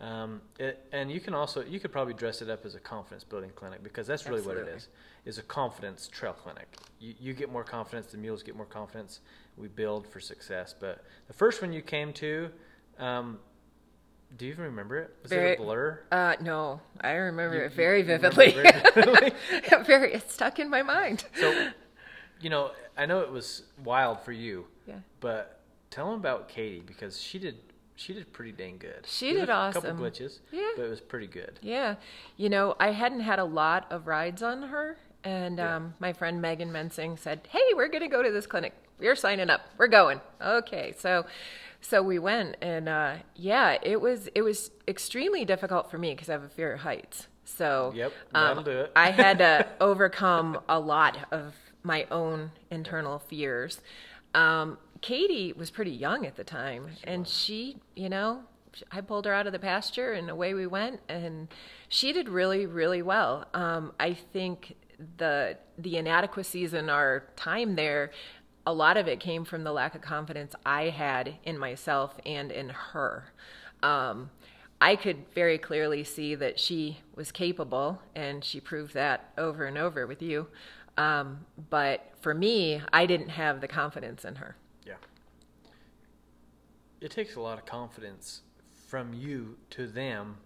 Um, 0.00 0.40
it, 0.58 0.86
and 0.92 1.10
you 1.10 1.20
can 1.20 1.34
also 1.34 1.62
you 1.62 1.78
could 1.78 1.92
probably 1.92 2.14
dress 2.14 2.40
it 2.40 2.48
up 2.48 2.64
as 2.64 2.74
a 2.74 2.80
confidence 2.80 3.22
building 3.22 3.50
clinic 3.54 3.82
because 3.82 4.06
that's 4.06 4.26
really 4.26 4.40
what 4.40 4.56
it 4.56 4.60
is 4.60 4.66
Absolutely. 4.66 4.82
is 5.26 5.36
is 5.36 5.38
a 5.38 5.42
confidence 5.42 6.08
trail 6.08 6.32
clinic. 6.32 6.68
You, 7.00 7.14
you 7.20 7.34
get 7.34 7.52
more 7.52 7.64
confidence, 7.64 8.10
the 8.10 8.18
mules 8.18 8.42
get 8.42 8.56
more 8.56 8.66
confidence. 8.66 9.20
We 9.58 9.68
build 9.68 10.06
for 10.06 10.20
success. 10.20 10.74
But 10.78 11.04
the 11.26 11.34
first 11.34 11.60
one 11.60 11.72
you 11.72 11.82
came 11.82 12.14
to, 12.14 12.50
um, 12.98 13.38
do 14.36 14.46
you 14.46 14.52
even 14.52 14.64
remember 14.64 14.96
it? 14.98 15.16
Was 15.22 15.30
Very- 15.30 15.52
it 15.52 15.60
a 15.60 15.62
blur? 15.62 16.00
Uh, 16.10 16.36
no, 16.40 16.80
I 17.00 17.12
remember 17.12 17.56
You- 17.56 17.64
it 17.64 17.72
very 17.72 18.02
vividly. 18.02 18.46
it 18.56 18.94
very 18.94 19.30
vividly? 19.30 19.84
very, 19.84 20.12
it's 20.14 20.32
stuck 20.32 20.58
in 20.58 20.68
my 20.70 20.82
mind. 20.82 21.24
So, 21.34 21.68
you 22.40 22.48
know, 22.50 22.72
I 22.96 23.06
know 23.06 23.20
it 23.20 23.30
was 23.30 23.64
wild 23.84 24.20
for 24.20 24.32
you, 24.32 24.66
Yeah. 24.86 24.96
but 25.20 25.60
tell 25.90 26.06
them 26.10 26.20
about 26.20 26.48
Katie 26.48 26.80
because 26.84 27.20
she 27.20 27.38
did 27.38 27.56
she 27.96 28.14
did 28.14 28.32
pretty 28.32 28.52
dang 28.52 28.78
good. 28.78 29.04
She 29.06 29.34
did 29.34 29.40
was 29.40 29.74
A 29.76 29.78
couple 29.78 29.90
awesome. 29.90 29.98
glitches, 29.98 30.38
Yeah. 30.50 30.70
but 30.74 30.86
it 30.86 30.88
was 30.88 31.02
pretty 31.02 31.26
good. 31.26 31.58
Yeah, 31.60 31.96
you 32.38 32.48
know, 32.48 32.74
I 32.80 32.92
hadn't 32.92 33.20
had 33.20 33.38
a 33.38 33.44
lot 33.44 33.86
of 33.92 34.06
rides 34.06 34.42
on 34.42 34.62
her, 34.62 34.96
and 35.22 35.58
Yeah. 35.58 35.76
um, 35.76 35.94
my 35.98 36.14
friend 36.14 36.40
Megan 36.40 36.72
Mensing 36.72 37.18
said, 37.18 37.46
"Hey, 37.50 37.60
we're 37.74 37.88
going 37.88 38.00
to 38.00 38.08
go 38.08 38.22
to 38.22 38.30
this 38.30 38.46
clinic. 38.46 38.72
We're 38.98 39.14
signing 39.16 39.50
up. 39.50 39.60
We're 39.76 39.88
going." 39.88 40.22
Okay, 40.40 40.94
so 40.96 41.26
so 41.80 42.02
we 42.02 42.18
went, 42.18 42.56
and 42.60 42.88
uh, 42.88 43.14
yeah, 43.34 43.78
it 43.82 44.00
was 44.00 44.28
it 44.34 44.42
was 44.42 44.70
extremely 44.86 45.44
difficult 45.44 45.90
for 45.90 45.98
me 45.98 46.14
because 46.14 46.28
I 46.28 46.32
have 46.32 46.44
a 46.44 46.48
fear 46.48 46.74
of 46.74 46.80
heights. 46.80 47.26
So 47.44 47.92
Yep, 47.94 48.12
um, 48.34 48.44
that'll 48.44 48.62
do 48.62 48.80
it. 48.80 48.92
I 48.94 49.10
had 49.10 49.38
to 49.38 49.66
overcome 49.80 50.60
a 50.68 50.78
lot 50.78 51.18
of 51.30 51.54
my 51.82 52.06
own 52.10 52.52
internal 52.70 53.18
fears. 53.18 53.80
Um, 54.34 54.78
Katie 55.00 55.52
was 55.52 55.70
pretty 55.70 55.90
young 55.90 56.26
at 56.26 56.36
the 56.36 56.44
time, 56.44 56.88
and 57.04 57.26
she, 57.26 57.78
you 57.96 58.08
know, 58.08 58.42
I 58.92 59.00
pulled 59.00 59.24
her 59.24 59.32
out 59.32 59.46
of 59.46 59.52
the 59.52 59.58
pasture, 59.58 60.12
and 60.12 60.30
away 60.30 60.54
we 60.54 60.66
went, 60.66 61.00
and 61.08 61.48
she 61.88 62.12
did 62.12 62.28
really, 62.28 62.66
really 62.66 63.02
well. 63.02 63.46
Um, 63.54 63.92
I 63.98 64.14
think 64.14 64.76
the 65.16 65.56
the 65.78 65.96
inadequacies 65.96 66.74
in 66.74 66.90
our 66.90 67.24
time 67.36 67.74
there, 67.74 68.10
a 68.66 68.72
lot 68.72 68.96
of 68.96 69.08
it 69.08 69.20
came 69.20 69.44
from 69.44 69.64
the 69.64 69.72
lack 69.72 69.94
of 69.94 70.00
confidence 70.02 70.54
I 70.64 70.84
had 70.90 71.36
in 71.44 71.58
myself 71.58 72.14
and 72.26 72.52
in 72.52 72.68
her. 72.68 73.32
Um, 73.82 74.30
I 74.80 74.96
could 74.96 75.24
very 75.34 75.58
clearly 75.58 76.04
see 76.04 76.34
that 76.34 76.58
she 76.58 76.98
was 77.14 77.32
capable, 77.32 78.00
and 78.14 78.44
she 78.44 78.60
proved 78.60 78.94
that 78.94 79.30
over 79.36 79.64
and 79.66 79.76
over 79.76 80.06
with 80.06 80.22
you. 80.22 80.48
Um, 80.96 81.46
but 81.70 82.12
for 82.20 82.34
me, 82.34 82.80
I 82.92 83.06
didn't 83.06 83.30
have 83.30 83.60
the 83.60 83.68
confidence 83.68 84.24
in 84.24 84.36
her. 84.36 84.56
Yeah. 84.86 84.94
It 87.00 87.10
takes 87.10 87.36
a 87.36 87.40
lot 87.40 87.58
of 87.58 87.66
confidence 87.66 88.42
from 88.86 89.14
you 89.14 89.56
to 89.70 89.86
them 89.86 90.38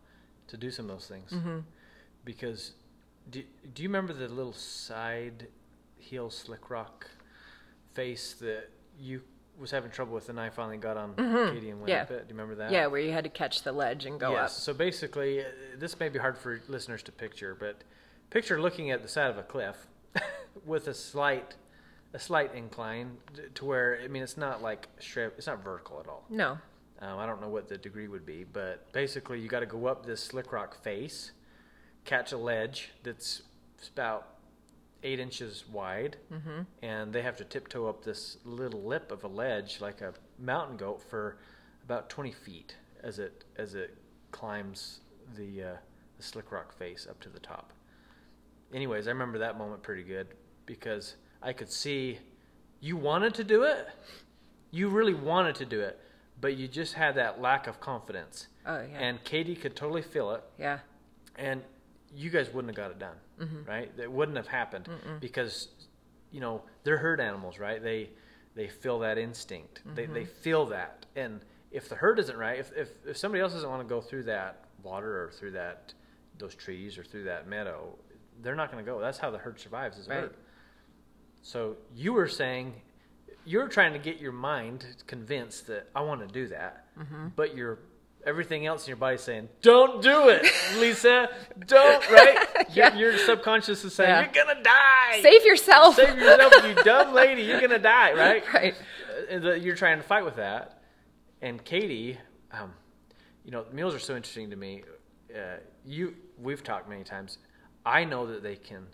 to 0.49 0.57
do 0.57 0.71
some 0.71 0.87
of 0.87 0.91
those 0.91 1.07
things. 1.07 1.31
Mm-hmm. 1.33 1.61
Because 2.25 2.73
do, 3.31 3.43
do 3.75 3.83
you 3.83 3.89
remember 3.89 4.13
the 4.13 4.29
little 4.29 4.53
side 4.53 5.47
heel 5.99 6.31
slick 6.31 6.71
rock 6.71 7.09
face 7.95 8.35
that 8.41 8.69
you 9.01 9.23
was 9.59 9.71
having 9.71 9.91
trouble 9.91 10.15
with, 10.15 10.29
and 10.29 10.39
I 10.41 10.51
finally 10.51 10.77
got 10.77 10.97
on 10.97 11.15
Katie 11.15 11.71
and 11.71 11.81
went 11.81 11.83
Mm-hmm. 11.83 11.89
Yeah. 11.89 12.03
up 12.03 12.11
it. 12.11 12.27
Do 12.29 12.35
you 12.35 12.39
remember 12.41 12.57
that? 12.57 12.73
Yeah, 12.73 12.87
where 12.89 13.01
you 13.01 13.13
had 13.13 13.25
to 13.25 13.31
catch 13.31 13.63
the 13.63 13.71
ledge 13.73 14.05
and 14.05 14.19
go 14.19 14.33
yes. 14.33 14.41
up. 14.43 14.51
So 14.51 14.75
basically, 14.75 15.41
uh, 15.41 15.45
this 15.79 15.99
may 16.01 16.09
be 16.09 16.19
hard 16.19 16.37
for 16.37 16.61
listeners 16.69 17.03
to 17.05 17.13
picture, 17.13 17.55
but 17.55 17.83
picture 18.31 18.61
looking 18.61 18.91
at 18.91 19.03
the 19.03 19.09
side 19.09 19.31
of 19.31 19.39
a 19.39 19.45
cliff 19.45 19.87
with 20.67 20.89
a 20.89 20.95
slight, 20.95 21.55
a 22.13 22.19
slight 22.19 22.53
incline 22.55 23.17
to 23.55 23.65
where 23.65 24.01
I 24.03 24.09
mean 24.09 24.25
it's 24.25 24.37
not 24.37 24.61
like 24.61 24.89
it's 24.99 25.47
not 25.47 25.63
vertical 25.63 26.01
at 26.01 26.09
all. 26.09 26.25
No. 26.29 26.59
Um, 27.01 27.19
I 27.19 27.27
don't 27.27 27.41
know 27.41 27.49
what 27.49 27.69
the 27.69 27.77
degree 27.79 28.09
would 28.09 28.25
be, 28.27 28.45
but 28.45 28.91
basically 28.93 29.39
you 29.41 29.49
got 29.49 29.61
to 29.61 29.67
go 29.67 29.87
up 29.87 30.05
this 30.07 30.23
slick 30.23 30.53
rock 30.53 30.83
face, 30.83 31.31
catch 32.05 32.33
a 32.33 32.37
ledge 32.37 32.91
that's 33.05 33.43
about 33.93 34.27
eight 35.05 35.21
inches 35.21 35.65
wide, 35.71 36.17
mm-hmm. 36.33 36.63
and 36.83 37.13
they 37.13 37.23
have 37.23 37.37
to 37.37 37.45
tiptoe 37.45 37.87
up 37.87 38.03
this 38.03 38.39
little 38.45 38.83
lip 38.83 39.13
of 39.13 39.23
a 39.23 39.29
ledge 39.29 39.81
like 39.81 40.01
a 40.01 40.15
mountain 40.39 40.77
goat 40.77 41.01
for 41.09 41.37
about 41.85 42.09
20 42.09 42.33
feet 42.33 42.75
as 43.03 43.19
it 43.19 43.45
as 43.57 43.75
it 43.75 43.97
climbs 44.33 45.01
the, 45.37 45.63
uh, 45.63 45.77
the 46.17 46.23
slick 46.23 46.51
rock 46.51 46.77
face 46.77 47.07
up 47.09 47.21
to 47.21 47.29
the 47.29 47.39
top. 47.39 47.73
Anyways, 48.73 49.07
I 49.07 49.11
remember 49.11 49.39
that 49.39 49.57
moment 49.57 49.83
pretty 49.83 50.03
good 50.03 50.29
because 50.67 51.15
I 51.43 51.53
could 51.53 51.71
see 51.71 52.19
you 52.81 52.97
wanted 52.97 53.35
to 53.35 53.45
do 53.45 53.63
it. 53.63 53.87
You 54.71 54.89
really 54.89 55.15
wanted 55.15 55.55
to 55.57 55.65
do 55.65 55.81
it, 55.81 56.01
but 56.41 56.57
you 56.57 56.67
just 56.67 56.95
had 56.95 57.15
that 57.15 57.41
lack 57.41 57.67
of 57.67 57.81
confidence. 57.81 58.49
Oh, 58.67 58.81
yeah. 58.81 58.99
And 58.99 59.23
Katie 59.23 59.55
could 59.55 59.77
totally 59.77 60.03
feel 60.03 60.33
it, 60.33 60.43
Yeah. 60.59 60.81
and 61.37 61.63
you 62.15 62.31
guys 62.31 62.53
wouldn't 62.53 62.77
have 62.77 62.77
got 62.77 62.91
it 62.91 62.99
done, 62.99 63.17
mm-hmm. 63.41 63.69
right? 63.69 63.91
It 63.99 64.11
wouldn't 64.11 64.37
have 64.37 64.47
happened 64.47 64.89
because, 65.21 65.69
you 66.31 66.41
know, 66.41 66.63
they're 66.85 66.99
herd 66.99 67.21
animals, 67.21 67.59
right? 67.59 67.83
They 67.83 68.11
they 68.55 68.69
feel 68.69 69.01
that 69.01 69.19
instinct. 69.19 69.83
They 69.95 70.07
they 70.07 70.23
mm-hmm. 70.23 70.43
feel 70.43 70.67
that, 70.67 71.07
and 71.17 71.41
if 71.71 71.89
the 71.89 71.97
herd 71.97 72.19
isn't 72.21 72.37
right, 72.37 72.59
if, 72.59 72.73
if 72.77 72.89
if 73.07 73.17
somebody 73.17 73.43
else 73.43 73.53
doesn't 73.53 73.69
want 73.69 73.83
to 73.83 73.89
go 73.89 74.01
through 74.01 74.25
that 74.25 74.65
water 74.83 75.25
or 75.25 75.31
through 75.33 75.53
that 75.53 75.93
those 76.39 76.55
trees 76.55 76.99
or 76.99 77.05
through 77.05 77.25
that 77.25 77.49
meadow, 77.49 77.97
they're 78.43 78.55
not 78.55 78.71
going 78.71 78.85
to 78.85 78.91
go. 78.91 79.01
That's 79.01 79.19
how 79.19 79.31
the 79.31 79.39
herd 79.39 79.61
survives 79.61 79.99
as 79.99 80.07
a 80.07 80.11
Right. 80.11 80.21
herd. 80.21 80.35
So 81.43 81.77
you 81.95 82.13
were 82.13 82.29
saying 82.29 82.75
you're 83.45 83.69
trying 83.69 83.93
to 83.93 83.99
get 83.99 84.19
your 84.19 84.33
mind 84.33 84.87
convinced 85.07 85.67
that 85.67 85.89
I 85.95 86.01
want 86.01 86.27
to 86.27 86.33
do 86.33 86.49
that, 86.49 86.87
mm-hmm. 86.99 87.29
but 87.37 87.57
your 87.57 87.81
everything 88.27 88.67
else 88.67 88.85
in 88.87 88.91
your 88.91 88.97
body 88.97 89.17
saying, 89.17 89.49
"Don't 89.63 90.03
do 90.03 90.29
it, 90.29 90.43
Lisa. 90.79 91.29
Don't." 91.67 92.05
Right? 92.11 92.39
Yeah. 92.73 92.95
your, 92.97 93.11
your 93.13 93.19
subconscious 93.19 93.85
is 93.85 93.95
saying, 93.95 94.11
Yeah. 94.11 94.23
"You're 94.35 94.45
gonna 94.45 94.63
die. 94.63 95.21
Save 95.23 95.45
yourself. 95.45 95.97
Save 95.97 96.19
yourself, 96.19 96.53
you 96.67 96.75
dumb 96.83 97.15
lady. 97.15 97.43
You're 97.43 97.61
gonna 97.61 97.79
die." 97.79 98.13
Right? 98.15 98.43
right. 98.53 98.75
Uh, 99.33 99.53
you're 99.55 99.77
trying 99.77 99.99
to 99.99 100.03
fight 100.05 100.25
with 100.25 100.37
that. 100.37 100.83
And 101.43 101.63
Katie, 101.65 102.19
um, 102.53 102.73
you 103.45 103.51
know, 103.51 103.65
meals 103.73 103.95
are 103.95 103.99
so 103.99 104.17
interesting 104.17 104.51
to 104.51 104.57
me. 104.57 104.83
Uh, 105.35 105.59
you, 105.85 106.15
we've 106.39 106.63
talked 106.63 106.89
many 106.89 107.05
times. 107.05 107.39
I 107.85 108.05
know 108.05 108.27
that 108.27 108.43
they 108.43 108.57
can 108.57 108.87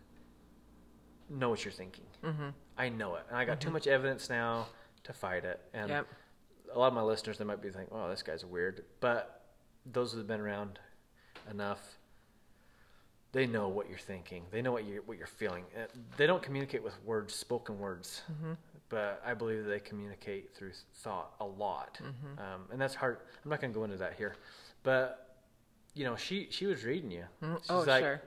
know 1.28 1.50
what 1.50 1.64
you're 1.64 1.72
thinking. 1.72 2.04
Mm-hmm. 2.24 2.48
I 2.76 2.88
know 2.88 3.14
it, 3.16 3.22
and 3.28 3.36
I 3.36 3.44
got 3.44 3.60
too 3.60 3.70
much 3.70 3.86
evidence 3.86 4.28
now 4.28 4.66
to 5.04 5.12
fight 5.12 5.44
it. 5.44 5.60
And 5.72 5.88
Yep. 5.88 6.06
A 6.74 6.78
lot 6.78 6.88
of 6.88 6.94
my 6.94 7.02
listeners, 7.02 7.38
they 7.38 7.44
might 7.44 7.60
be 7.62 7.70
thinking, 7.70 7.94
"Oh, 7.96 8.08
this 8.08 8.22
guy's 8.22 8.44
weird," 8.44 8.84
but 9.00 9.42
those 9.86 10.12
that 10.12 10.18
have 10.18 10.26
been 10.26 10.40
around 10.40 10.78
enough, 11.50 11.96
they 13.32 13.46
know 13.46 13.68
what 13.68 13.88
you're 13.88 13.98
thinking. 13.98 14.44
They 14.50 14.62
know 14.62 14.72
what 14.72 14.84
you 14.84 15.02
what 15.06 15.18
you're 15.18 15.26
feeling. 15.26 15.64
Uh, 15.76 15.86
They 16.16 16.26
don't 16.26 16.42
communicate 16.42 16.82
with 16.82 16.94
words, 17.04 17.34
spoken 17.34 17.78
words, 17.78 18.22
but 18.88 19.22
I 19.24 19.34
believe 19.34 19.64
that 19.64 19.70
they 19.70 19.80
communicate 19.80 20.54
through 20.54 20.72
thought 20.94 21.32
a 21.40 21.44
lot, 21.44 21.98
um, 22.38 22.62
and 22.72 22.80
that's 22.80 22.94
hard. 22.94 23.18
I'm 23.44 23.50
not 23.50 23.60
going 23.60 23.72
to 23.72 23.78
go 23.78 23.84
into 23.84 23.96
that 23.98 24.14
here, 24.14 24.34
but 24.82 25.36
you 25.94 26.04
know, 26.04 26.16
she 26.16 26.48
she 26.50 26.66
was 26.66 26.84
reading 26.84 27.10
you. 27.10 27.24
She's 27.42 27.70
Oh, 27.70 27.80
like, 27.80 28.02
sure. 28.02 28.22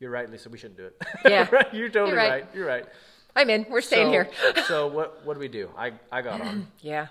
You're 0.00 0.10
right, 0.12 0.30
Lisa. 0.30 0.48
We 0.48 0.58
shouldn't 0.58 0.78
do 0.78 0.86
it. 0.86 1.02
Yeah. 1.24 1.48
You're 1.72 1.88
totally 1.88 2.10
You're 2.12 2.16
right. 2.18 2.30
right. 2.30 2.46
You're 2.54 2.66
right. 2.66 2.86
I'm 3.34 3.50
in. 3.50 3.66
We're 3.68 3.80
staying 3.80 4.06
so, 4.06 4.10
here. 4.12 4.28
so 4.66 4.86
what 4.86 5.24
what 5.24 5.34
do 5.34 5.40
we 5.40 5.48
do? 5.48 5.70
I 5.76 5.92
I 6.12 6.22
got 6.22 6.40
on 6.40 6.68
Yeah. 6.80 7.08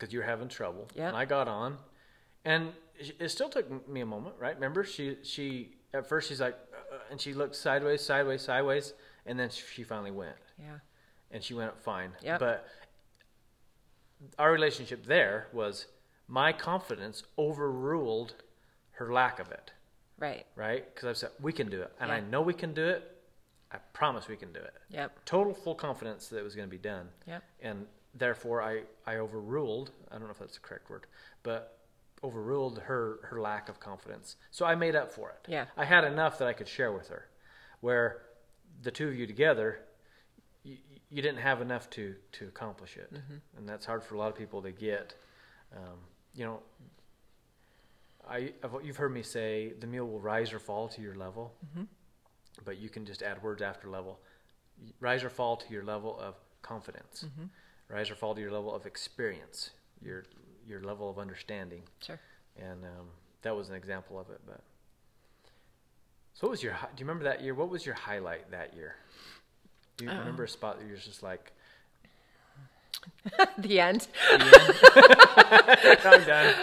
Because 0.00 0.12
you 0.12 0.18
were 0.20 0.24
having 0.24 0.48
trouble. 0.48 0.88
Yeah. 0.94 1.08
And 1.08 1.16
I 1.16 1.26
got 1.26 1.46
on, 1.46 1.76
and 2.44 2.72
it 2.98 3.28
still 3.30 3.48
took 3.50 3.86
me 3.88 4.00
a 4.00 4.06
moment, 4.06 4.34
right? 4.38 4.54
Remember, 4.54 4.82
she 4.82 5.18
she 5.22 5.76
at 5.92 6.08
first 6.08 6.28
she's 6.28 6.40
like, 6.40 6.56
uh, 6.72 6.94
uh, 6.96 6.98
and 7.10 7.20
she 7.20 7.34
looked 7.34 7.54
sideways, 7.54 8.00
sideways, 8.00 8.42
sideways, 8.42 8.94
and 9.26 9.38
then 9.38 9.50
she 9.50 9.82
finally 9.84 10.10
went, 10.10 10.36
Yeah. 10.58 10.78
and 11.30 11.44
she 11.44 11.52
went 11.54 11.68
up 11.68 11.80
fine. 11.82 12.12
Yep. 12.22 12.40
But 12.40 12.66
our 14.38 14.52
relationship 14.52 15.04
there 15.06 15.48
was 15.52 15.86
my 16.28 16.52
confidence 16.52 17.22
overruled 17.38 18.34
her 18.92 19.12
lack 19.12 19.38
of 19.38 19.50
it, 19.50 19.72
Right. 20.18 20.46
right? 20.56 20.92
Because 20.94 21.08
I 21.08 21.12
said 21.20 21.30
we 21.40 21.52
can 21.52 21.68
do 21.68 21.82
it, 21.82 21.92
and 22.00 22.10
I 22.10 22.20
know 22.20 22.40
we 22.40 22.54
can 22.54 22.72
do 22.72 22.86
it. 22.86 23.16
I 23.72 23.78
promise 23.92 24.26
we 24.28 24.36
can 24.36 24.52
do 24.52 24.58
it. 24.60 24.74
Yep. 24.88 25.24
Total 25.26 25.54
full 25.54 25.74
confidence 25.76 26.28
that 26.28 26.38
it 26.38 26.42
was 26.42 26.56
going 26.56 26.66
to 26.68 26.70
be 26.70 26.82
done 26.82 27.08
Yep. 27.26 27.42
and 27.60 27.86
therefore 28.14 28.62
I, 28.62 28.82
I 29.06 29.16
overruled 29.16 29.90
I 30.10 30.14
don't 30.14 30.24
know 30.24 30.30
if 30.30 30.38
that's 30.38 30.54
the 30.54 30.60
correct 30.60 30.90
word 30.90 31.06
but 31.42 31.80
overruled 32.22 32.78
her 32.80 33.20
her 33.24 33.40
lack 33.40 33.68
of 33.68 33.80
confidence. 33.80 34.36
So 34.50 34.66
I 34.66 34.74
made 34.74 34.94
up 34.94 35.10
for 35.10 35.30
it. 35.30 35.50
Yeah. 35.50 35.66
I 35.76 35.84
had 35.84 36.04
enough 36.04 36.38
that 36.38 36.48
I 36.48 36.52
could 36.52 36.68
share 36.68 36.92
with 36.92 37.08
her 37.08 37.26
where 37.80 38.22
the 38.82 38.90
two 38.90 39.08
of 39.08 39.16
you 39.16 39.26
together 39.26 39.80
you, 40.62 40.76
you 41.08 41.22
didn't 41.22 41.38
have 41.40 41.60
enough 41.60 41.88
to 41.90 42.14
to 42.32 42.46
accomplish 42.46 42.96
it. 42.96 43.12
Mm-hmm. 43.12 43.58
And 43.58 43.68
that's 43.68 43.86
hard 43.86 44.02
for 44.04 44.14
a 44.14 44.18
lot 44.18 44.28
of 44.28 44.36
people 44.36 44.62
to 44.62 44.72
get. 44.72 45.14
Um, 45.74 45.98
you 46.34 46.44
know 46.44 46.60
I 48.28 48.52
I've, 48.62 48.72
you've 48.84 48.96
heard 48.96 49.12
me 49.12 49.22
say 49.22 49.72
the 49.80 49.86
meal 49.86 50.04
will 50.06 50.20
rise 50.20 50.52
or 50.52 50.58
fall 50.58 50.88
to 50.88 51.00
your 51.00 51.14
level 51.14 51.54
mm-hmm. 51.64 51.84
but 52.64 52.78
you 52.78 52.88
can 52.88 53.04
just 53.06 53.22
add 53.22 53.42
words 53.42 53.62
after 53.62 53.88
level. 53.88 54.20
Rise 54.98 55.24
or 55.24 55.30
fall 55.30 55.56
to 55.56 55.72
your 55.72 55.84
level 55.84 56.18
of 56.18 56.34
confidence 56.62 57.24
mm-hmm. 57.26 57.46
Rise 57.90 58.10
or 58.10 58.14
fall 58.14 58.34
to 58.34 58.40
your 58.40 58.50
level 58.52 58.74
of 58.74 58.86
experience 58.86 59.70
your 60.02 60.24
your 60.66 60.80
level 60.80 61.10
of 61.10 61.18
understanding 61.18 61.82
Sure. 62.04 62.18
and 62.56 62.84
um, 62.84 63.06
that 63.42 63.56
was 63.56 63.68
an 63.68 63.74
example 63.74 64.18
of 64.18 64.30
it 64.30 64.40
but 64.46 64.60
so 66.34 66.46
what 66.46 66.50
was 66.52 66.62
your 66.62 66.72
do 66.72 66.78
you 66.98 67.06
remember 67.06 67.24
that 67.24 67.42
year 67.42 67.54
what 67.54 67.68
was 67.68 67.84
your 67.84 67.94
highlight 67.94 68.50
that 68.50 68.74
year 68.74 68.94
do 69.96 70.04
you 70.04 70.10
remember 70.10 70.44
a 70.44 70.48
spot 70.48 70.78
that 70.78 70.86
you're 70.86 70.96
just 70.96 71.22
like 71.22 71.52
the 73.58 73.80
end. 73.80 74.08
I'm 74.30 76.24
done. 76.24 76.54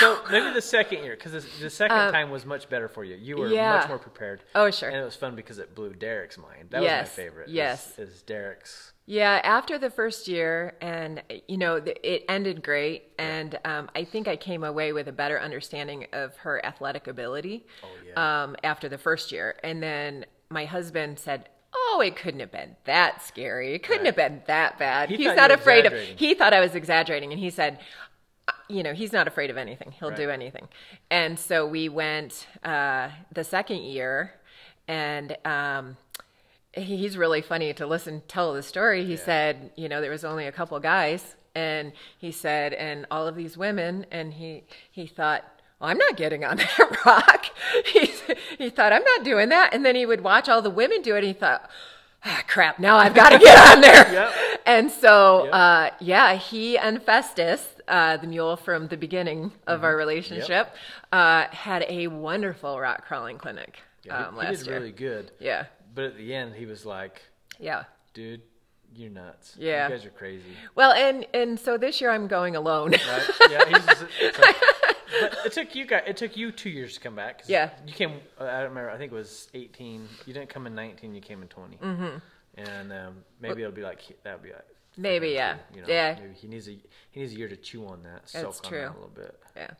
So 0.00 0.18
maybe 0.30 0.52
the 0.52 0.62
second 0.62 1.04
year, 1.04 1.14
because 1.14 1.44
the, 1.60 1.70
second 1.70 2.12
time 2.12 2.30
was 2.30 2.44
much 2.44 2.68
better 2.68 2.88
for 2.88 3.04
you. 3.04 3.16
You 3.16 3.36
were 3.36 3.48
yeah. 3.48 3.76
much 3.78 3.88
more 3.88 3.98
prepared. 3.98 4.42
Oh, 4.54 4.70
sure. 4.70 4.88
And 4.88 4.98
it 4.98 5.04
was 5.04 5.14
fun 5.16 5.36
because 5.36 5.58
it 5.58 5.74
blew 5.74 5.92
Derek's 5.94 6.38
mind. 6.38 6.70
That 6.70 6.82
Yes, 6.82 7.08
was 7.10 7.18
my 7.18 7.24
favorite. 7.24 7.48
yes. 7.48 7.98
Is, 7.98 8.22
Derek's. 8.22 8.92
Yeah, 9.06 9.40
after 9.42 9.76
the 9.78 9.90
first 9.90 10.28
year, 10.28 10.76
and 10.80 11.22
you 11.48 11.56
know, 11.58 11.76
it 11.84 12.24
ended 12.28 12.62
great, 12.62 13.08
and 13.18 13.58
um, 13.64 13.90
I 13.94 14.04
think 14.04 14.28
I 14.28 14.36
came 14.36 14.62
away 14.62 14.92
with 14.92 15.08
a 15.08 15.12
better 15.12 15.40
understanding 15.40 16.06
of 16.12 16.36
her 16.38 16.64
athletic 16.64 17.06
ability. 17.08 17.66
Oh, 17.82 17.88
yeah. 18.06 18.42
Um, 18.42 18.56
after 18.62 18.88
the 18.88 18.98
first 18.98 19.32
year, 19.32 19.56
and 19.64 19.82
then 19.82 20.26
my 20.48 20.64
husband 20.64 21.18
said, 21.18 21.48
"Oh, 21.74 22.00
it 22.04 22.14
couldn't 22.14 22.38
have 22.40 22.52
been 22.52 22.76
that 22.84 23.20
scary. 23.22 23.74
It 23.74 23.82
couldn't 23.82 24.00
Right. 24.04 24.06
have 24.06 24.16
been 24.16 24.42
that 24.46 24.78
bad. 24.78 25.08
He 25.08 25.16
He's 25.16 25.34
not 25.34 25.50
afraid 25.50 25.86
of." 25.86 25.92
He 25.92 26.34
thought 26.34 26.52
I 26.52 26.60
was 26.60 26.76
exaggerating, 26.76 27.32
and 27.32 27.40
he 27.40 27.50
said, 27.50 27.78
"Uh, 27.80 27.84
"You 28.70 28.82
know, 28.82 28.94
he's 28.94 29.12
not 29.12 29.26
afraid 29.26 29.50
of 29.50 29.56
anything. 29.56 29.92
He'll 29.98 30.10
do 30.10 30.30
anything." 30.30 30.68
And 31.10 31.38
so 31.38 31.66
we 31.66 31.88
went 31.88 32.46
uh, 32.64 33.10
the 33.32 33.44
second 33.44 33.82
year, 33.82 34.34
and. 34.88 35.36
Um, 35.44 35.96
he's 36.72 37.16
really 37.16 37.42
funny 37.42 37.72
to 37.74 37.86
listen 37.86 38.22
tell 38.28 38.54
the 38.54 38.62
story 38.62 39.04
he 39.04 39.16
said 39.16 39.72
you 39.74 39.88
know 39.88 40.00
there 40.00 40.10
was 40.10 40.24
only 40.24 40.46
a 40.46 40.52
couple 40.52 40.78
guys 40.78 41.34
and 41.54 41.92
he 42.18 42.30
said 42.30 42.72
and 42.74 43.06
all 43.10 43.26
of 43.26 43.34
these 43.34 43.56
women 43.56 44.06
and 44.10 44.34
he 44.34 44.62
he 44.90 45.06
thought 45.06 45.44
well, 45.80 45.90
i'm 45.90 45.98
not 45.98 46.16
getting 46.16 46.44
on 46.44 46.56
that 46.58 47.04
rock 47.04 47.46
he, 47.86 48.12
he 48.56 48.70
thought 48.70 48.92
i'm 48.92 49.02
not 49.02 49.24
doing 49.24 49.48
that 49.48 49.74
and 49.74 49.84
then 49.84 49.96
he 49.96 50.06
would 50.06 50.20
watch 50.20 50.48
all 50.48 50.62
the 50.62 50.70
women 50.70 51.02
do 51.02 51.14
it 51.14 51.18
and 51.18 51.26
he 51.26 51.32
thought 51.32 51.68
ah, 52.24 52.42
crap 52.46 52.78
now 52.78 52.96
i've 52.96 53.14
got 53.14 53.30
to 53.30 53.38
get 53.38 53.58
on 53.58 53.80
there 53.80 54.12
Yep. 54.12 54.32
And 54.66 54.90
so 54.90 55.44
Yep. 55.44 55.52
uh, 55.54 55.90
yeah 56.00 56.34
he 56.34 56.76
and 56.78 57.02
festus 57.02 57.66
uh, 57.88 58.16
the 58.18 58.26
mule 58.26 58.56
from 58.56 58.88
the 58.88 58.96
beginning 58.96 59.52
of 59.66 59.82
our 59.84 59.96
relationship 59.96 60.74
uh, 61.12 61.46
had 61.48 61.84
a 61.88 62.06
wonderful 62.06 62.78
rock 62.78 63.06
crawling 63.06 63.36
clinic 63.38 63.78
Yeah, 64.04 64.28
um, 64.28 64.34
he, 64.40 64.46
he 64.46 64.56
did 64.56 64.66
year 64.66 64.76
really 64.78 64.92
good. 64.92 65.32
yeah 65.40 65.64
But 65.94 66.04
at 66.04 66.16
the 66.16 66.32
end, 66.34 66.54
he 66.54 66.66
was 66.66 66.86
like, 66.86 67.22
yeah 67.58 67.84
dude, 68.14 68.42
you're 68.94 69.10
nuts. 69.10 69.54
Yeah. 69.58 69.86
You 69.88 69.94
guys 69.94 70.04
are 70.04 70.10
crazy. 70.10 70.52
Well, 70.74 70.92
and 70.92 71.24
and 71.34 71.58
so 71.60 71.78
this 71.78 72.00
year 72.00 72.10
I'm 72.10 72.26
going 72.26 72.56
alone. 72.56 72.90
Right? 72.92 73.28
yeah. 73.50 73.64
He's 73.68 73.86
just, 73.86 74.04
it's 74.20 74.38
like, 74.46 74.56
it 75.46 75.52
took 75.52 75.74
you 75.76 75.86
guys, 75.86 76.02
it 76.06 76.16
took 76.16 76.36
you 76.36 76.50
two 76.52 76.70
years 76.70 76.94
to 76.94 77.00
come 77.00 77.14
back. 77.14 77.42
Yeah. 77.46 77.70
You 77.86 77.92
came, 77.92 78.12
I 78.38 78.44
don't 78.60 78.70
remember, 78.70 78.90
I 78.90 78.98
think 78.98 79.12
it 79.12 79.14
was 79.14 79.48
18. 79.54 80.08
You 80.26 80.32
didn't 80.34 80.48
come 80.48 80.66
in 80.66 80.74
19, 80.74 81.14
you 81.14 81.20
came 81.20 81.40
in 81.42 81.48
20. 81.48 81.76
Mm-hmm. 81.76 82.18
And 82.68 82.92
um, 82.92 83.16
maybe 83.40 83.62
it'll 83.62 83.74
be 83.74 83.82
like, 83.82 84.00
that 84.24 84.34
would 84.34 84.42
be 84.42 84.52
like, 84.52 84.64
Maybe, 84.96 85.28
yeah. 85.30 85.56
you 85.74 85.82
know? 85.82 85.86
Yeah. 85.88 86.16
Maybe 86.20 86.34
he 86.34 86.48
needs 86.48 86.68
a 86.68 86.76
he 87.10 87.20
needs 87.20 87.32
a 87.32 87.36
year 87.36 87.48
to 87.48 87.56
chew 87.56 87.86
on 87.86 88.02
that, 88.02 88.26
That's 88.32 88.32
soak 88.32 88.46
on 88.46 88.52
that 88.62 88.68
true. 88.68 88.86
a 88.86 88.94
little 88.94 89.12
bit. 89.14 89.40
Yeah. 89.56 89.70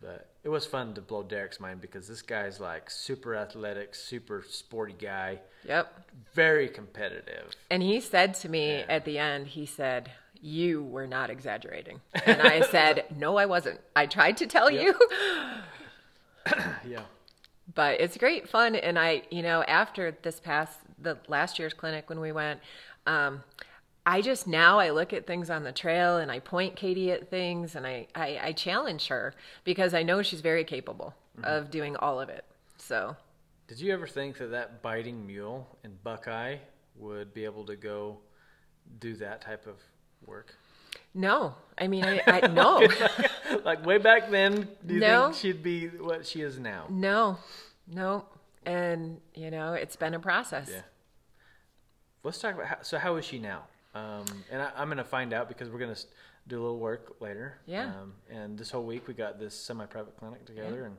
But 0.00 0.28
it 0.44 0.48
was 0.48 0.66
fun 0.66 0.94
to 0.94 1.00
blow 1.00 1.22
Derek's 1.22 1.60
mind 1.60 1.80
because 1.80 2.08
this 2.08 2.22
guy's 2.22 2.58
like 2.60 2.90
super 2.90 3.34
athletic, 3.36 3.94
super 3.94 4.44
sporty 4.48 4.94
guy, 4.98 5.40
Yep. 5.64 5.92
very 6.34 6.68
competitive. 6.68 7.54
And 7.70 7.82
he 7.82 8.00
said 8.00 8.34
to 8.34 8.48
me 8.48 8.78
Yeah. 8.78 8.84
at 8.88 9.04
the 9.04 9.18
end, 9.18 9.48
he 9.48 9.66
said, 9.66 10.10
You 10.40 10.82
were 10.84 11.06
not 11.06 11.28
exaggerating. 11.30 12.00
And 12.26 12.40
I 12.42 12.62
said, 12.62 13.04
No, 13.16 13.36
I 13.36 13.46
wasn't. 13.46 13.80
I 13.94 14.06
tried 14.06 14.36
to 14.38 14.46
tell 14.46 14.70
Yep. 14.70 14.82
you. 14.84 14.94
Yeah. 16.88 17.02
but 17.74 18.00
it's 18.00 18.16
great 18.16 18.48
fun. 18.48 18.74
And 18.74 18.98
I, 18.98 19.22
you 19.30 19.42
know, 19.42 19.62
after 19.64 20.16
this 20.22 20.40
past, 20.40 20.78
the 21.02 21.18
last 21.28 21.58
year's 21.58 21.74
clinic 21.74 22.08
when 22.08 22.20
we 22.20 22.32
went, 22.32 22.60
um, 23.06 23.42
I 24.04 24.20
just 24.20 24.46
now 24.46 24.78
I 24.78 24.90
look 24.90 25.12
at 25.12 25.26
things 25.26 25.48
on 25.50 25.62
the 25.64 25.72
trail 25.72 26.16
and 26.18 26.30
I 26.30 26.40
point 26.40 26.74
Katie 26.76 27.12
at 27.12 27.28
things 27.30 27.76
and 27.76 27.86
I, 27.86 28.06
I, 28.14 28.38
I 28.42 28.52
challenge 28.52 29.06
her 29.08 29.34
because 29.64 29.94
I 29.94 30.02
know 30.02 30.22
she's 30.22 30.40
very 30.40 30.64
capable 30.64 31.14
of 31.44 31.70
doing 31.70 31.96
all 31.96 32.20
of 32.20 32.28
it. 32.28 32.44
So 32.78 33.16
Did 33.68 33.80
you 33.80 33.92
ever 33.92 34.06
think 34.08 34.38
that 34.38 34.50
that 34.50 34.82
biting 34.82 35.26
mule 35.26 35.68
in 35.84 35.96
Buckeye 36.02 36.56
would 36.96 37.32
be 37.32 37.44
able 37.44 37.64
to 37.66 37.76
go 37.76 38.18
do 38.98 39.14
that 39.16 39.40
type 39.40 39.66
of 39.66 39.76
work? 40.26 40.54
no, 41.14 41.54
I 41.78 41.86
mean, 41.88 42.04
I, 42.04 42.20
I 42.26 42.46
no, 42.52 42.86
like 43.64 43.84
way 43.86 43.98
back 43.98 44.30
then, 44.30 44.68
do 44.86 44.94
you 44.94 45.00
No. 45.00 45.26
think 45.26 45.36
she'd 45.36 45.62
be 45.62 45.86
what 45.88 46.26
she 46.26 46.40
is 46.42 46.58
now? 46.58 46.86
no, 46.90 47.38
no. 47.86 48.24
And, 48.64 49.20
you 49.34 49.50
know, 49.50 49.72
it's 49.74 49.96
been 49.96 50.14
a 50.14 50.20
process. 50.20 50.70
Yeah. 50.72 50.82
Let's 52.24 52.38
talk 52.38 52.54
about 52.54 52.66
how, 52.66 52.76
so 52.82 52.98
how 52.98 53.16
is 53.16 53.24
she 53.24 53.38
now? 53.38 53.64
Um, 53.94 54.24
and 54.50 54.62
I, 54.62 54.70
I'm 54.76 54.88
going 54.88 54.98
to 54.98 55.04
find 55.04 55.32
out 55.32 55.48
because 55.48 55.68
we're 55.68 55.78
going 55.78 55.94
to 55.94 56.00
do 56.46 56.60
a 56.60 56.62
little 56.62 56.78
work 56.78 57.16
later. 57.20 57.58
Yeah. 57.66 57.86
Um, 57.86 58.14
and 58.30 58.58
this 58.58 58.70
whole 58.70 58.84
week 58.84 59.08
we 59.08 59.14
got 59.14 59.38
this 59.38 59.54
semi-private 59.54 60.16
clinic 60.16 60.44
together, 60.46 60.84
and 60.86 60.96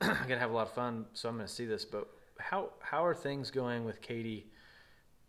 I'm 0.00 0.16
going 0.28 0.30
to 0.30 0.38
have 0.38 0.50
a 0.50 0.54
lot 0.54 0.68
of 0.68 0.74
fun. 0.74 1.06
So 1.12 1.28
I'm 1.28 1.36
going 1.36 1.46
to 1.46 1.52
see 1.52 1.66
this. 1.66 1.84
But 1.84 2.08
how 2.38 2.70
how 2.80 3.04
are 3.04 3.14
things 3.14 3.50
going 3.50 3.84
with 3.84 4.00
Katie 4.00 4.46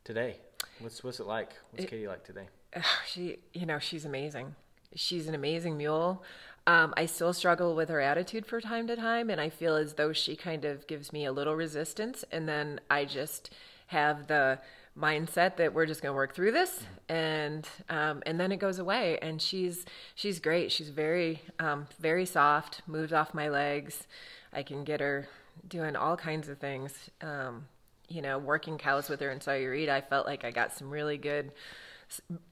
today? 0.04 0.38
What's 0.80 1.04
what's 1.04 1.20
it 1.20 1.28
like? 1.28 1.54
What's 1.72 1.86
Katie 1.86 2.08
like 2.08 2.24
today? 2.24 2.48
She 3.06 3.38
you 3.54 3.66
know 3.66 3.80
she's 3.80 4.06
amazing 4.06 4.56
she's 4.96 5.28
an 5.28 5.36
amazing 5.36 5.78
mule 5.78 6.24
um, 6.66 6.94
i 6.98 7.06
still 7.06 7.34
struggle 7.34 7.76
with 7.76 7.90
her 7.90 8.02
attitude 8.02 8.46
from 8.46 8.62
time 8.62 8.88
to 8.88 8.96
time 8.96 9.30
and 9.30 9.40
i 9.40 9.50
feel 9.50 9.76
as 9.76 9.94
though 9.94 10.14
she 10.14 10.36
kind 10.36 10.66
of 10.66 10.88
gives 10.88 11.12
me 11.12 11.26
a 11.26 11.32
little 11.32 11.56
resistance 11.56 12.24
and 12.32 12.48
then 12.48 12.80
i 12.90 13.06
just 13.06 13.52
have 13.88 14.28
the 14.28 14.60
mindset 15.00 15.58
that 15.58 15.74
we're 15.74 15.86
just 15.86 16.02
going 16.02 16.12
to 16.12 16.16
work 16.16 16.34
through 16.34 16.52
this 16.52 16.84
and 17.08 17.68
um, 17.90 18.24
and 18.26 18.40
then 18.40 18.52
it 18.52 18.58
goes 18.58 18.80
away. 18.80 19.18
And 19.22 19.42
she's 19.42 19.86
she's 20.16 20.40
great. 20.40 20.72
She's 20.72 20.90
very 20.90 21.42
um, 21.60 21.88
very 22.00 22.26
soft 22.26 22.82
moves 22.88 23.14
off 23.14 23.34
my 23.34 23.50
legs. 23.50 24.08
I 24.52 24.64
can 24.64 24.84
get 24.84 25.00
her 25.00 25.28
doing 25.68 25.96
all 25.96 26.16
kinds 26.16 26.50
of 26.50 26.58
things 26.60 27.10
um, 27.22 27.66
you 28.08 28.22
know 28.22 28.38
working 28.38 28.78
cows 28.78 29.10
with 29.10 29.20
her 29.20 29.32
in 29.32 29.40
Sahuarita, 29.40 29.90
i 29.90 30.02
felt 30.02 30.26
like 30.26 30.46
i 30.46 30.52
got 30.52 30.72
some 30.72 30.90
really 30.90 31.18
good 31.18 31.52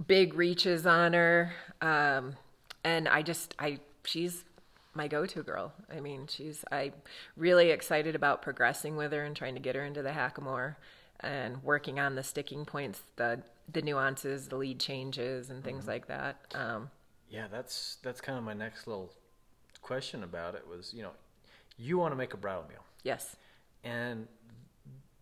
big 0.06 0.34
reaches 0.34 0.86
on 0.86 1.14
her. 1.14 1.54
Um, 1.82 2.36
and 2.84 3.08
i 3.08 3.22
just 3.22 3.56
i 3.60 3.80
she's 4.04 4.44
my 4.94 5.08
go-to 5.08 5.44
girl. 5.44 5.74
I 5.94 6.00
mean 6.00 6.28
she's 6.28 6.64
i 6.72 6.92
really 7.38 7.72
excited 7.72 8.16
about 8.16 8.42
progressing 8.42 8.96
with 8.96 9.12
her 9.12 9.24
and 9.24 9.36
trying 9.36 9.56
to 9.56 9.62
get 9.62 9.76
her 9.76 9.84
into 9.84 10.02
the 10.02 10.12
hackamore 10.12 10.76
and 11.22 11.64
working 11.64 12.00
on 12.00 12.16
the 12.16 12.24
sticking 12.24 12.66
points 12.66 13.02
the 13.16 13.42
the 13.72 13.82
nuances 13.82 14.48
the 14.50 14.56
lead 14.56 14.80
changes 14.80 15.50
and 15.50 15.64
things 15.64 15.88
like 15.88 16.08
that 16.08 16.38
um, 16.54 16.90
Yeah, 17.30 17.48
that's 17.52 17.98
that's 18.04 18.22
kind 18.22 18.38
of 18.38 18.44
my 18.44 18.54
next 18.54 18.88
little 18.88 19.12
question 19.82 20.24
about 20.24 20.56
it 20.56 20.68
was 20.68 20.94
you 20.94 21.04
know 21.04 21.12
you 21.78 21.98
want 21.98 22.12
to 22.12 22.16
make 22.16 22.34
a 22.34 22.38
bridle 22.38 22.66
meal 22.70 22.84
yes 23.04 23.36
and 23.84 24.28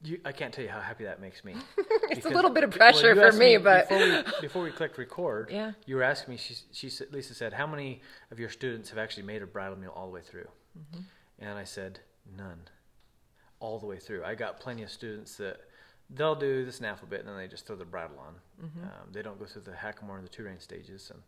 you, 0.03 0.19
I 0.25 0.31
can't 0.33 0.53
tell 0.53 0.63
you 0.63 0.69
how 0.69 0.81
happy 0.81 1.05
that 1.05 1.21
makes 1.21 1.43
me. 1.45 1.55
It's 2.09 2.25
a 2.25 2.29
little 2.29 2.51
bit 2.51 2.63
of 2.63 2.71
pressure 2.71 3.15
you 3.15 3.21
for 3.21 3.31
me, 3.31 3.57
but- 3.57 3.89
before 3.89 4.05
we, 4.05 4.23
before 4.41 4.63
we 4.63 4.71
clicked 4.71 4.97
record, 4.97 5.49
Yeah. 5.49 5.71
you 5.85 5.95
were 5.95 6.03
asking 6.03 6.33
me. 6.33 6.37
She, 6.37 6.55
she 6.71 6.89
said, 6.89 7.07
Lisa 7.11 7.33
said, 7.33 7.53
"How 7.53 7.65
many 7.65 8.01
of 8.29 8.39
your 8.39 8.49
students 8.49 8.89
have 8.89 8.99
actually 8.99 9.23
made 9.23 9.41
a 9.41 9.47
bridle 9.47 9.77
meal 9.77 9.91
all 9.95 10.05
the 10.05 10.11
way 10.11 10.21
through?" 10.21 10.47
Mm-hmm. 10.77 11.01
And 11.39 11.57
I 11.57 11.63
said, 11.63 12.01
"None, 12.37 12.59
all 13.59 13.79
the 13.79 13.87
way 13.87 13.97
through." 13.97 14.23
I 14.25 14.35
got 14.35 14.59
plenty 14.59 14.83
of 14.83 14.91
students 14.91 15.37
that 15.37 15.61
they'll 16.09 16.35
do 16.35 16.65
the 16.65 16.71
snaffle 16.71 17.07
bit 17.07 17.19
and 17.21 17.29
then 17.29 17.37
they 17.37 17.47
just 17.47 17.65
throw 17.67 17.75
the 17.75 17.85
bridle 17.85 18.17
on. 18.19 18.35
Mm-hmm. 18.65 18.83
Um, 18.83 19.11
they 19.11 19.21
don't 19.21 19.39
go 19.39 19.45
through 19.45 19.63
the 19.63 19.71
hackamore 19.71 20.15
and 20.17 20.23
the 20.25 20.29
two 20.29 20.43
rein 20.43 20.59
stages, 20.59 21.11
and 21.13 21.21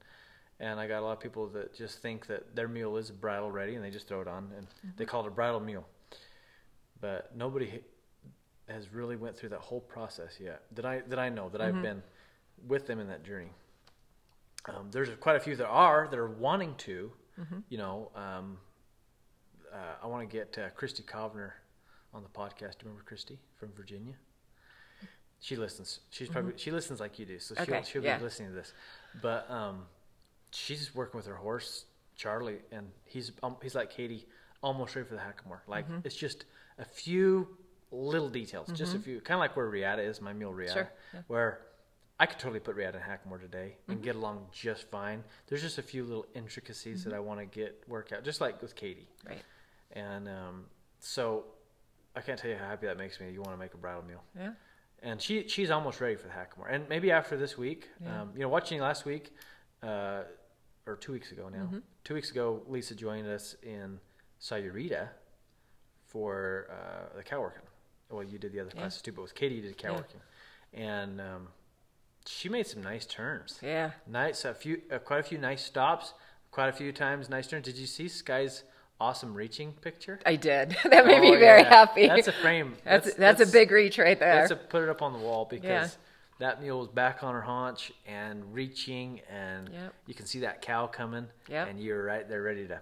and 0.59 0.79
I 0.79 0.87
got 0.87 0.99
a 0.99 1.05
lot 1.05 1.11
of 1.13 1.19
people 1.19 1.47
that 1.49 1.73
just 1.75 2.01
think 2.01 2.27
that 2.27 2.55
their 2.55 2.67
mule 2.69 2.95
is 2.97 3.11
bridle 3.11 3.51
ready 3.51 3.75
and 3.75 3.83
they 3.83 3.89
just 3.89 4.07
throw 4.07 4.21
it 4.21 4.27
on 4.27 4.51
and 4.57 4.67
Mm-hmm. 4.67 4.89
they 4.97 5.05
call 5.05 5.23
it 5.25 5.27
a 5.27 5.31
bridle 5.31 5.59
mule. 5.59 5.85
But 7.01 7.35
nobody 7.35 7.81
has 8.69 8.91
really 8.93 9.15
went 9.15 9.35
through 9.37 9.49
that 9.49 9.59
whole 9.59 9.81
process 9.81 10.37
yet 10.39 10.63
that 10.71 10.85
I 10.85 11.01
that 11.07 11.19
I 11.19 11.29
know 11.29 11.49
that 11.49 11.61
Mm-hmm. 11.61 11.77
I've 11.77 11.83
been 11.83 12.03
with 12.67 12.87
them 12.87 12.99
in 12.99 13.07
that 13.07 13.23
journey. 13.23 13.51
Um, 14.67 14.87
there's 14.91 15.09
quite 15.19 15.35
a 15.35 15.39
few 15.39 15.55
that 15.57 15.67
are 15.67 16.07
that 16.09 16.17
are 16.19 16.29
wanting 16.29 16.75
to, 16.75 17.11
Mm-hmm. 17.39 17.59
you 17.69 17.77
know. 17.77 18.11
Um, 18.15 18.57
uh, 19.73 19.95
I 20.03 20.07
want 20.07 20.27
to 20.29 20.33
get 20.37 20.57
uh, 20.57 20.69
Christy 20.69 21.03
Kovner 21.03 21.51
on 22.13 22.23
the 22.23 22.29
podcast. 22.29 22.77
Do 22.79 22.85
you 22.85 22.85
remember 22.85 23.03
Christy 23.05 23.37
from 23.59 23.73
Virginia? 23.75 24.13
She 25.45 25.55
listens. 25.55 25.99
She's 26.09 26.27
probably 26.27 26.53
she 26.57 26.71
listens 26.71 26.99
like 26.99 27.19
you 27.19 27.25
do, 27.27 27.37
so 27.37 27.53
she'll 27.53 27.65
Mm-hmm. 27.75 27.83
She'll 27.83 28.03
yeah. 28.03 28.17
be 28.17 28.23
listening 28.23 28.49
to 28.49 28.55
this. 28.55 28.73
But 29.21 29.45
um, 29.51 29.83
she's 30.51 30.95
working 30.95 31.19
with 31.19 31.27
her 31.27 31.35
horse 31.35 31.85
Charlie, 32.15 32.61
and 32.71 32.87
he's 33.03 33.31
um, 33.43 33.55
he's 33.61 33.75
like 33.75 33.91
Katie, 33.91 34.25
almost 34.63 34.95
ready 34.95 35.07
for 35.07 35.13
the 35.13 35.21
hackamore. 35.21 35.59
Like 35.67 35.85
Mm-hmm. 35.85 35.99
it's 36.03 36.15
just 36.15 36.45
a 36.79 36.85
few 36.85 37.47
little 37.91 38.27
details, 38.29 38.69
just 38.73 38.95
a 38.95 38.99
few, 38.99 39.21
kind 39.21 39.35
of 39.37 39.39
like 39.39 39.55
where 39.55 39.67
Riata 39.69 40.01
is, 40.01 40.19
my 40.19 40.33
mule 40.33 40.51
Riata, 40.51 40.73
Sure, 40.73 40.91
yeah. 41.13 41.19
where 41.27 41.59
I 42.19 42.25
could 42.25 42.39
totally 42.39 42.59
put 42.59 42.75
Riata 42.75 42.97
in 42.97 43.03
hackamore 43.03 43.39
today 43.39 43.75
and 43.87 44.01
get 44.01 44.15
along 44.15 44.47
just 44.51 44.89
fine. 44.89 45.23
There's 45.47 45.61
just 45.61 45.77
a 45.77 45.83
few 45.83 46.03
little 46.05 46.25
intricacies 46.33 47.03
that 47.03 47.13
I 47.13 47.19
want 47.19 47.39
to 47.39 47.45
get 47.45 47.83
work 47.87 48.11
out, 48.13 48.23
just 48.23 48.41
like 48.41 48.61
with 48.63 48.73
Katie. 48.75 49.07
right 49.29 49.43
And 49.91 50.27
um, 50.27 50.65
so 50.99 51.45
I 52.15 52.21
can't 52.21 52.39
tell 52.39 52.49
you 52.49 52.57
how 52.57 52.67
happy 52.67 52.87
that 52.87 52.97
makes 52.97 53.19
me. 53.19 53.29
You 53.31 53.41
want 53.41 53.51
to 53.53 53.57
make 53.59 53.75
a 53.75 53.77
bridle 53.77 54.03
meal 54.03 54.23
yeah 54.35 54.53
and 55.05 55.21
she 55.21 55.47
she's 55.47 55.69
almost 55.71 56.01
ready 56.01 56.15
for 56.15 56.27
the 56.27 56.33
hackamore. 56.33 56.67
And 56.73 56.89
maybe 56.89 57.11
after 57.11 57.37
this 57.37 57.57
week, 57.57 57.89
Yeah. 58.01 58.23
um, 58.23 58.31
you 58.33 58.41
know, 58.41 58.49
watching 58.49 58.81
last 58.81 59.05
week, 59.05 59.31
uh, 59.83 60.23
or 60.87 60.95
two 60.97 61.13
weeks 61.13 61.31
ago 61.31 61.47
now, 61.49 61.65
Mm-hmm. 61.65 61.79
two 62.03 62.15
weeks 62.15 62.31
ago, 62.31 62.61
Lisa 62.67 62.95
joined 62.95 63.27
us 63.27 63.55
in 63.63 63.99
Sahuarita 64.41 65.09
for 66.05 66.67
uh, 66.71 67.15
the 67.17 67.23
cow 67.23 67.39
working. 67.41 67.61
Well, 68.09 68.23
you 68.23 68.37
did 68.37 68.51
the 68.51 68.59
other 68.59 68.71
Yeah. 68.73 68.81
classes 68.81 69.01
too, 69.01 69.11
but 69.11 69.21
with 69.21 69.35
Katie, 69.35 69.55
you 69.55 69.61
did 69.61 69.77
cow 69.77 69.91
Yeah. 69.91 69.97
working, 69.97 70.21
and 70.73 71.21
um, 71.21 71.47
she 72.25 72.49
made 72.49 72.67
some 72.67 72.81
nice 72.81 73.05
turns. 73.05 73.59
yeah 73.61 73.91
Nice, 74.07 74.43
a 74.45 74.53
few, 74.53 74.81
uh, 74.91 74.99
quite 74.99 75.19
a 75.19 75.23
few 75.23 75.37
nice 75.37 75.63
stops, 75.63 76.13
quite 76.51 76.69
a 76.69 76.73
few 76.73 76.91
times 76.91 77.29
nice 77.29 77.47
turns. 77.47 77.65
Did 77.65 77.77
you 77.77 77.87
see 77.87 78.07
Sky's 78.07 78.63
awesome 78.99 79.33
reaching 79.33 79.73
picture? 79.73 80.19
i 80.25 80.35
did 80.35 80.75
that 80.83 81.05
made 81.05 81.17
Oh, 81.17 81.21
me 81.21 81.35
very 81.37 81.61
yeah. 81.61 81.69
happy 81.69 82.07
That's 82.07 82.27
a 82.27 82.31
frame. 82.31 82.75
that's, 82.83 83.13
that's, 83.15 83.41
a 83.41 83.47
big 83.47 83.71
reach 83.71 83.97
right 83.97 84.19
there 84.19 84.35
That's 84.35 84.51
a 84.51 84.55
put 84.55 84.83
it 84.83 84.89
up 84.89 85.01
on 85.01 85.13
the 85.13 85.19
wall 85.19 85.45
because 85.49 85.63
Yeah. 85.65 85.87
that 86.39 86.61
mule 86.61 86.79
was 86.79 86.87
back 86.89 87.23
on 87.23 87.33
her 87.33 87.41
haunch 87.41 87.91
and 88.07 88.53
reaching, 88.53 89.21
and 89.29 89.69
Yep. 89.69 89.93
you 90.07 90.13
can 90.13 90.25
see 90.25 90.39
that 90.41 90.61
cow 90.61 90.87
coming, 90.87 91.27
Yep. 91.49 91.69
and 91.69 91.79
you're 91.79 92.03
right 92.03 92.27
there 92.27 92.41
ready 92.41 92.67
to 92.67 92.79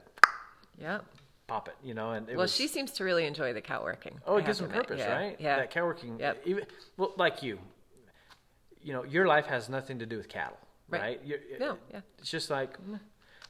yeah 0.80 1.00
pop 1.48 1.68
it, 1.68 1.76
you 1.84 1.94
know. 1.94 2.12
And 2.12 2.28
it 2.30 2.36
well 2.36 2.44
was, 2.46 2.56
she 2.56 2.68
seems 2.68 2.92
to 2.94 3.04
really 3.04 3.26
enjoy 3.26 3.54
the 3.54 3.62
cow 3.62 3.84
working 3.84 4.20
oh, 4.26 4.38
it 4.38 4.46
gives 4.46 4.60
them 4.60 4.70
purpose, 4.70 5.00
yeah. 5.00 5.14
right? 5.16 5.36
yeah 5.40 5.58
that 5.58 5.72
cow 5.72 5.86
working, 5.86 6.20
Yep. 6.20 6.42
even 6.46 6.66
well, 6.98 7.14
like 7.18 7.44
you, 7.44 7.60
you 8.82 8.94
know, 8.94 9.04
your 9.04 9.28
life 9.28 9.46
has 9.48 9.68
nothing 9.70 10.00
to 10.00 10.06
do 10.06 10.18
with 10.18 10.30
cattle, 10.30 10.58
Right. 10.90 11.02
right? 11.02 11.22
You're, 11.26 11.40
No, 11.60 11.78
yeah. 11.92 12.02
it's 12.20 12.30
just 12.30 12.50
like, 12.50 12.78
mm. 12.82 13.00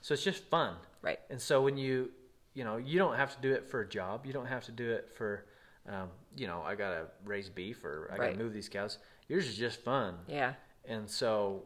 so 0.02 0.13
it's 0.13 0.23
just 0.23 0.43
fun, 0.45 0.76
right 1.02 1.19
And 1.30 1.41
so 1.41 1.62
when 1.62 1.78
you, 1.78 2.12
you 2.54 2.63
know, 2.63 2.78
you 2.78 2.98
don't 3.00 3.16
have 3.16 3.36
to 3.36 3.42
do 3.42 3.52
it 3.54 3.70
for 3.70 3.82
a 3.82 3.88
job. 3.88 4.26
You 4.26 4.34
don't 4.34 4.46
have 4.46 4.63
to 4.66 4.72
do 4.72 4.92
it 4.92 5.10
for, 5.16 5.46
um, 5.88 6.10
you 6.38 6.48
know, 6.48 6.62
I 6.62 6.76
gotta 6.76 7.08
raise 7.26 7.50
beef 7.50 7.84
or 7.84 8.10
I 8.12 8.18
Right. 8.18 8.32
gotta 8.34 8.44
move 8.44 8.54
these 8.54 8.70
cows. 8.70 8.98
Yours 9.28 9.48
is 9.48 9.58
just 9.58 9.80
fun. 9.82 10.20
yeah 10.28 10.54
And 10.86 11.10
so 11.10 11.63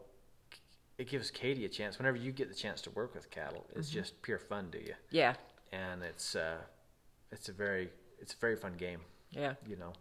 it 0.97 1.07
gives 1.09 1.29
Katie 1.31 1.65
a 1.65 1.69
chance. 1.69 1.97
Whenever 1.99 2.17
you 2.17 2.31
get 2.31 2.49
the 2.49 2.55
chance 2.55 2.81
to 2.81 2.89
work 2.91 3.13
with 3.13 3.29
cattle, 3.29 3.65
it's 3.75 3.89
Mm-hmm. 3.89 3.99
just 3.99 4.21
pure 4.21 4.39
fun 4.39 4.71
to 4.71 4.81
you. 4.83 4.93
yeah 5.11 5.35
And 5.71 6.03
it's 6.03 6.35
uh, 6.35 6.57
it's 7.31 7.49
a 7.49 7.53
very 7.53 7.89
it's 8.19 8.33
a 8.33 8.37
very 8.37 8.55
fun 8.55 8.73
game, 8.73 9.01
yeah 9.31 9.55
you 9.67 9.75
know. 9.75 9.93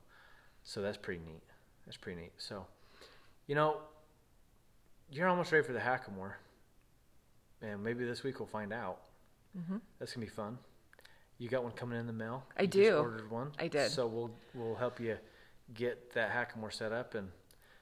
So 0.63 0.81
that's 0.83 0.97
pretty 0.97 1.21
neat. 1.25 1.43
That's 1.85 1.97
pretty 1.97 2.21
neat. 2.21 2.33
So, 2.39 2.67
you 3.47 3.55
know, 3.55 3.81
you're 5.11 5.29
almost 5.29 5.53
ready 5.53 5.65
for 5.67 5.73
the 5.73 5.79
hackamore, 5.81 6.35
and 7.63 7.83
maybe 7.83 8.05
this 8.05 8.23
week 8.23 8.39
we'll 8.41 8.49
find 8.49 8.73
out. 8.73 9.01
Mm-hmm. 9.59 9.77
That's 9.99 10.13
gonna 10.13 10.27
be 10.27 10.31
fun. 10.33 10.59
You 11.39 11.49
got 11.49 11.63
one 11.63 11.73
coming 11.73 11.99
in 11.99 12.07
the 12.07 12.13
mail. 12.13 12.45
I 12.59 12.63
You 12.63 12.69
just 12.69 12.83
do. 12.91 12.97
ordered 12.97 13.31
one. 13.31 13.53
I 13.59 13.69
did. 13.69 13.91
So 13.91 14.07
we'll 14.07 14.31
we'll 14.55 14.75
help 14.77 14.99
you 15.01 15.17
get 15.75 16.13
that 16.15 16.31
hackamore 16.31 16.73
set 16.73 16.93
up, 16.93 17.15
and 17.15 17.29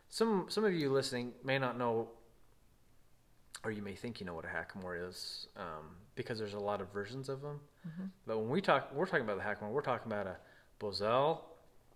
some 0.09 0.47
some 0.49 0.65
of 0.65 0.73
you 0.75 0.91
listening 0.93 1.33
may 1.45 1.59
not 1.59 1.79
know 1.79 2.09
or 3.65 3.71
you 3.71 3.81
may 3.81 3.95
think 3.95 4.21
you 4.21 4.27
know 4.27 4.35
what 4.35 4.45
a 4.45 4.49
hackamore 4.49 5.09
is 5.09 5.49
um, 5.57 5.97
because 6.17 6.39
there's 6.39 6.53
a 6.55 6.59
lot 6.59 6.81
of 6.83 6.93
versions 6.93 7.29
of 7.31 7.41
them. 7.41 7.61
But 8.27 8.39
when 8.39 8.49
we 8.51 8.61
talk, 8.61 8.93
we're 8.95 9.07
talking 9.07 9.25
about 9.25 9.39
the 9.39 9.43
hackamore. 9.45 9.71
We're 9.71 9.81
talking 9.83 10.11
about 10.13 10.27
a 10.27 10.37
bosal, 10.81 11.41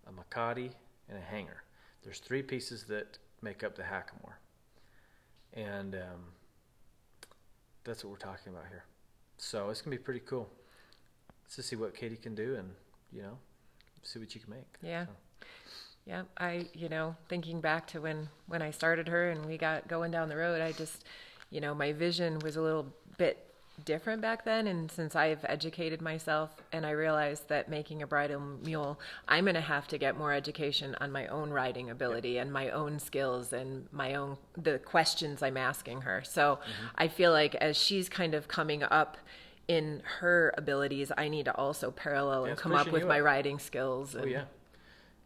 a 0.07 0.11
mecate, 0.11 0.71
and 1.09 1.17
a 1.17 1.21
hanger. 1.21 1.63
There's 2.03 2.19
three 2.19 2.41
pieces 2.41 2.85
that 2.85 3.17
make 3.41 3.63
up 3.63 3.75
the 3.75 3.83
hackamore, 3.83 4.35
and 5.53 5.95
um, 5.95 6.21
that's 7.83 8.03
what 8.03 8.11
we're 8.11 8.17
talking 8.17 8.53
about 8.53 8.67
here. 8.69 8.85
So 9.37 9.69
it's 9.69 9.81
gonna 9.81 9.95
be 9.95 10.01
pretty 10.01 10.21
cool 10.21 10.49
to 11.55 11.63
see 11.63 11.75
what 11.75 11.95
Katie 11.95 12.17
can 12.17 12.35
do, 12.35 12.55
and 12.55 12.69
you 13.11 13.21
know, 13.21 13.37
see 14.03 14.19
what 14.19 14.33
you 14.33 14.41
can 14.41 14.51
make. 14.51 14.67
Yeah. 14.81 15.05
So, 15.05 15.11
Yeah, 16.05 16.23
I, 16.37 16.67
you 16.73 16.89
know, 16.89 17.15
thinking 17.27 17.61
back 17.61 17.87
to 17.87 18.01
when 18.01 18.29
when 18.47 18.61
I 18.61 18.71
started 18.71 19.07
her 19.07 19.29
and 19.29 19.45
we 19.45 19.57
got 19.57 19.87
going 19.87 20.11
down 20.11 20.29
the 20.29 20.37
road, 20.37 20.61
I 20.61 20.71
just, 20.71 21.03
you 21.49 21.61
know, 21.61 21.73
my 21.73 21.93
vision 21.93 22.39
was 22.39 22.55
a 22.55 22.61
little 22.61 22.87
bit 23.17 23.45
different 23.85 24.21
back 24.21 24.43
then 24.43 24.67
and 24.67 24.91
since 24.91 25.15
I've 25.15 25.45
educated 25.45 26.01
myself 26.01 26.49
and 26.73 26.85
I 26.85 26.91
realized 26.91 27.47
that 27.47 27.69
making 27.69 28.01
a 28.01 28.07
bridle 28.07 28.41
mule, 28.41 28.99
I'm 29.27 29.45
going 29.45 29.55
to 29.55 29.61
have 29.61 29.87
to 29.87 29.97
get 29.97 30.17
more 30.17 30.33
education 30.33 30.97
on 30.99 31.13
my 31.13 31.27
own 31.27 31.49
riding 31.49 31.89
ability 31.89 32.39
and 32.39 32.51
my 32.51 32.71
own 32.71 32.99
skills 32.99 33.53
and 33.53 33.87
my 33.93 34.15
own 34.15 34.37
the 34.57 34.79
questions 34.79 35.41
I'm 35.41 35.55
asking 35.55 36.01
her. 36.01 36.23
So, 36.25 36.59
mm-hmm. 36.61 36.87
I 36.95 37.07
feel 37.07 37.31
like 37.31 37.55
as 37.55 37.77
she's 37.77 38.09
kind 38.09 38.33
of 38.33 38.47
coming 38.47 38.83
up 38.83 39.17
in 39.69 40.01
her 40.19 40.51
abilities, 40.57 41.11
I 41.15 41.27
need 41.29 41.45
to 41.45 41.55
also 41.55 41.91
parallel 41.91 42.45
and 42.45 42.57
come 42.57 42.73
up 42.73 42.91
with 42.91 43.05
my 43.05 43.19
up. 43.19 43.25
riding 43.25 43.59
skills 43.59 44.15
and 44.15 44.25
Oh 44.25 44.27
yeah, 44.27 44.45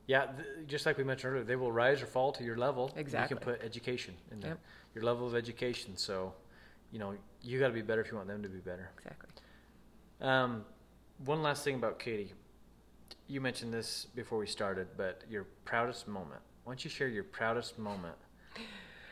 yeah. 0.06 0.26
Th- 0.26 0.68
just 0.68 0.86
like 0.86 0.98
we 0.98 1.06
mentioned 1.06 1.32
earlier, 1.32 1.46
they 1.46 1.56
will 1.56 1.72
rise 1.72 2.02
or 2.02 2.06
fall 2.08 2.34
to 2.34 2.44
your 2.44 2.58
level. 2.58 2.92
Exactly. 2.98 3.36
You 3.36 3.40
can 3.40 3.54
put 3.54 3.64
education 3.64 4.16
in 4.32 4.42
there, 4.42 4.52
Yep. 4.52 4.60
your 4.96 5.04
level 5.06 5.26
of 5.26 5.34
education. 5.34 5.96
So, 5.96 6.34
you 6.92 7.00
know, 7.00 7.16
you 7.42 7.58
got 7.58 7.68
to 7.70 7.74
be 7.74 7.82
better 7.82 8.02
if 8.02 8.12
you 8.12 8.18
want 8.18 8.28
them 8.28 8.44
to 8.44 8.50
be 8.50 8.60
better. 8.60 8.92
Exactly. 8.98 9.30
Um, 10.20 10.66
one 11.26 11.42
last 11.42 11.64
thing 11.64 11.76
about 11.76 11.98
Katie. 11.98 12.34
You 13.28 13.40
mentioned 13.40 13.74
this 13.74 14.08
before 14.14 14.38
we 14.40 14.46
started, 14.48 14.88
but 14.98 15.22
your 15.30 15.46
proudest 15.64 16.06
moment. 16.06 16.42
Why 16.66 16.72
don't 16.74 16.84
you 16.84 16.90
share 16.90 17.08
your 17.08 17.24
proudest 17.24 17.80
moment? 17.80 18.16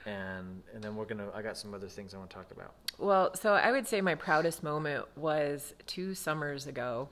And 0.06 0.64
and 0.74 0.84
then 0.84 0.96
we're 0.96 1.06
gonna. 1.06 1.30
I 1.34 1.42
got 1.42 1.58
some 1.58 1.74
other 1.74 1.88
things 1.88 2.14
I 2.14 2.18
want 2.18 2.30
to 2.32 2.36
talk 2.36 2.52
about. 2.52 2.74
Well, 2.98 3.36
so 3.36 3.54
I 3.54 3.72
would 3.72 3.88
say 3.88 4.02
my 4.02 4.16
proudest 4.16 4.64
moment 4.64 5.06
was 5.16 5.74
two 5.86 6.16
summers 6.16 6.66
ago. 6.66 7.10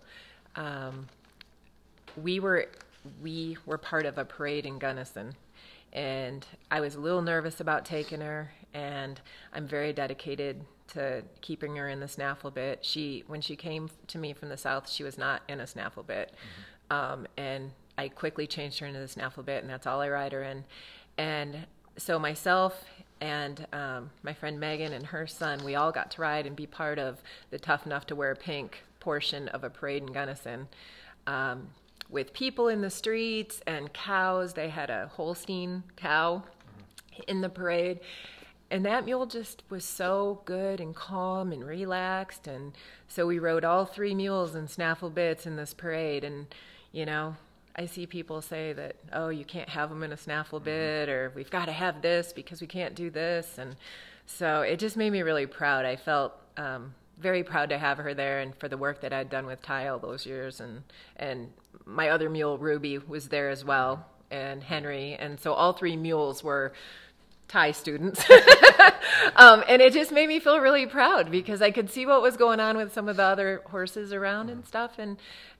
Um, 0.55 1.07
we 2.17 2.39
were 2.39 2.67
we 3.21 3.57
were 3.65 3.77
part 3.77 4.05
of 4.05 4.17
a 4.17 4.25
parade 4.25 4.65
in 4.65 4.79
Gunnison, 4.79 5.35
and 5.93 6.45
I 6.71 6.79
was 6.79 6.95
a 6.95 6.99
little 6.99 7.21
nervous 7.21 7.59
about 7.59 7.85
taking 7.85 8.21
her. 8.21 8.51
And 8.73 9.19
I'm 9.51 9.67
very 9.67 9.93
dedicated 9.93 10.63
to 10.89 11.23
keeping 11.41 11.75
her 11.75 11.89
in 11.89 11.99
the 11.99 12.07
snaffle 12.07 12.51
bit. 12.51 12.83
She 12.83 13.23
when 13.27 13.41
she 13.41 13.55
came 13.55 13.89
to 14.07 14.17
me 14.17 14.33
from 14.33 14.49
the 14.49 14.57
south, 14.57 14.89
she 14.89 15.03
was 15.03 15.17
not 15.17 15.41
in 15.47 15.59
a 15.59 15.67
snaffle 15.67 16.03
bit, 16.03 16.33
um, 16.89 17.27
and 17.37 17.71
I 17.97 18.09
quickly 18.09 18.47
changed 18.47 18.79
her 18.79 18.87
into 18.87 18.99
the 18.99 19.07
snaffle 19.07 19.43
bit, 19.43 19.61
and 19.61 19.69
that's 19.69 19.85
all 19.85 20.01
I 20.01 20.09
ride 20.09 20.33
her 20.33 20.43
in. 20.43 20.65
And 21.17 21.65
so 21.99 22.17
myself 22.17 22.85
and 23.21 23.67
um, 23.73 24.09
my 24.23 24.33
friend 24.33 24.59
Megan 24.59 24.93
and 24.93 25.05
her 25.07 25.27
son, 25.27 25.63
we 25.63 25.75
all 25.75 25.91
got 25.91 26.11
to 26.11 26.21
ride 26.21 26.45
and 26.45 26.55
be 26.55 26.65
part 26.65 26.97
of 26.97 27.21
the 27.51 27.59
Tough 27.59 27.85
Enough 27.85 28.07
to 28.07 28.15
Wear 28.15 28.35
Pink 28.35 28.83
portion 28.99 29.47
of 29.49 29.63
a 29.63 29.69
parade 29.69 30.03
in 30.03 30.11
Gunnison. 30.11 30.67
Um, 31.27 31.69
with 32.09 32.33
people 32.33 32.69
in 32.69 32.81
the 32.81 32.89
streets 32.89 33.61
and 33.67 33.91
cows, 33.93 34.53
they 34.53 34.69
had 34.69 34.89
a 34.89 35.07
Holstein 35.07 35.83
cow 35.95 36.43
in 37.27 37.41
the 37.41 37.49
parade. 37.49 37.99
And 38.71 38.85
that 38.85 39.05
mule 39.05 39.25
just 39.25 39.63
was 39.69 39.83
so 39.83 40.41
good 40.45 40.79
and 40.79 40.95
calm 40.95 41.51
and 41.51 41.65
relaxed. 41.65 42.47
And 42.47 42.73
so 43.07 43.27
we 43.27 43.39
rode 43.39 43.65
all 43.65 43.85
three 43.85 44.15
mules 44.15 44.55
and 44.55 44.69
snaffle 44.69 45.09
bits 45.09 45.45
in 45.45 45.55
this 45.55 45.73
parade. 45.73 46.23
And, 46.23 46.47
you 46.91 47.05
know, 47.05 47.35
I 47.75 47.85
see 47.85 48.05
people 48.05 48.41
say 48.41 48.73
that, 48.73 48.95
oh, 49.13 49.29
you 49.29 49.45
can't 49.45 49.69
have 49.69 49.89
them 49.89 50.03
in 50.03 50.11
a 50.11 50.17
snaffle 50.17 50.59
bit, 50.59 51.07
or 51.09 51.31
we've 51.35 51.49
got 51.49 51.65
to 51.65 51.71
have 51.71 52.01
this 52.01 52.33
because 52.33 52.61
we 52.61 52.67
can't 52.67 52.95
do 52.95 53.09
this. 53.09 53.57
And 53.57 53.75
so 54.25 54.61
it 54.61 54.79
just 54.79 54.97
made 54.97 55.11
me 55.11 55.21
really 55.21 55.45
proud. 55.45 55.85
I 55.85 55.95
felt 55.95 56.33
um, 56.57 56.93
very 57.19 57.43
proud 57.43 57.69
to 57.69 57.77
have 57.77 57.97
her 57.97 58.13
there 58.13 58.39
and 58.39 58.55
for 58.55 58.67
the 58.67 58.77
work 58.77 59.01
that 59.01 59.13
I'd 59.13 59.29
done 59.29 59.45
with 59.45 59.61
Ty 59.61 59.87
all 59.87 59.99
those 59.99 60.25
years. 60.25 60.59
And, 60.59 60.83
and 61.15 61.51
my 61.85 62.09
other 62.09 62.29
mule, 62.29 62.57
Ruby, 62.57 62.97
was 62.97 63.29
there 63.29 63.49
as 63.49 63.63
well, 63.63 64.05
and 64.31 64.63
Henry. 64.63 65.15
And 65.15 65.39
so 65.39 65.53
all 65.53 65.73
three 65.73 65.95
mules 65.95 66.43
were 66.43 66.73
Ty 67.47 67.71
students. 67.71 68.23
um, 69.35 69.63
and 69.67 69.81
it 69.81 69.93
just 69.93 70.11
made 70.11 70.27
me 70.27 70.39
feel 70.39 70.59
really 70.59 70.85
proud 70.85 71.31
because 71.31 71.61
I 71.61 71.71
could 71.71 71.89
see 71.89 72.05
what 72.05 72.21
was 72.21 72.37
going 72.37 72.59
on 72.59 72.77
with 72.77 72.93
some 72.93 73.09
of 73.09 73.17
the 73.17 73.23
other 73.23 73.61
horses 73.67 74.13
around 74.13 74.49
and 74.49 74.65
stuff. 74.65 74.99
And, 74.99 75.17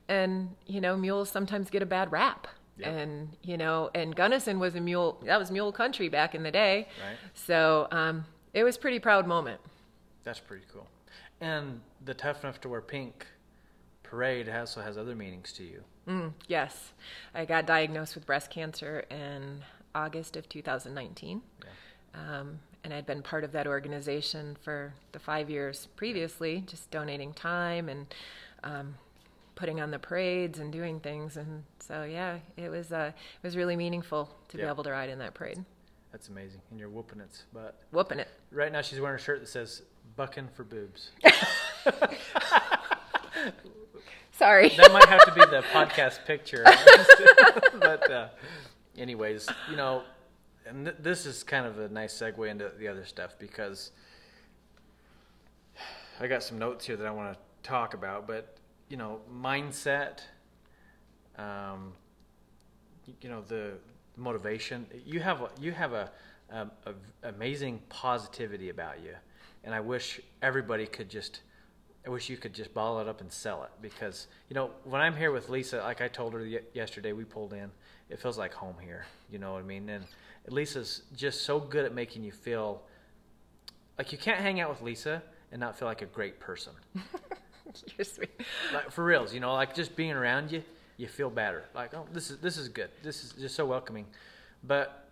and, 0.10 0.50
you 0.66 0.82
know, 0.82 0.98
mules 0.98 1.30
sometimes 1.30 1.70
get 1.70 1.82
a 1.82 1.86
bad 1.86 2.12
rap. 2.12 2.48
Yeah. 2.78 2.90
And, 2.90 3.30
you 3.44 3.58
know, 3.58 3.90
and 3.94 4.16
Gunnison 4.16 4.60
was 4.60 4.76
a 4.76 4.82
mule, 4.82 5.22
that 5.26 5.38
was 5.38 5.52
mule 5.52 5.72
country 5.72 6.10
back 6.10 6.34
in 6.34 6.44
the 6.44 6.52
day. 6.52 6.88
Right. 7.06 7.18
So 7.34 7.88
um, 7.92 8.26
it 8.54 8.64
was 8.64 8.76
a 8.76 8.80
pretty 8.80 9.00
proud 9.00 9.28
moment. 9.28 9.62
That's 10.24 10.40
pretty 10.40 10.66
cool. 10.74 10.88
And 11.42 11.82
the 12.04 12.14
tough 12.14 12.44
enough 12.44 12.60
to 12.62 12.70
wear 12.70 12.82
pink 12.82 13.28
parade 14.04 14.50
also 14.50 14.82
has 14.82 14.98
other 14.98 15.16
meanings 15.16 15.54
to 15.54 15.64
you. 15.64 15.84
Mm, 16.08 16.34
yes. 16.48 16.94
I 17.36 17.46
got 17.46 17.66
diagnosed 17.66 18.16
with 18.16 18.26
breast 18.26 18.50
cancer 18.50 19.06
in 19.12 19.62
August 19.94 20.36
of 20.36 20.50
2019. 20.50 21.42
Um, 22.16 22.60
and 22.84 22.94
I'd 22.94 23.06
been 23.06 23.22
part 23.22 23.44
of 23.44 23.52
that 23.52 23.68
organization 23.68 24.58
for 24.62 24.94
the 25.12 25.20
five 25.20 25.50
years 25.50 25.88
previously, 25.96 26.64
just 26.66 26.90
donating 26.90 27.34
time 27.34 27.90
and 27.90 28.08
um, 28.64 28.96
putting 29.60 29.82
on 29.82 29.92
the 29.92 30.00
parades 30.00 30.58
and 30.60 30.72
doing 30.72 31.02
things. 31.02 31.36
And 31.36 31.64
so, 31.80 32.04
yeah, 32.04 32.38
it 32.56 32.70
was 32.70 32.94
uh, 32.94 33.12
it 33.14 33.46
was 33.46 33.58
really 33.58 33.76
meaningful 33.76 34.34
to 34.48 34.58
be 34.58 34.64
able 34.64 34.84
to 34.86 34.92
ride 34.92 35.10
in 35.10 35.20
that 35.20 35.34
parade, 35.34 35.64
That's 36.14 36.30
amazing. 36.30 36.62
And 36.72 36.80
you're 36.80 36.90
whooping 36.90 37.20
its 37.20 37.44
butt. 37.54 37.76
whooping 37.92 38.20
it. 38.20 38.30
Right 38.52 38.72
now, 38.72 38.82
she's 38.82 39.02
wearing 39.02 39.18
a 39.20 39.22
shirt 39.22 39.42
that 39.42 39.50
says 39.50 39.84
"Bucking 40.16 40.48
for 40.56 40.64
boobs." 40.64 41.12
Sorry. 44.32 44.70
that 44.70 44.94
might 44.94 45.06
have 45.10 45.26
to 45.26 45.34
be 45.34 45.42
the 45.42 45.62
podcast 45.74 46.26
picture. 46.26 46.64
but, 47.80 48.10
uh, 48.10 48.30
anyways, 48.98 49.50
you 49.70 49.76
know, 49.76 50.04
and 50.66 50.86
th- 50.86 50.96
this 51.02 51.26
is 51.26 51.44
kind 51.44 51.66
of 51.66 51.78
a 51.78 51.90
nice 51.90 52.14
segue 52.18 52.50
into 52.50 52.72
the 52.80 52.88
other 52.88 53.04
stuff 53.04 53.36
because 53.38 53.92
I 56.22 56.28
got 56.28 56.42
some 56.44 56.58
notes 56.58 56.86
here 56.86 56.96
that 56.96 57.06
I 57.06 57.12
want 57.12 57.34
to 57.34 57.40
talk 57.70 57.94
about. 57.94 58.28
But 58.28 58.56
you 58.90 58.98
know, 58.98 59.20
mindset. 59.34 60.22
Um, 61.38 61.94
you 63.22 63.30
know 63.30 63.42
the 63.48 63.74
motivation. 64.18 64.86
You 65.06 65.20
have 65.22 65.52
you 65.60 65.72
have 65.72 65.94
a, 65.94 66.12
a, 66.52 66.68
a 66.86 66.94
amazing 67.24 67.82
positivity 67.90 68.70
about 68.70 69.02
you, 69.04 69.16
and 69.64 69.74
I 69.74 69.80
wish 69.80 70.20
everybody 70.42 70.86
could 70.86 71.10
just. 71.10 71.42
I 72.06 72.10
wish 72.10 72.30
you 72.30 72.38
could 72.38 72.54
just 72.54 72.74
bottle 72.74 73.00
it 73.02 73.10
up 73.10 73.20
and 73.20 73.32
sell 73.32 73.64
it 73.64 73.70
because 73.82 74.28
you 74.50 74.54
know 74.56 74.72
when 74.84 75.02
I'm 75.02 75.16
here 75.16 75.32
with 75.32 75.50
Lisa, 75.50 75.78
like 75.78 76.02
I 76.02 76.08
told 76.08 76.34
her 76.34 76.46
yesterday, 76.74 77.14
we 77.14 77.26
pulled 77.26 77.54
in. 77.54 77.70
It 78.10 78.20
feels 78.20 78.38
like 78.38 78.54
home 78.54 78.76
here. 78.82 79.06
You 79.30 79.38
know 79.38 79.54
what 79.54 79.60
I 79.60 79.64
mean? 79.66 79.90
And 79.90 80.06
Lisa's 80.48 81.04
just 81.16 81.44
so 81.44 81.60
good 81.60 81.86
at 81.86 81.94
making 81.94 82.24
you 82.24 82.32
feel 82.32 82.82
like 83.98 84.12
you 84.12 84.18
can't 84.18 84.40
hang 84.40 84.60
out 84.62 84.70
with 84.70 84.82
Lisa 84.82 85.22
and 85.52 85.60
not 85.60 85.78
feel 85.78 85.88
like 85.88 86.02
a 86.02 86.08
great 86.08 86.40
person. 86.40 86.74
You're 87.98 88.06
sweet. 88.06 88.30
like 88.74 88.92
for 88.92 89.04
reals, 89.04 89.34
you 89.34 89.40
know, 89.40 89.54
like 89.54 89.76
just 89.76 89.96
being 89.96 90.12
around 90.12 90.52
you, 90.52 90.64
you 90.98 91.08
feel 91.08 91.30
better. 91.30 91.66
Like, 91.74 91.94
oh, 91.94 92.06
this 92.12 92.30
is 92.32 92.38
this 92.38 92.58
is 92.58 92.68
good. 92.68 92.90
This 93.04 93.24
is 93.24 93.34
just 93.34 93.56
so 93.56 93.66
welcoming. 93.66 94.06
But 94.64 95.10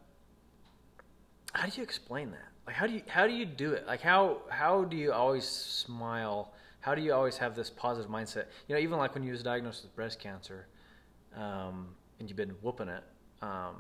how 1.53 1.67
do 1.67 1.71
you 1.75 1.83
explain 1.83 2.31
that? 2.31 2.47
Like, 2.65 2.75
how 2.75 2.87
do 2.87 2.93
you 2.93 3.01
how 3.07 3.27
do 3.27 3.33
you 3.33 3.45
do 3.45 3.73
it? 3.73 3.87
Like, 3.87 4.01
how 4.01 4.39
how 4.49 4.83
do 4.83 4.97
you 4.97 5.13
always 5.13 5.45
smile? 5.45 6.53
How 6.79 6.95
do 6.95 7.01
you 7.01 7.13
always 7.13 7.37
have 7.37 7.55
this 7.55 7.69
positive 7.69 8.09
mindset? 8.09 8.45
You 8.67 8.75
know, 8.75 8.81
even 8.81 8.97
like 8.97 9.13
when 9.13 9.23
you 9.23 9.31
was 9.31 9.43
diagnosed 9.43 9.83
with 9.83 9.95
breast 9.95 10.19
cancer, 10.19 10.67
um, 11.35 11.87
and 12.19 12.29
you've 12.29 12.37
been 12.37 12.55
whooping 12.61 12.89
it, 12.89 13.03
um, 13.41 13.75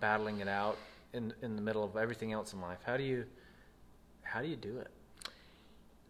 battling 0.00 0.40
it 0.40 0.48
out 0.48 0.78
in 1.12 1.34
in 1.42 1.56
the 1.56 1.62
middle 1.62 1.84
of 1.84 1.96
everything 1.96 2.32
else 2.32 2.52
in 2.52 2.60
life. 2.60 2.78
How 2.84 2.96
do 2.96 3.02
you 3.02 3.24
how 4.22 4.40
do 4.40 4.48
you 4.48 4.56
do 4.56 4.78
it? 4.78 4.90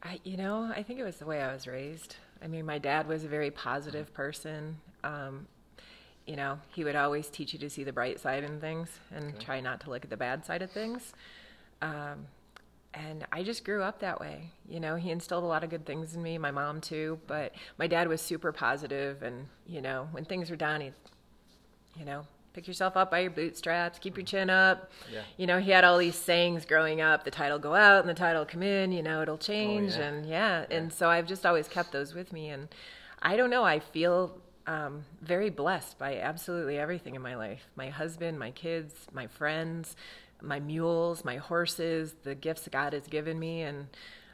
I, 0.02 0.18
you 0.24 0.36
know, 0.36 0.70
I 0.74 0.82
think 0.82 0.98
it 0.98 1.04
was 1.04 1.16
the 1.16 1.26
way 1.26 1.42
I 1.42 1.52
was 1.52 1.66
raised. 1.66 2.16
I 2.42 2.46
mean, 2.46 2.64
my 2.64 2.78
dad 2.78 3.06
was 3.06 3.24
a 3.24 3.28
very 3.28 3.50
positive 3.50 4.12
person. 4.14 4.76
Um, 5.04 5.46
you 6.26 6.36
know, 6.36 6.58
he 6.74 6.84
would 6.84 6.96
always 6.96 7.28
teach 7.28 7.52
you 7.52 7.58
to 7.58 7.68
see 7.70 7.84
the 7.84 7.92
bright 7.92 8.18
side 8.20 8.44
in 8.44 8.60
things 8.60 8.88
and 9.14 9.34
Okay. 9.34 9.44
try 9.44 9.60
not 9.60 9.80
to 9.82 9.90
look 9.90 10.04
at 10.04 10.10
the 10.10 10.16
bad 10.16 10.44
side 10.44 10.62
of 10.62 10.70
things. 10.70 11.12
Um, 11.82 12.26
and 12.94 13.26
I 13.30 13.42
just 13.42 13.64
grew 13.64 13.82
up 13.82 14.00
that 14.00 14.20
way. 14.20 14.50
You 14.68 14.80
know, 14.80 14.96
he 14.96 15.10
instilled 15.10 15.44
a 15.44 15.46
lot 15.46 15.64
of 15.64 15.70
good 15.70 15.84
things 15.86 16.14
in 16.14 16.22
me, 16.22 16.38
my 16.38 16.50
mom 16.50 16.80
too, 16.80 17.20
but 17.26 17.54
my 17.78 17.86
dad 17.86 18.08
was 18.08 18.20
super 18.20 18.52
positive 18.52 19.22
and, 19.22 19.46
you 19.66 19.80
know, 19.80 20.08
when 20.12 20.24
things 20.24 20.50
were 20.50 20.56
down, 20.56 20.80
he, 20.80 20.92
you 21.96 22.04
know, 22.04 22.26
pick 22.52 22.66
yourself 22.66 22.96
up 22.96 23.10
by 23.10 23.20
your 23.20 23.30
bootstraps, 23.30 23.98
keep 23.98 24.16
your 24.16 24.26
chin 24.26 24.50
up. 24.50 24.90
Yeah. 25.12 25.22
You 25.36 25.46
know, 25.46 25.58
he 25.58 25.70
had 25.70 25.84
all 25.84 25.98
these 25.98 26.16
sayings 26.16 26.64
growing 26.64 27.00
up: 27.00 27.24
the 27.24 27.30
tide 27.30 27.50
will 27.52 27.58
go 27.58 27.74
out 27.74 28.00
and 28.00 28.08
the 28.08 28.14
tide 28.14 28.36
will 28.36 28.44
come 28.46 28.62
in. 28.62 28.92
You 28.92 29.02
know, 29.02 29.22
it'll 29.22 29.38
change, 29.38 29.92
Oh, 29.96 29.98
yeah. 30.00 30.04
and 30.08 30.26
yeah, 30.26 30.64
and 30.70 30.92
so 30.92 31.08
I've 31.08 31.26
just 31.26 31.44
always 31.46 31.68
kept 31.68 31.92
those 31.92 32.14
with 32.14 32.32
me, 32.32 32.48
and 32.50 32.68
I 33.22 33.36
don't 33.36 33.50
know, 33.50 33.64
I 33.64 33.78
feel 33.80 34.38
um, 34.66 35.04
very 35.22 35.50
blessed 35.50 35.98
by 35.98 36.18
absolutely 36.18 36.78
everything 36.78 37.14
in 37.14 37.22
my 37.22 37.34
life: 37.36 37.62
my 37.76 37.88
husband, 37.90 38.38
my 38.38 38.50
kids, 38.50 38.94
my 39.12 39.26
friends, 39.26 39.96
my 40.42 40.60
mules, 40.60 41.24
my 41.24 41.36
horses, 41.36 42.14
the 42.24 42.34
gifts 42.34 42.68
God 42.70 42.92
has 42.92 43.06
given 43.06 43.38
me, 43.38 43.62
and 43.62 43.86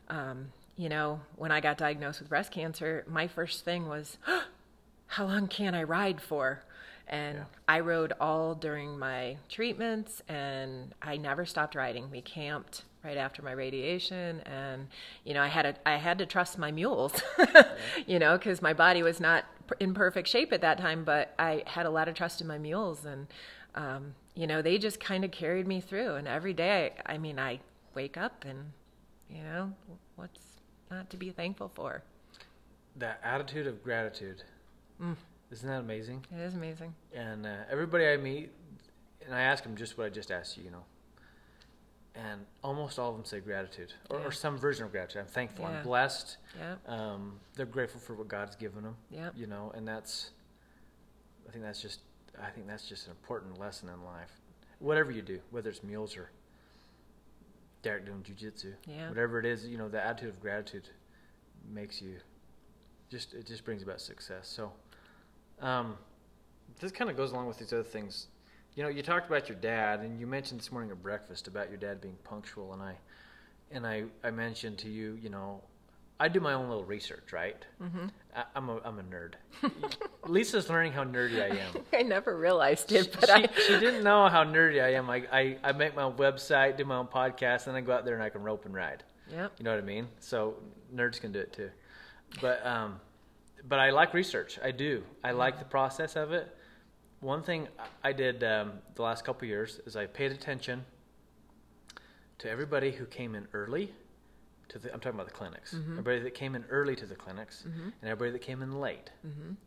um, 0.09 0.53
you 0.77 0.89
know, 0.89 1.21
when 1.37 1.51
I 1.53 1.61
got 1.61 1.79
diagnosed 1.79 2.21
with 2.21 2.29
breast 2.29 2.53
cancer, 2.53 3.05
my 3.09 3.27
first 3.27 3.65
thing 3.65 3.89
was, 3.89 4.19
how 5.09 5.25
long 5.25 5.49
can 5.49 5.75
I 5.75 5.83
ride 5.83 6.21
for? 6.21 6.63
And 7.09 7.39
Yeah. 7.39 7.45
I 7.69 7.81
rode 7.81 8.13
all 8.21 8.55
during 8.55 8.99
my 8.99 9.37
treatments 9.49 10.23
and 10.29 10.95
I 11.01 11.17
never 11.17 11.47
stopped 11.47 11.75
riding. 11.75 12.11
We 12.11 12.21
camped 12.21 12.85
right 13.05 13.17
after 13.17 13.43
my 13.43 13.53
radiation 13.53 14.41
and 14.41 14.89
you 15.25 15.33
know, 15.35 15.43
I 15.43 15.47
had 15.47 15.67
a, 15.67 15.75
I 15.87 15.97
had 15.97 16.19
to 16.19 16.27
trust 16.27 16.59
my 16.59 16.73
mules. 16.73 17.23
you 18.07 18.19
know, 18.19 18.37
cuz 18.39 18.61
my 18.61 18.73
body 18.73 19.03
was 19.03 19.21
not 19.21 19.45
in 19.79 19.95
perfect 19.95 20.29
shape 20.29 20.53
at 20.53 20.61
that 20.63 20.79
time, 20.79 21.05
but 21.05 21.35
I 21.39 21.63
had 21.67 21.87
a 21.87 21.91
lot 21.91 22.09
of 22.09 22.15
trust 22.15 22.41
in 22.41 22.47
my 22.47 22.59
mules 22.59 23.05
and 23.05 23.29
um, 23.75 24.15
you 24.35 24.47
know, 24.47 24.63
they 24.63 24.79
just 24.79 24.99
kind 24.99 25.25
of 25.25 25.31
carried 25.31 25.67
me 25.67 25.81
through 25.81 26.15
and 26.15 26.27
every 26.27 26.55
day 26.55 26.93
I, 27.07 27.15
I 27.15 27.19
mean, 27.19 27.39
I 27.39 27.61
wake 27.95 28.17
up 28.17 28.45
and 28.45 28.73
you 29.31 29.43
know, 29.43 29.73
what's 30.17 30.61
not 30.91 31.11
to 31.11 31.17
be 31.17 31.31
thankful 31.31 31.71
for? 31.75 32.03
That 32.97 33.21
attitude 33.23 33.67
of 33.67 33.83
gratitude. 33.83 34.43
Mm. 35.01 35.17
Isn't 35.51 35.69
that 35.69 35.81
amazing? 35.81 36.25
It 36.35 36.41
is 36.41 36.55
amazing. 36.55 36.95
And 37.15 37.47
uh, 37.47 37.51
everybody 37.71 38.07
I 38.09 38.17
meet, 38.17 38.51
and 39.25 39.35
I 39.35 39.43
ask 39.43 39.63
them 39.63 39.77
just 39.77 39.97
what 39.97 40.07
I 40.07 40.11
just 40.11 40.31
asked 40.31 40.57
you, 40.57 40.65
you 40.65 40.71
know. 40.71 40.85
And 42.15 42.47
almost 42.65 42.99
all 42.99 43.11
of 43.11 43.17
them 43.17 43.25
say 43.27 43.41
gratitude, 43.41 43.93
or, 44.11 44.19
Yeah. 44.19 44.25
or 44.27 44.33
some 44.33 44.59
version 44.59 44.85
of 44.87 44.91
gratitude. 44.91 45.21
I'm 45.21 45.27
thankful. 45.29 45.67
Yeah. 45.67 45.79
I'm 45.79 45.83
blessed. 45.85 46.39
Yeah. 46.59 46.75
Um, 46.87 47.39
they're 47.55 47.67
grateful 47.67 48.01
for 48.01 48.15
what 48.15 48.27
God's 48.27 48.57
given 48.57 48.83
them. 48.83 48.97
Yeah. 49.11 49.31
You 49.37 49.47
know, 49.47 49.71
and 49.75 49.87
that's. 49.87 50.31
I 51.49 51.53
think 51.53 51.63
that's 51.63 51.81
just. 51.83 52.01
I 52.43 52.51
think 52.51 52.67
that's 52.67 52.89
just 52.89 53.07
an 53.07 53.13
important 53.13 53.59
lesson 53.61 53.89
in 53.89 54.03
life. 54.05 54.31
Whatever 54.79 55.11
you 55.11 55.23
do, 55.23 55.41
whether 55.51 55.71
it's 55.71 55.83
mules 55.83 56.17
or 56.17 56.31
Derek 57.83 58.05
doing 58.07 58.23
jujitsu, 58.23 58.75
Yeah. 58.87 59.09
whatever 59.11 59.39
it 59.39 59.47
is, 59.47 59.67
you 59.67 59.79
know, 59.79 59.89
the 59.89 60.03
attitude 60.05 60.31
of 60.31 60.41
gratitude 60.41 60.89
makes 61.71 62.01
you. 62.03 62.17
Just 63.11 63.35
it 63.35 63.47
just 63.47 63.65
brings 63.65 63.83
about 63.83 64.01
success. 64.01 64.49
So, 64.49 64.73
um, 65.61 65.97
this 66.81 66.93
kind 66.93 67.11
of 67.11 67.17
goes 67.17 67.33
along 67.33 67.47
with 67.47 67.59
these 67.59 67.73
other 67.73 67.83
things. 67.83 68.29
You 68.75 68.83
know, 68.83 68.89
you 68.89 69.03
talked 69.03 69.27
about 69.27 69.49
your 69.49 69.57
dad, 69.57 70.01
and 70.01 70.21
you 70.21 70.27
mentioned 70.27 70.61
this 70.61 70.71
morning 70.71 70.91
at 70.91 71.03
breakfast 71.03 71.49
about 71.49 71.71
your 71.71 71.79
dad 71.79 72.01
being 72.01 72.17
punctual, 72.25 72.73
and 72.75 72.83
I, 72.83 72.97
and 73.71 73.87
I, 73.87 74.05
I 74.23 74.31
mentioned 74.31 74.79
to 74.79 74.89
you, 74.89 75.19
you 75.23 75.31
know, 75.31 75.63
I 76.19 76.29
do 76.29 76.41
my 76.41 76.55
own 76.55 76.69
little 76.69 76.85
research, 76.85 77.33
right? 77.33 77.63
Mm-hmm. 77.83 78.07
I, 78.35 78.45
I'm 78.55 78.69
a, 78.71 78.81
I'm 78.85 78.99
a 78.99 79.03
nerd. 79.03 79.35
Lisa's 80.27 80.71
learning 80.71 80.93
how 80.93 81.05
nerdy 81.05 81.43
I 81.43 81.57
am. 81.57 81.83
I 81.93 82.03
never 82.03 82.37
realized 82.37 82.93
it, 82.93 83.15
but 83.19 83.29
she, 83.29 83.33
I. 83.33 83.49
she 83.67 83.79
didn't 83.79 84.03
know 84.03 84.29
how 84.29 84.45
nerdy 84.45 84.83
I 84.83 84.95
am. 84.95 85.11
I, 85.11 85.25
I, 85.31 85.57
I 85.63 85.73
make 85.73 85.95
my 85.95 86.05
own 86.05 86.15
website, 86.15 86.77
do 86.79 86.85
my 86.85 86.97
own 86.97 87.07
podcast, 87.07 87.67
and 87.67 87.77
I 87.77 87.83
go 87.83 87.93
out 87.93 88.05
there 88.05 88.15
and 88.15 88.23
I 88.23 88.31
can 88.31 88.43
rope 88.43 88.65
and 88.65 88.75
ride. 88.75 89.03
Yeah, 89.31 89.49
You 89.59 89.65
know 89.65 89.73
what 89.73 89.83
I 89.83 89.87
mean? 89.87 90.09
So 90.21 90.55
nerds 90.95 91.21
can 91.21 91.33
do 91.33 91.41
it 91.41 91.53
too. 91.53 91.71
But 92.41 92.65
um, 92.65 93.01
but 93.69 93.79
I 93.79 93.91
like 93.91 94.15
research. 94.15 94.59
I 94.63 94.71
do. 94.71 95.03
I 95.23 95.31
mm-hmm. 95.31 95.39
like 95.39 95.59
the 95.59 95.65
process 95.65 96.17
of 96.17 96.33
it. 96.33 96.57
One 97.21 97.43
thing 97.43 97.69
I 98.05 98.13
did 98.13 98.45
um, 98.45 98.73
the 98.95 99.03
last 99.03 99.25
couple 99.25 99.47
of 99.47 99.49
years 99.49 99.81
is 99.87 99.97
I 99.97 100.07
paid 100.07 100.33
attention 100.33 100.85
to 102.39 102.51
everybody 102.51 102.93
who 102.93 103.07
came 103.07 103.35
in 103.35 103.49
early. 103.53 103.93
To 104.71 104.79
the, 104.81 104.93
I'm 104.93 104.99
talking 104.99 105.19
about 105.19 105.29
the 105.29 105.33
clinics. 105.33 105.75
Mm-hmm. 105.75 105.93
Everybody 105.93 106.19
that 106.21 106.35
came 106.35 106.55
in 106.57 106.65
early 106.69 106.97
to 106.97 107.07
the 107.07 107.15
clinics, 107.15 107.65
mm-hmm. 107.67 107.91
and 108.01 108.11
everybody 108.11 108.33
that 108.33 108.43
came 108.43 108.63
in 108.63 108.81
late, 108.81 109.11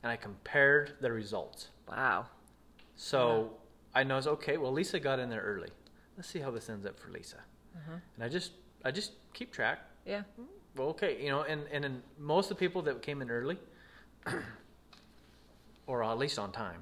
and 0.03 0.11
I 0.11 0.17
compared 0.17 0.93
the 0.99 1.09
results. 1.11 1.69
Wow. 1.87 2.27
So 2.97 3.51
I 3.95 4.03
know 4.03 4.17
it's 4.17 4.27
okay. 4.27 4.57
Well, 4.57 4.73
Lisa 4.73 4.99
got 4.99 5.19
in 5.19 5.29
there 5.29 5.41
early. 5.41 5.69
Let's 6.17 6.27
see 6.27 6.39
how 6.39 6.51
this 6.51 6.69
ends 6.69 6.85
up 6.85 6.99
for 6.99 7.11
Lisa. 7.11 7.37
And 8.15 8.23
I 8.23 8.27
just 8.27 8.51
I 8.83 8.91
just 8.91 9.13
keep 9.33 9.51
track. 9.53 9.79
Yeah. 10.05 10.23
Well, 10.75 10.89
okay, 10.89 11.21
you 11.23 11.29
know, 11.29 11.43
and 11.43 11.63
and 11.71 12.01
most 12.17 12.51
of 12.51 12.57
the 12.57 12.59
people 12.59 12.81
that 12.83 13.01
came 13.01 13.21
in 13.21 13.29
early, 13.29 13.57
or 15.88 16.03
at 16.03 16.17
least 16.17 16.39
on 16.39 16.51
time, 16.51 16.82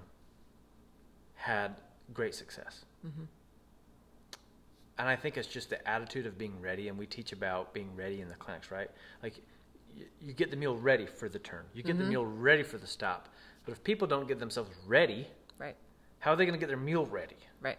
had 1.36 1.76
great 2.14 2.36
success. 2.36 2.86
Mm-hmm. 3.06 3.24
And 5.00 5.08
I 5.08 5.16
think 5.16 5.38
it's 5.38 5.48
just 5.48 5.70
the 5.70 5.88
attitude 5.88 6.26
of 6.26 6.38
being 6.38 6.60
ready, 6.60 6.88
and 6.88 6.98
we 6.98 7.06
teach 7.06 7.32
about 7.32 7.74
being 7.74 7.96
ready 7.96 8.22
in 8.22 8.28
the 8.28 8.36
clinics, 8.36 8.72
right? 8.72 8.90
Like, 9.22 9.38
you, 9.96 10.06
you 10.20 10.34
get 10.34 10.50
the 10.50 10.58
meal 10.58 10.76
ready 10.76 11.06
for 11.06 11.30
the 11.30 11.40
turn, 11.40 11.66
you 11.74 11.84
get 11.84 11.98
the 11.98 12.04
mm-hmm. 12.04 12.12
meal 12.12 12.26
ready 12.26 12.64
for 12.64 12.78
the 12.78 12.88
stop. 12.88 13.30
But 13.66 13.74
if 13.74 13.84
people 13.84 14.08
don't 14.08 14.28
get 14.28 14.40
themselves 14.40 14.72
ready, 14.88 15.28
Right. 15.60 15.76
how 16.20 16.32
are 16.32 16.36
they 16.36 16.46
going 16.46 16.54
to 16.54 16.60
get 16.60 16.68
their 16.68 16.78
meal 16.78 17.06
ready? 17.06 17.36
Right. 17.62 17.78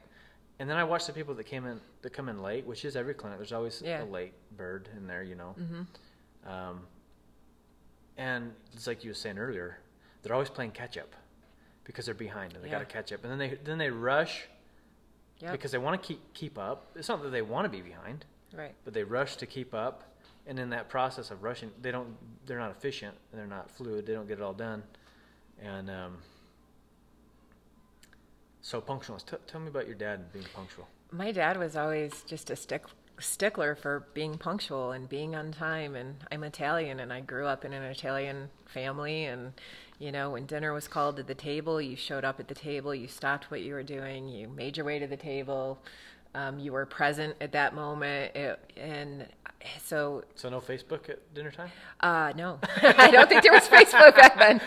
And 0.58 0.68
then 0.68 0.76
I 0.76 0.84
watch 0.84 1.06
the 1.06 1.12
people 1.12 1.34
that 1.34 1.44
came 1.44 1.66
in 1.66 1.80
that 2.02 2.12
come 2.12 2.28
in 2.28 2.42
late, 2.42 2.66
which 2.66 2.84
is 2.84 2.96
every 2.96 3.14
clinic. 3.14 3.38
There's 3.38 3.52
always 3.52 3.80
Yeah. 3.84 4.02
a 4.02 4.06
late 4.06 4.34
bird 4.56 4.88
in 4.96 5.06
there, 5.06 5.22
you 5.22 5.34
know. 5.34 5.54
Mm-hmm. 5.58 6.48
Um, 6.50 6.86
and 8.18 8.52
it's 8.74 8.86
like 8.86 9.04
you 9.04 9.10
were 9.10 9.14
saying 9.14 9.38
earlier, 9.38 9.78
they're 10.22 10.34
always 10.34 10.50
playing 10.50 10.72
catch 10.72 10.98
up 10.98 11.14
because 11.84 12.04
they're 12.04 12.14
behind 12.14 12.52
and 12.54 12.62
they 12.62 12.68
Yeah. 12.68 12.74
got 12.80 12.88
to 12.88 12.92
catch 12.92 13.12
up. 13.12 13.22
And 13.24 13.30
then 13.32 13.38
they 13.38 13.54
then 13.64 13.78
they 13.78 13.88
rush 13.90 14.46
Yep. 15.40 15.52
because 15.52 15.70
they 15.70 15.78
want 15.78 16.02
to 16.02 16.06
keep 16.06 16.34
keep 16.34 16.58
up. 16.58 16.90
It's 16.96 17.08
not 17.08 17.22
that 17.22 17.30
they 17.30 17.42
want 17.42 17.64
to 17.64 17.68
be 17.70 17.80
behind, 17.80 18.26
right. 18.52 18.74
but 18.84 18.92
they 18.92 19.04
rush 19.04 19.36
to 19.36 19.46
keep 19.46 19.72
up. 19.72 20.02
And 20.46 20.58
in 20.58 20.70
that 20.70 20.88
process 20.88 21.30
of 21.30 21.42
rushing, 21.42 21.70
they 21.80 21.90
don't 21.92 22.16
they're 22.46 22.58
not 22.58 22.70
efficient 22.72 23.16
and 23.30 23.40
they're 23.40 23.46
not 23.46 23.70
fluid. 23.70 24.04
They 24.06 24.14
don't 24.14 24.26
get 24.26 24.38
it 24.38 24.42
all 24.42 24.54
done. 24.54 24.82
And 25.60 25.88
um, 25.90 26.18
so 28.62 28.80
punctualness. 28.80 29.24
T- 29.24 29.36
tell 29.46 29.60
me 29.60 29.68
about 29.68 29.86
your 29.86 29.94
dad 29.94 30.32
being 30.32 30.46
punctual. 30.54 30.88
My 31.10 31.32
dad 31.32 31.56
was 31.56 31.76
always 31.76 32.22
just 32.26 32.50
a 32.50 32.56
stick 32.56 32.84
stickler 33.20 33.74
for 33.74 34.06
being 34.14 34.38
punctual 34.38 34.92
and 34.92 35.08
being 35.08 35.34
on 35.34 35.52
time 35.52 35.94
and 35.94 36.16
I'm 36.32 36.44
Italian 36.44 37.00
and 37.00 37.12
I 37.12 37.20
grew 37.20 37.46
up 37.46 37.64
in 37.64 37.72
an 37.72 37.82
Italian 37.82 38.50
family 38.66 39.24
and 39.24 39.52
you 39.98 40.12
know 40.12 40.30
when 40.30 40.46
dinner 40.46 40.72
was 40.72 40.86
called 40.88 41.16
to 41.16 41.22
the 41.22 41.34
table 41.34 41.80
you 41.80 41.96
showed 41.96 42.24
up 42.24 42.38
at 42.40 42.48
the 42.48 42.54
table 42.54 42.94
you 42.94 43.08
stopped 43.08 43.50
what 43.50 43.60
you 43.62 43.74
were 43.74 43.82
doing 43.82 44.28
you 44.28 44.48
made 44.48 44.76
your 44.76 44.86
way 44.86 44.98
to 44.98 45.06
the 45.06 45.16
table 45.16 45.78
um, 46.34 46.58
you 46.58 46.72
were 46.72 46.86
present 46.86 47.34
at 47.40 47.52
that 47.52 47.74
moment 47.74 48.34
it, 48.36 48.60
and 48.76 49.26
so 49.84 50.22
So 50.36 50.48
no 50.50 50.60
Facebook 50.60 51.08
at 51.08 51.34
dinner 51.34 51.50
time. 51.50 51.70
uh, 52.00 52.32
no 52.36 52.60
I 52.82 53.10
don't 53.10 53.28
think 53.28 53.42
there 53.42 53.52
was 53.52 53.66
Facebook 53.66 54.14
back 54.14 54.38
then 54.38 54.60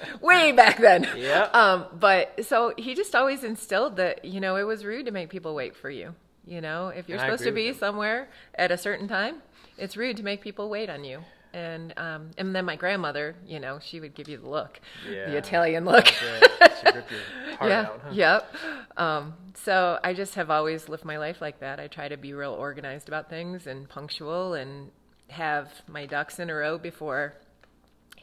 way 0.20 0.52
back 0.52 0.78
then 0.78 1.08
Yeah. 1.16 1.44
um, 1.54 1.86
but 1.98 2.44
so 2.44 2.74
he 2.76 2.94
just 2.94 3.14
always 3.14 3.42
instilled 3.44 3.96
that 3.96 4.24
you 4.24 4.40
know 4.40 4.56
it 4.56 4.64
was 4.64 4.84
rude 4.84 5.06
to 5.06 5.12
make 5.12 5.30
people 5.30 5.54
wait 5.54 5.74
for 5.76 5.88
you. 5.88 6.14
You 6.46 6.60
know, 6.60 6.88
if 6.88 7.08
you're 7.08 7.18
And 7.18 7.26
supposed 7.26 7.42
to 7.44 7.50
be 7.52 7.72
somewhere 7.72 8.28
at 8.54 8.70
a 8.70 8.78
certain 8.78 9.08
time, 9.08 9.42
it's 9.78 9.96
rude 9.96 10.16
to 10.18 10.22
make 10.22 10.40
people 10.42 10.68
wait 10.68 10.88
on 10.88 11.04
you. 11.04 11.20
And 11.52 11.94
um, 11.96 12.30
and 12.38 12.54
then 12.54 12.64
my 12.64 12.76
grandmother, 12.76 13.34
you 13.46 13.58
know, 13.58 13.78
she 13.82 13.98
would 14.00 14.14
give 14.14 14.28
you 14.28 14.38
the 14.38 14.48
look, 14.48 14.80
Yeah. 15.10 15.30
the 15.30 15.36
Italian 15.38 15.84
look. 15.84 16.06
Yeah, 16.22 16.40
she 16.80 16.86
ripped 16.96 17.10
your 17.10 17.20
heart 17.56 17.70
yeah. 17.70 17.80
out, 17.80 18.00
huh? 18.04 18.10
Yep. 18.12 18.54
Um, 18.98 19.34
so 19.54 19.98
I 20.04 20.12
just 20.12 20.34
have 20.34 20.50
always 20.50 20.88
lived 20.88 21.04
my 21.04 21.16
life 21.18 21.40
like 21.40 21.60
that. 21.60 21.80
I 21.80 21.86
try 21.88 22.08
to 22.08 22.16
be 22.16 22.32
real 22.34 22.52
organized 22.52 23.08
about 23.08 23.30
things 23.30 23.66
and 23.66 23.88
punctual 23.88 24.54
and 24.54 24.90
have 25.28 25.68
my 25.88 26.04
ducks 26.06 26.38
in 26.38 26.50
a 26.50 26.54
row 26.54 26.78
before 26.78 27.34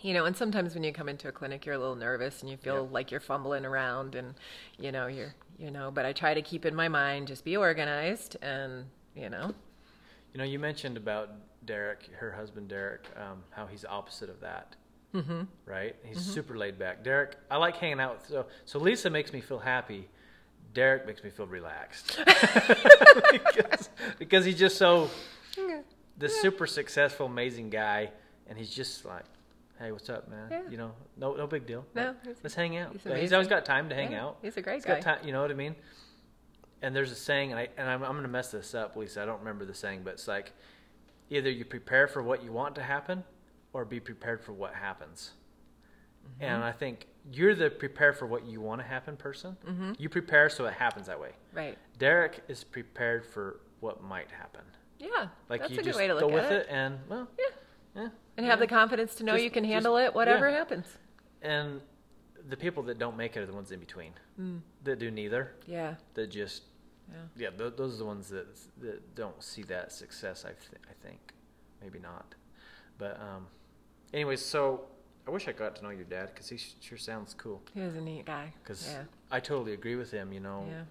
you 0.01 0.13
know, 0.13 0.26
and 0.26 0.36
sometimes 0.36 0.74
when 0.74 0.84
you 0.84 0.91
come 0.91 1.07
into 1.07 1.30
a 1.30 1.32
clinic, 1.32 1.65
you're 1.65 1.76
a 1.76 1.80
little 1.80 1.95
nervous 1.95 2.41
and 2.41 2.49
you 2.51 2.57
feel 2.57 2.84
Yep. 2.84 2.91
like 2.91 3.11
you're 3.11 3.21
fumbling 3.21 3.65
around 3.65 4.15
and, 4.15 4.34
you 4.78 4.91
know, 4.91 5.07
you're, 5.07 5.34
you 5.57 5.71
know, 5.71 5.91
but 5.91 6.05
I 6.05 6.13
try 6.13 6.33
to 6.33 6.41
keep 6.41 6.65
in 6.65 6.75
my 6.75 6.87
mind, 6.87 7.27
just 7.27 7.45
be 7.45 7.57
organized 7.57 8.37
and, 8.41 8.85
you 9.15 9.29
know, 9.29 9.53
You 10.33 10.39
know, 10.39 10.43
you 10.43 10.59
mentioned 10.59 10.97
about 10.97 11.29
Derek, 11.65 12.09
her 12.19 12.31
husband 12.31 12.67
Derek, 12.67 13.05
um, 13.15 13.43
how 13.51 13.65
he's 13.67 13.85
opposite 13.85 14.29
of 14.29 14.39
that. 14.41 14.75
Mm-hmm. 15.13 15.41
Right? 15.65 15.95
He's 16.03 16.19
super 16.19 16.57
laid 16.57 16.79
back. 16.79 17.03
Derek, 17.03 17.35
I 17.51 17.57
like 17.57 17.77
hanging 17.77 17.99
out. 17.99 18.17
With, 18.17 18.27
so, 18.27 18.45
so 18.65 18.79
Lisa 18.79 19.09
makes 19.11 19.31
me 19.31 19.41
feel 19.41 19.59
happy. 19.59 20.09
Derek 20.73 21.05
makes 21.05 21.23
me 21.23 21.29
feel 21.29 21.45
relaxed 21.45 22.19
because, 23.31 23.89
because 24.17 24.43
he's 24.43 24.57
just 24.57 24.77
so 24.77 25.11
this 26.17 26.41
super 26.41 26.65
successful, 26.65 27.27
amazing 27.27 27.69
guy, 27.69 28.09
and 28.47 28.57
he's 28.57 28.69
just 28.69 29.05
like, 29.05 29.25
"Hey, 29.84 29.91
what's 29.91 30.09
up, 30.09 30.29
man? 30.29 30.47
Yeah. 30.49 30.61
You 30.69 30.77
know, 30.77 30.91
no, 31.17 31.36
no 31.36 31.47
big 31.47 31.65
deal. 31.65 31.86
No, 31.95 32.15
let's 32.43 32.55
hang 32.55 32.77
out." 32.77 32.93
he's 32.93 33.03
he's 33.03 33.34
always 33.34 33.47
got 33.47 33.65
time 33.65 33.89
to 33.89 33.95
hang 33.95 34.11
Yeah, 34.13 34.25
out. 34.25 34.38
he's 34.41 34.57
a 34.57 34.61
great 34.61 34.75
He's 34.75 34.86
guy. 34.86 34.95
got 34.95 35.01
time. 35.01 35.25
You 35.25 35.31
know 35.34 35.41
what 35.41 35.51
I 35.51 35.55
mean? 35.55 35.75
And 36.81 36.95
there's 36.95 37.11
a 37.11 37.15
saying, 37.15 37.51
and, 37.51 37.59
I, 37.59 37.69
and 37.77 37.89
I'm, 37.89 38.03
I'm 38.03 38.11
going 38.11 38.23
to 38.23 38.27
mess 38.27 38.51
this 38.51 38.75
up, 38.75 38.95
Lisa. 38.97 39.21
I 39.21 39.25
don't 39.25 39.39
remember 39.39 39.63
the 39.63 39.73
saying, 39.73 40.01
but 40.03 40.15
it's 40.15 40.27
like 40.27 40.51
either 41.29 41.49
you 41.49 41.63
prepare 41.63 42.07
for 42.07 42.21
what 42.21 42.43
you 42.43 42.51
want 42.51 42.75
to 42.75 42.84
happen 42.84 43.23
or 43.71 43.86
be 43.86 43.99
prepared 44.01 44.41
for 44.43 44.51
what 44.53 44.73
happens. 44.73 45.31
Mm-hmm. 46.23 46.43
and 46.45 46.63
I 46.63 46.71
think 46.71 47.07
you're 47.34 47.53
the 47.53 47.69
prepare 47.69 48.13
for 48.13 48.25
what 48.25 48.45
you 48.45 48.61
want 48.61 48.79
to 48.81 48.88
happen 48.88 49.17
person. 49.17 49.57
Mm-hmm. 49.67 49.93
You 49.97 50.07
prepare 50.09 50.49
so 50.49 50.65
it 50.65 50.73
happens 50.73 51.07
that 51.07 51.19
way. 51.19 51.31
Right. 51.53 51.77
Derek 51.99 52.43
is 52.47 52.63
prepared 52.63 53.25
for 53.25 53.59
what 53.81 54.01
might 54.03 54.31
happen. 54.31 54.61
Yeah. 54.99 55.27
Like 55.49 55.61
that's 55.61 55.73
you 55.73 55.79
a 55.79 55.84
just 55.84 55.97
good 55.97 56.01
way 56.03 56.07
to 56.07 56.13
look 56.13 56.21
go 56.21 56.29
at 56.29 56.34
with 56.43 56.51
it. 56.51 56.61
it. 56.61 56.67
and 56.69 56.99
well, 57.09 57.27
Yeah. 57.38 57.45
Yeah. 57.95 58.09
And 58.37 58.45
have 58.45 58.59
the 58.59 58.67
confidence 58.67 59.15
to 59.15 59.23
know 59.23 59.33
Just- 59.33 59.43
you 59.43 59.51
can 59.51 59.63
just- 59.63 59.73
handle 59.73 59.97
it, 59.97 60.13
whatever 60.13 60.49
yeah. 60.49 60.57
happens. 60.57 60.97
And 61.41 61.81
the 62.49 62.57
people 62.57 62.83
that 62.83 62.97
don't 62.97 63.15
make 63.15 63.35
it 63.37 63.39
are 63.41 63.45
the 63.45 63.53
ones 63.53 63.71
in 63.71 63.79
between 63.79 64.13
Mm. 64.39 64.61
that 64.83 64.99
do 64.99 65.11
neither. 65.11 65.53
Yeah. 65.65 65.95
That 66.15 66.27
just 66.27 66.63
Yeah. 67.11 67.17
yeah, 67.35 67.49
th- 67.51 67.75
those 67.75 67.95
are 67.95 67.97
the 67.97 68.05
ones 68.05 68.29
that 68.29 68.47
that 68.81 69.15
don't 69.15 69.41
see 69.43 69.63
that 69.63 69.91
success. 69.91 70.45
I 70.45 70.49
th- 70.53 70.81
I 70.89 70.93
think 71.05 71.33
maybe 71.81 71.99
not, 71.99 72.35
but 72.97 73.19
um, 73.19 73.47
anyways, 74.13 74.43
so 74.43 74.87
I 75.27 75.31
wish 75.31 75.47
I 75.47 75.51
got 75.53 75.75
to 75.77 75.83
know 75.83 75.89
your 75.89 76.05
dad 76.05 76.27
because 76.33 76.49
he 76.49 76.57
sh- 76.57 76.75
sure 76.81 76.97
sounds 76.97 77.33
cool. 77.33 77.61
He 77.73 77.81
was 77.81 77.95
a 77.95 78.01
neat 78.01 78.25
guy. 78.25 78.53
Because 78.61 78.87
yeah. 78.91 79.03
I 79.31 79.39
totally 79.39 79.73
agree 79.73 79.95
with 79.95 80.11
him. 80.11 80.33
You 80.33 80.39
know, 80.41 80.65
Yeah. 80.67 80.83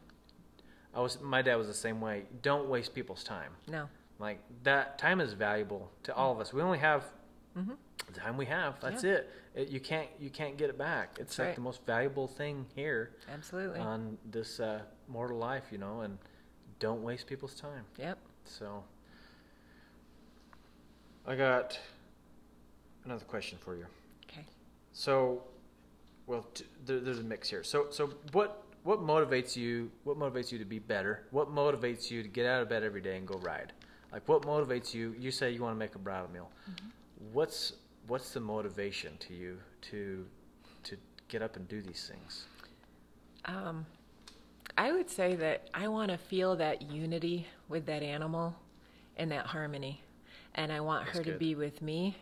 I 0.94 1.00
was 1.00 1.20
my 1.20 1.42
dad 1.42 1.56
was 1.56 1.66
the 1.66 1.74
same 1.74 2.00
way. 2.00 2.26
Don't 2.42 2.68
waste 2.68 2.94
people's 2.94 3.24
time. 3.24 3.52
No. 3.68 3.88
Like 4.22 4.38
that 4.62 4.98
time 4.98 5.20
is 5.20 5.32
valuable 5.32 5.90
to 6.04 6.14
all 6.14 6.30
of 6.32 6.38
us. 6.38 6.52
We 6.52 6.62
only 6.62 6.78
have 6.78 7.04
Mhm. 7.56 7.76
the 8.06 8.12
time 8.12 8.36
we 8.36 8.46
have. 8.46 8.80
That's 8.80 9.02
Yeah. 9.02 9.14
it. 9.14 9.30
it. 9.54 9.68
You 9.68 9.80
can't 9.80 10.08
you 10.20 10.30
can't 10.30 10.56
get 10.56 10.70
it 10.70 10.78
back. 10.78 11.08
It's 11.18 11.18
That's 11.18 11.38
like 11.40 11.46
right. 11.48 11.54
the 11.56 11.60
most 11.62 11.84
valuable 11.84 12.28
thing 12.28 12.66
here 12.76 13.16
Absolutely. 13.28 13.80
on 13.80 14.16
this 14.24 14.60
uh, 14.60 14.82
mortal 15.08 15.38
life. 15.38 15.64
You 15.72 15.78
know, 15.78 16.02
and 16.02 16.18
don't 16.78 17.02
waste 17.02 17.26
people's 17.26 17.56
time. 17.56 17.84
yep. 17.98 18.16
So 18.44 18.84
I 21.26 21.34
got 21.34 21.78
another 23.04 23.24
question 23.24 23.58
for 23.58 23.74
you. 23.76 23.86
Okay. 24.28 24.46
So, 24.92 25.42
well, 26.26 26.42
t- 26.54 26.64
there, 26.86 27.00
there's 27.00 27.18
a 27.18 27.24
mix 27.24 27.48
here. 27.50 27.64
So, 27.64 27.90
so 27.90 28.06
what 28.30 28.62
what 28.84 29.00
motivates 29.00 29.56
you? 29.56 29.90
What 30.04 30.16
motivates 30.16 30.52
you 30.52 30.58
to 30.58 30.64
be 30.64 30.78
better? 30.78 31.26
What 31.32 31.48
motivates 31.52 32.08
you 32.08 32.22
to 32.22 32.28
get 32.28 32.46
out 32.46 32.62
of 32.62 32.68
bed 32.68 32.84
every 32.84 33.00
day 33.00 33.16
and 33.16 33.26
go 33.26 33.34
ride? 33.38 33.72
Like, 34.12 34.28
what 34.28 34.42
motivates 34.42 34.92
you? 34.92 35.14
You 35.18 35.30
say 35.30 35.50
you 35.50 35.62
want 35.62 35.74
to 35.74 35.78
make 35.78 35.94
a 35.94 35.98
bridle 35.98 36.30
meal. 36.30 36.50
What's 37.32 37.74
what's 38.06 38.32
the 38.32 38.40
motivation 38.40 39.16
to 39.18 39.34
you 39.34 39.58
to 39.90 40.26
to 40.84 40.96
get 41.28 41.42
up 41.42 41.56
and 41.56 41.66
do 41.68 41.80
these 41.80 42.10
things? 42.10 42.44
Um, 43.44 43.86
I 44.76 44.92
would 44.92 45.10
say 45.10 45.34
that 45.36 45.68
I 45.74 45.88
want 45.88 46.10
to 46.10 46.18
feel 46.18 46.56
that 46.56 46.82
unity 46.82 47.46
with 47.68 47.86
that 47.86 48.02
animal 48.02 48.54
and 49.16 49.30
that 49.32 49.46
harmony. 49.46 50.02
And 50.54 50.72
I 50.72 50.80
want 50.80 51.06
That's 51.06 51.18
her 51.18 51.24
to 51.24 51.38
be 51.38 51.54
with 51.54 51.82
me. 51.82 52.16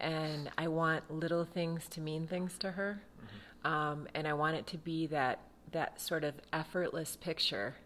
And 0.00 0.50
I 0.56 0.68
want 0.68 1.10
little 1.10 1.44
things 1.44 1.86
to 1.90 2.00
mean 2.00 2.26
things 2.26 2.56
to 2.58 2.70
her. 2.72 3.02
Mm-hmm. 3.18 3.66
Um, 3.66 4.08
and 4.14 4.26
I 4.26 4.32
want 4.32 4.56
it 4.56 4.66
to 4.68 4.78
be 4.78 5.06
that, 5.08 5.40
that 5.72 6.00
sort 6.00 6.24
of 6.24 6.34
effortless 6.52 7.16
picture 7.16 7.76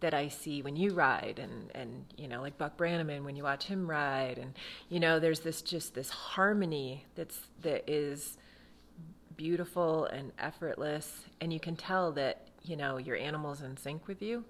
that 0.00 0.14
I 0.14 0.28
see 0.28 0.62
when 0.62 0.76
you 0.76 0.92
ride 0.94 1.38
and, 1.42 1.70
and 1.74 2.04
you 2.16 2.26
know, 2.28 2.40
like 2.40 2.58
Buck 2.58 2.76
Brannaman 2.76 3.24
when 3.24 3.36
you 3.36 3.42
watch 3.42 3.64
him 3.64 3.88
ride 3.88 4.38
and 4.38 4.54
you 4.88 5.00
know, 5.00 5.18
there's 5.18 5.40
this 5.40 5.62
just 5.62 5.94
this 5.94 6.10
harmony 6.10 7.04
that's 7.14 7.48
that 7.62 7.88
is 7.88 8.38
beautiful 9.36 10.04
and 10.06 10.32
effortless. 10.38 11.24
And 11.40 11.52
you 11.52 11.60
can 11.60 11.76
tell 11.76 12.12
that 12.12 12.48
you 12.62 12.76
know 12.76 12.98
your 12.98 13.16
animal's 13.16 13.62
in 13.62 13.76
sync 13.76 14.06
with 14.06 14.22
you. 14.22 14.44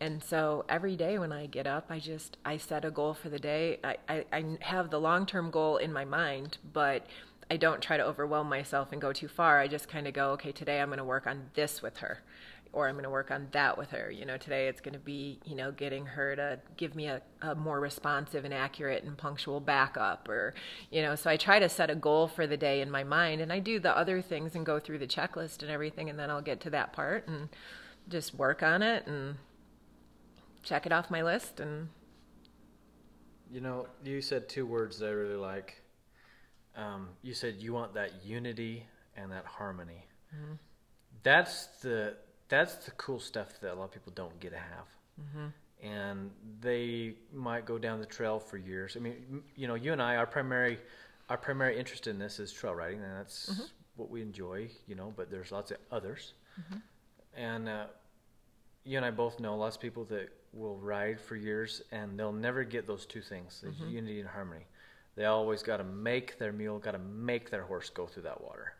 And 0.00 0.22
so 0.22 0.64
every 0.68 0.94
day 0.96 1.18
when 1.18 1.32
i 1.32 1.46
get 1.46 1.66
up 1.66 1.86
i 1.90 1.98
just 1.98 2.36
i 2.44 2.56
set 2.56 2.84
a 2.84 2.90
goal 2.90 3.14
for 3.14 3.28
the 3.30 3.38
day. 3.38 3.80
I, 3.82 3.96
I, 4.08 4.24
I 4.32 4.44
have 4.60 4.90
the 4.90 5.00
long-term 5.00 5.50
goal 5.50 5.78
in 5.78 5.92
my 5.92 6.04
mind 6.04 6.58
but 6.72 7.06
i 7.50 7.56
don't 7.56 7.82
try 7.82 7.96
to 7.96 8.04
overwhelm 8.04 8.48
myself 8.48 8.92
and 8.92 9.00
go 9.00 9.12
too 9.12 9.28
far. 9.28 9.58
I 9.58 9.66
just 9.66 9.88
kind 9.88 10.06
of 10.06 10.14
go 10.14 10.30
okay 10.32 10.52
today 10.52 10.80
i'm 10.80 10.88
going 10.88 10.98
to 10.98 11.04
work 11.04 11.26
on 11.26 11.50
this 11.54 11.82
with 11.82 11.96
her 11.98 12.22
or 12.78 12.88
i'm 12.88 12.94
going 12.94 13.04
to 13.04 13.10
work 13.10 13.30
on 13.30 13.48
that 13.52 13.76
with 13.76 13.90
her 13.90 14.10
you 14.10 14.24
know 14.24 14.36
today 14.36 14.68
it's 14.68 14.80
going 14.80 14.92
to 14.94 15.00
be 15.00 15.38
you 15.44 15.54
know 15.56 15.72
getting 15.72 16.06
her 16.06 16.36
to 16.36 16.58
give 16.76 16.94
me 16.94 17.06
a, 17.06 17.20
a 17.42 17.54
more 17.54 17.80
responsive 17.80 18.44
and 18.44 18.54
accurate 18.54 19.04
and 19.04 19.18
punctual 19.18 19.60
backup 19.60 20.28
or 20.28 20.54
you 20.90 21.02
know 21.02 21.14
so 21.14 21.28
i 21.30 21.36
try 21.36 21.58
to 21.58 21.68
set 21.68 21.90
a 21.90 21.94
goal 21.94 22.28
for 22.28 22.46
the 22.46 22.56
day 22.56 22.80
in 22.80 22.90
my 22.90 23.04
mind 23.04 23.40
and 23.40 23.52
i 23.52 23.58
do 23.58 23.78
the 23.80 23.96
other 23.96 24.22
things 24.22 24.54
and 24.54 24.64
go 24.66 24.78
through 24.78 24.98
the 24.98 25.06
checklist 25.06 25.62
and 25.62 25.70
everything 25.70 26.08
and 26.08 26.18
then 26.18 26.30
i'll 26.30 26.42
get 26.42 26.60
to 26.60 26.70
that 26.70 26.92
part 26.92 27.26
and 27.28 27.48
just 28.08 28.34
work 28.34 28.62
on 28.62 28.82
it 28.82 29.06
and 29.06 29.36
check 30.62 30.86
it 30.86 30.92
off 30.92 31.10
my 31.10 31.22
list 31.22 31.60
and 31.60 31.88
You 33.50 33.60
know, 33.60 33.86
you 34.04 34.20
said 34.20 34.48
two 34.48 34.66
words 34.66 34.98
that 34.98 35.06
I 35.08 35.10
really 35.12 35.36
like. 35.36 35.82
Um, 36.76 37.08
you 37.22 37.34
said 37.34 37.56
you 37.58 37.72
want 37.72 37.94
that 37.94 38.24
unity 38.24 38.86
and 39.16 39.32
that 39.32 39.46
harmony. 39.46 40.06
That's 41.22 41.66
the 41.82 42.16
that's 42.48 42.76
the 42.86 42.90
cool 42.92 43.20
stuff 43.20 43.60
that 43.60 43.72
a 43.72 43.74
lot 43.74 43.84
of 43.84 43.92
people 43.92 44.12
don't 44.14 44.38
get 44.40 44.52
to 44.52 44.58
have. 44.58 44.86
Mm-hmm. 45.20 45.86
And 45.86 46.30
they 46.60 47.14
might 47.32 47.64
go 47.64 47.78
down 47.78 48.00
the 48.00 48.06
trail 48.06 48.38
for 48.38 48.56
years. 48.56 48.96
I 48.96 49.00
mean, 49.00 49.42
you 49.54 49.68
know, 49.68 49.74
you 49.74 49.92
and 49.92 50.02
I, 50.02 50.16
our 50.16 50.26
primary 50.26 50.78
our 51.28 51.36
primary 51.36 51.78
interest 51.78 52.06
in 52.06 52.18
this 52.18 52.40
is 52.40 52.50
trail 52.52 52.74
riding, 52.74 53.02
and 53.02 53.16
that's 53.18 53.50
mm-hmm. 53.50 53.62
what 53.96 54.10
we 54.10 54.22
enjoy. 54.22 54.68
You 54.86 54.96
know, 54.96 55.12
but 55.16 55.30
there's 55.30 55.52
lots 55.52 55.70
of 55.70 55.76
others. 55.92 56.32
Mm-hmm. 56.58 56.78
And 57.34 57.68
uh, 57.68 57.84
you 58.84 58.96
and 58.96 59.06
I 59.06 59.10
both 59.10 59.38
know 59.38 59.56
lots 59.56 59.76
of 59.76 59.82
people 59.82 60.04
that 60.06 60.30
will 60.52 60.76
ride 60.78 61.20
for 61.20 61.36
years 61.36 61.82
and 61.92 62.18
they'll 62.18 62.32
never 62.32 62.64
get 62.64 62.86
those 62.86 63.04
two 63.04 63.20
things, 63.20 63.62
the 63.62 63.86
unity 63.86 64.18
and 64.18 64.28
harmony. 64.28 64.64
They 65.14 65.26
always 65.26 65.62
got 65.62 65.76
to 65.76 65.84
make 65.84 66.38
their 66.38 66.52
mule, 66.52 66.78
got 66.78 66.92
to 66.92 66.98
make 66.98 67.50
their 67.50 67.62
horse 67.62 67.90
go 67.90 68.06
through 68.06 68.22
that 68.22 68.40
water, 68.40 68.72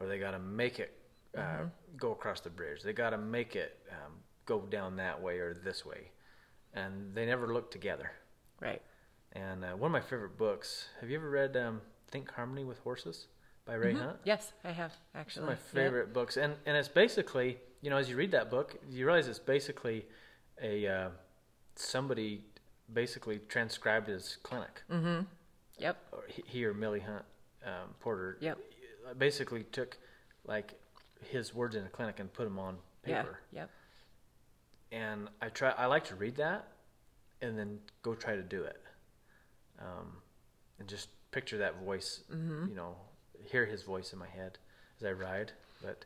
or 0.00 0.06
they 0.06 0.18
got 0.18 0.30
to 0.30 0.38
make 0.38 0.78
it 0.78 0.96
uh, 1.36 1.64
go 1.96 2.12
across 2.12 2.40
the 2.40 2.50
bridge. 2.50 2.82
They 2.82 2.92
got 2.92 3.10
to 3.10 3.18
make 3.18 3.56
it 3.56 3.78
um, 3.90 4.12
go 4.46 4.60
down 4.60 4.96
that 4.96 5.20
way 5.22 5.38
or 5.38 5.54
this 5.54 5.84
way, 5.86 6.10
and 6.74 7.14
they 7.14 7.26
never 7.26 7.52
look 7.52 7.70
together. 7.70 8.10
right 8.60 8.82
And 9.32 9.64
uh, 9.64 9.72
one 9.76 9.88
of 9.88 9.92
my 9.92 10.00
favorite 10.00 10.36
books. 10.38 10.86
Have 11.00 11.10
you 11.10 11.16
ever 11.18 11.30
read 11.30 11.56
um, 11.56 11.80
Think 12.10 12.30
Harmony 12.32 12.64
with 12.64 12.78
Horses 12.80 13.26
by 13.66 13.74
Ray 13.74 13.94
Hunt? 13.94 14.18
yes 14.24 14.52
i 14.62 14.70
have 14.72 14.92
It's 14.92 15.00
actually 15.16 15.44
one 15.46 15.52
of 15.54 15.58
my 15.58 15.80
Yep. 15.80 15.84
favorite 15.84 16.12
books, 16.12 16.36
and 16.36 16.54
and 16.66 16.76
it's 16.76 16.88
basically 16.88 17.58
you 17.82 17.90
know 17.90 17.96
as 17.96 18.08
you 18.10 18.16
read 18.16 18.30
that 18.32 18.50
book, 18.50 18.76
you 18.90 19.04
realize 19.06 19.26
it's 19.28 19.38
basically 19.38 20.06
a 20.62 20.86
uh, 20.86 21.08
somebody 21.76 22.42
basically 22.92 23.38
transcribed 23.48 24.08
his 24.08 24.38
clinic, 24.42 24.82
Mm-hmm. 24.90 25.22
yep 25.78 25.96
or 26.12 26.22
he, 26.28 26.42
he 26.46 26.64
or 26.64 26.74
Millie 26.74 27.00
Hunt 27.00 27.24
um, 27.64 27.94
Porter. 28.00 28.36
Yep. 28.40 28.58
Basically 29.18 29.64
took 29.64 29.98
like 30.46 30.74
his 31.24 31.54
words 31.54 31.74
in 31.74 31.84
a 31.84 31.88
clinic 31.88 32.20
and 32.20 32.32
put 32.32 32.44
them 32.44 32.58
on 32.58 32.76
paper, 33.02 33.40
yeah 33.52 33.60
yep 33.60 33.70
and 34.94 35.28
I 35.42 35.48
try. 35.48 35.70
I 35.70 35.86
like 35.86 36.04
to 36.06 36.14
read 36.14 36.36
that, 36.36 36.68
and 37.42 37.58
then 37.58 37.80
go 38.02 38.14
try 38.14 38.36
to 38.36 38.42
do 38.42 38.62
it, 38.62 38.80
um, 39.80 40.12
and 40.78 40.88
just 40.88 41.08
picture 41.32 41.58
that 41.58 41.82
voice. 41.82 42.20
Mm-hmm. 42.32 42.68
You 42.68 42.76
know, 42.76 42.94
hear 43.44 43.66
his 43.66 43.82
voice 43.82 44.12
in 44.12 44.18
my 44.18 44.28
head 44.28 44.58
as 45.00 45.06
I 45.06 45.12
ride. 45.12 45.52
But 45.82 46.04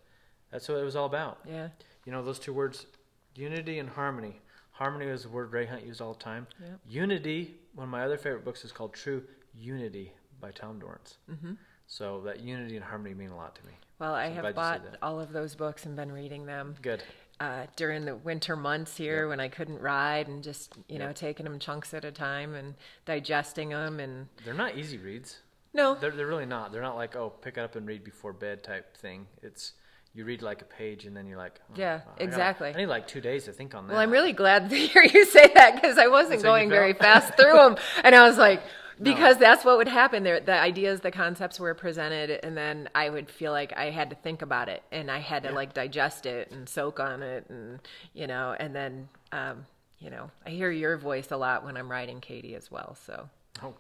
that's 0.51 0.69
what 0.69 0.79
it 0.79 0.85
was 0.85 0.97
all 0.97 1.07
about. 1.07 1.41
yeah 1.47 1.69
You 2.05 2.13
know, 2.13 2.25
those 2.25 2.39
two 2.39 2.53
words, 2.53 2.87
unity 3.35 3.79
and 3.79 3.89
harmony. 3.91 4.41
Harmony 4.73 5.07
is 5.07 5.25
the 5.25 5.29
word 5.29 5.53
Ray 5.53 5.67
Hunt 5.67 5.85
used 5.85 6.01
all 6.01 6.15
the 6.15 6.21
time. 6.21 6.47
Yep. 6.61 6.81
Unity, 6.89 7.55
one 7.75 7.85
of 7.85 7.91
my 7.91 8.05
other 8.05 8.17
favorite 8.17 8.45
books 8.45 8.65
is 8.65 8.73
called 8.73 8.95
True 8.95 9.23
Unity 9.55 10.13
by 10.41 10.53
Tom 10.53 10.79
Dorrance. 10.79 11.19
Mm-hmm. 11.31 11.53
So 11.91 12.21
that 12.27 12.41
unity 12.41 12.77
and 12.77 12.85
harmony 12.85 13.15
mean 13.15 13.31
a 13.31 13.37
lot 13.37 13.55
to 13.57 13.67
me. 13.67 13.73
well 13.99 14.15
i 14.15 14.29
So 14.29 14.35
have 14.43 14.55
bought 14.55 14.83
all 15.03 15.19
of 15.21 15.33
those 15.33 15.55
books 15.55 15.87
and 15.87 15.97
been 15.97 16.13
reading 16.13 16.45
them 16.47 16.77
Good. 16.83 17.03
uh, 17.41 17.65
during 17.77 18.05
the 18.05 18.15
winter 18.15 18.55
months 18.57 18.97
here 18.97 19.23
Yep. 19.23 19.29
when 19.31 19.41
I 19.41 19.49
couldn't 19.49 19.81
ride 19.81 20.29
and 20.29 20.43
just 20.45 20.75
you 20.89 20.99
know 20.99 21.13
taking 21.13 21.45
them 21.45 21.59
chunks 21.59 21.95
at 21.95 22.05
a 22.05 22.13
time 22.13 22.55
and 22.55 22.75
digesting 23.07 23.71
them 23.71 24.01
and 24.01 24.29
They're 24.45 24.55
not 24.55 24.77
easy 24.77 24.99
reads. 24.99 25.39
no 25.73 25.95
They're, 25.95 26.11
they're 26.11 26.27
really 26.27 26.47
not. 26.47 26.73
They're 26.73 26.83
not 26.83 26.97
like, 26.97 27.17
oh, 27.17 27.31
pick 27.31 27.57
it 27.57 27.61
up 27.61 27.75
and 27.75 27.87
read 27.87 28.05
before 28.05 28.33
bed 28.33 28.63
type 28.63 28.97
thing. 28.97 29.27
It's, 29.43 29.73
you 30.15 30.25
read 30.25 30.43
like 30.43 30.61
a 30.63 30.65
page 30.67 31.05
and 31.07 31.17
then 31.17 31.27
you're 31.27 31.39
like, 31.39 31.61
oh, 31.71 31.75
Yeah, 31.77 32.01
I 32.05 32.09
gotta- 32.11 32.25
exactly. 32.25 32.69
I 32.69 32.73
need 32.73 32.87
like 32.87 33.07
two 33.09 33.21
days 33.23 33.45
to 33.45 33.53
think 33.53 33.75
on 33.75 33.87
that. 33.87 33.93
well 33.95 34.03
I'm 34.03 34.11
really 34.11 34.33
glad 34.35 34.69
to 34.71 34.77
hear 34.77 35.03
you 35.05 35.25
say 35.25 35.51
that 35.55 35.75
because 35.77 35.97
I 35.97 36.09
wasn't 36.09 36.39
you 36.41 36.43
going 36.45 36.69
very 36.69 36.93
fast 36.93 37.35
through 37.37 37.55
them 37.55 37.77
and 38.05 38.15
I 38.15 38.29
was 38.29 38.37
like 38.37 38.61
because 39.03 39.37
that's 39.39 39.65
what 39.65 39.77
would 39.79 39.89
happen 39.89 40.23
there 40.25 40.41
the 40.41 40.53
ideas 40.59 41.01
the 41.01 41.11
concepts 41.11 41.59
were 41.61 41.75
presented 41.75 42.41
and 42.43 42.57
then 42.57 42.89
I 42.95 43.09
would 43.11 43.31
feel 43.31 43.53
like 43.53 43.73
I 43.77 43.91
had 43.91 44.11
to 44.11 44.17
think 44.17 44.43
about 44.43 44.69
it 44.69 44.83
and 44.93 45.11
I 45.11 45.19
had 45.19 45.43
to 45.45 45.49
Yeah. 45.51 45.55
like 45.55 45.75
digest 45.75 46.27
it 46.27 46.51
and 46.51 46.69
soak 46.69 46.99
on 47.01 47.23
it 47.23 47.47
and 47.49 47.79
you 48.15 48.27
know 48.27 48.55
and 48.59 48.75
then 48.75 49.09
um, 49.33 49.67
you 49.99 50.11
know 50.11 50.31
I 50.47 50.51
hear 50.51 50.71
your 50.71 50.97
voice 50.97 51.31
a 51.31 51.37
lot 51.37 51.65
when 51.65 51.77
I'm 51.77 51.91
writing 51.91 52.21
Katie 52.21 52.55
as 52.55 52.71
well 52.71 52.95
so 53.07 53.29
Oh, 53.63 53.75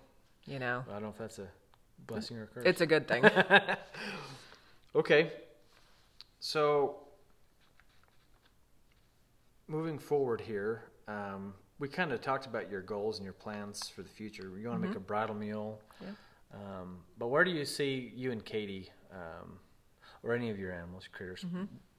you 0.47 0.59
know 0.59 0.85
I 0.89 0.93
don't 0.95 1.03
know 1.03 1.09
if 1.11 1.19
that's 1.19 1.39
a 1.39 1.49
blessing 2.07 2.37
or 2.39 2.45
a 2.45 2.47
curse. 2.47 2.65
it's 2.67 2.81
a 2.81 2.87
good 2.87 3.07
thing 3.09 3.25
Okay. 4.95 5.33
So, 6.41 6.97
moving 9.67 9.99
forward 9.99 10.41
here, 10.41 10.85
um, 11.07 11.55
we 11.79 11.89
kind 11.89 12.13
of 12.13 12.21
talked 12.21 12.47
about 12.47 12.71
your 12.71 12.81
goals 12.83 13.19
and 13.19 13.25
your 13.25 13.33
plans 13.35 13.89
for 13.89 14.03
the 14.03 14.09
future. 14.09 14.53
You 14.59 14.69
want 14.69 14.83
to 14.83 14.89
make 14.89 14.97
a 14.97 15.01
bridle 15.01 15.35
meal. 15.35 15.79
Yeah. 16.01 16.09
Um, 16.55 16.99
but 17.19 17.29
where 17.29 17.45
do 17.45 17.51
you 17.51 17.65
see 17.65 18.13
you 18.17 18.33
and 18.33 18.45
Katie 18.45 18.91
um, 19.13 19.59
or 20.23 20.35
any 20.35 20.51
of 20.51 20.59
your 20.59 20.73
animals, 20.73 21.09
critters. 21.13 21.45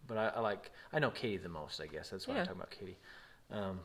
But 0.07 0.17
I, 0.17 0.27
I 0.30 0.39
like 0.39 0.71
I 0.91 0.99
know 0.99 1.11
Katie 1.11 1.38
the 1.38 1.49
most. 1.49 1.80
I 1.82 1.88
guess 1.88 2.09
that's 2.09 2.27
why 2.27 2.36
Yeah. 2.36 2.39
I'm 2.41 2.45
talking 2.47 2.61
about 2.61 2.71
Katie. 2.71 2.97
Um, 3.51 3.80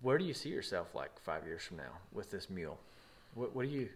where 0.00 0.18
do 0.18 0.24
you 0.24 0.34
see 0.34 0.48
yourself 0.48 0.94
like 0.94 1.18
five 1.20 1.46
years 1.46 1.62
from 1.62 1.78
now 1.78 1.92
with 2.12 2.30
this 2.30 2.48
mule? 2.50 2.78
What, 3.34 3.54
what 3.54 3.66
do 3.66 3.72
you 3.72 3.88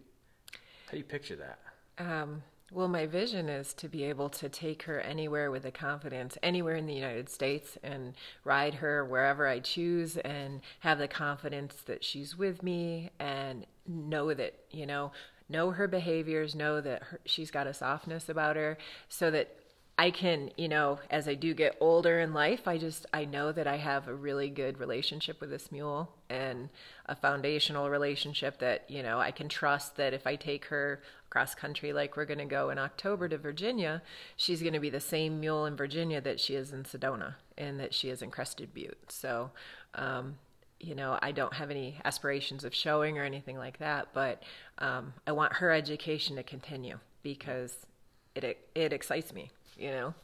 how 0.86 0.92
do 0.92 0.98
you 0.98 1.04
picture 1.04 1.36
that? 1.36 1.58
Um, 1.98 2.42
well, 2.72 2.88
my 2.88 3.06
vision 3.06 3.48
is 3.48 3.72
to 3.74 3.88
be 3.88 4.04
able 4.04 4.28
to 4.30 4.48
take 4.48 4.82
her 4.84 5.00
anywhere 5.00 5.50
with 5.50 5.62
the 5.62 5.70
confidence, 5.70 6.36
anywhere 6.42 6.74
in 6.74 6.86
the 6.86 6.94
United 6.94 7.28
States, 7.28 7.78
and 7.82 8.14
ride 8.44 8.74
her 8.74 9.04
wherever 9.04 9.46
I 9.46 9.60
choose, 9.60 10.16
and 10.18 10.60
have 10.80 10.98
the 10.98 11.08
confidence 11.08 11.76
that 11.86 12.02
she's 12.02 12.36
with 12.36 12.62
me, 12.62 13.10
and 13.20 13.66
know 13.86 14.34
that 14.34 14.54
you 14.70 14.84
know, 14.84 15.12
know 15.48 15.70
her 15.70 15.86
behaviors, 15.86 16.56
know 16.56 16.80
that 16.80 17.04
her, 17.04 17.20
she's 17.24 17.52
got 17.52 17.68
a 17.68 17.74
softness 17.74 18.28
about 18.28 18.56
her, 18.56 18.78
so 19.08 19.30
that 19.30 19.56
I 19.98 20.10
can, 20.10 20.50
you 20.58 20.68
know, 20.68 20.98
as 21.10 21.26
I 21.26 21.34
do 21.34 21.54
get 21.54 21.76
older 21.80 22.20
in 22.20 22.34
life, 22.34 22.68
I 22.68 22.76
just 22.76 23.06
I 23.14 23.24
know 23.24 23.50
that 23.52 23.66
I 23.66 23.76
have 23.76 24.08
a 24.08 24.14
really 24.14 24.50
good 24.50 24.78
relationship 24.78 25.40
with 25.40 25.48
this 25.48 25.72
mule 25.72 26.12
and 26.28 26.68
a 27.06 27.16
foundational 27.16 27.88
relationship 27.88 28.58
that, 28.58 28.84
you 28.90 29.02
know, 29.02 29.18
I 29.18 29.30
can 29.30 29.48
trust 29.48 29.96
that 29.96 30.12
if 30.12 30.26
I 30.26 30.36
take 30.36 30.66
her 30.66 31.00
cross 31.30 31.54
country 31.54 31.94
like 31.94 32.16
we're 32.16 32.26
going 32.26 32.38
to 32.38 32.44
go 32.44 32.68
in 32.68 32.78
October 32.78 33.26
to 33.28 33.38
Virginia, 33.38 34.02
she's 34.36 34.60
going 34.60 34.74
to 34.74 34.80
be 34.80 34.90
the 34.90 35.00
same 35.00 35.40
mule 35.40 35.64
in 35.64 35.76
Virginia 35.76 36.20
that 36.20 36.40
she 36.40 36.56
is 36.56 36.72
in 36.72 36.84
Sedona 36.84 37.36
and 37.56 37.80
that 37.80 37.94
she 37.94 38.10
is 38.10 38.20
in 38.20 38.30
Crested 38.30 38.74
Butte. 38.74 39.10
So, 39.10 39.50
um 39.94 40.36
you 40.78 40.94
know, 40.94 41.18
I 41.22 41.32
don't 41.32 41.54
have 41.54 41.70
any 41.70 41.96
aspirations 42.04 42.64
of 42.64 42.74
showing 42.74 43.18
or 43.18 43.24
anything 43.24 43.56
like 43.56 43.78
that, 43.78 44.08
but 44.12 44.42
um, 44.78 45.14
I 45.26 45.32
want 45.32 45.54
her 45.54 45.72
education 45.72 46.36
to 46.36 46.42
continue 46.42 46.98
because 47.22 47.86
it 48.34 48.58
it 48.74 48.92
excites 48.92 49.32
me, 49.32 49.50
you 49.76 49.90
know. 49.90 50.14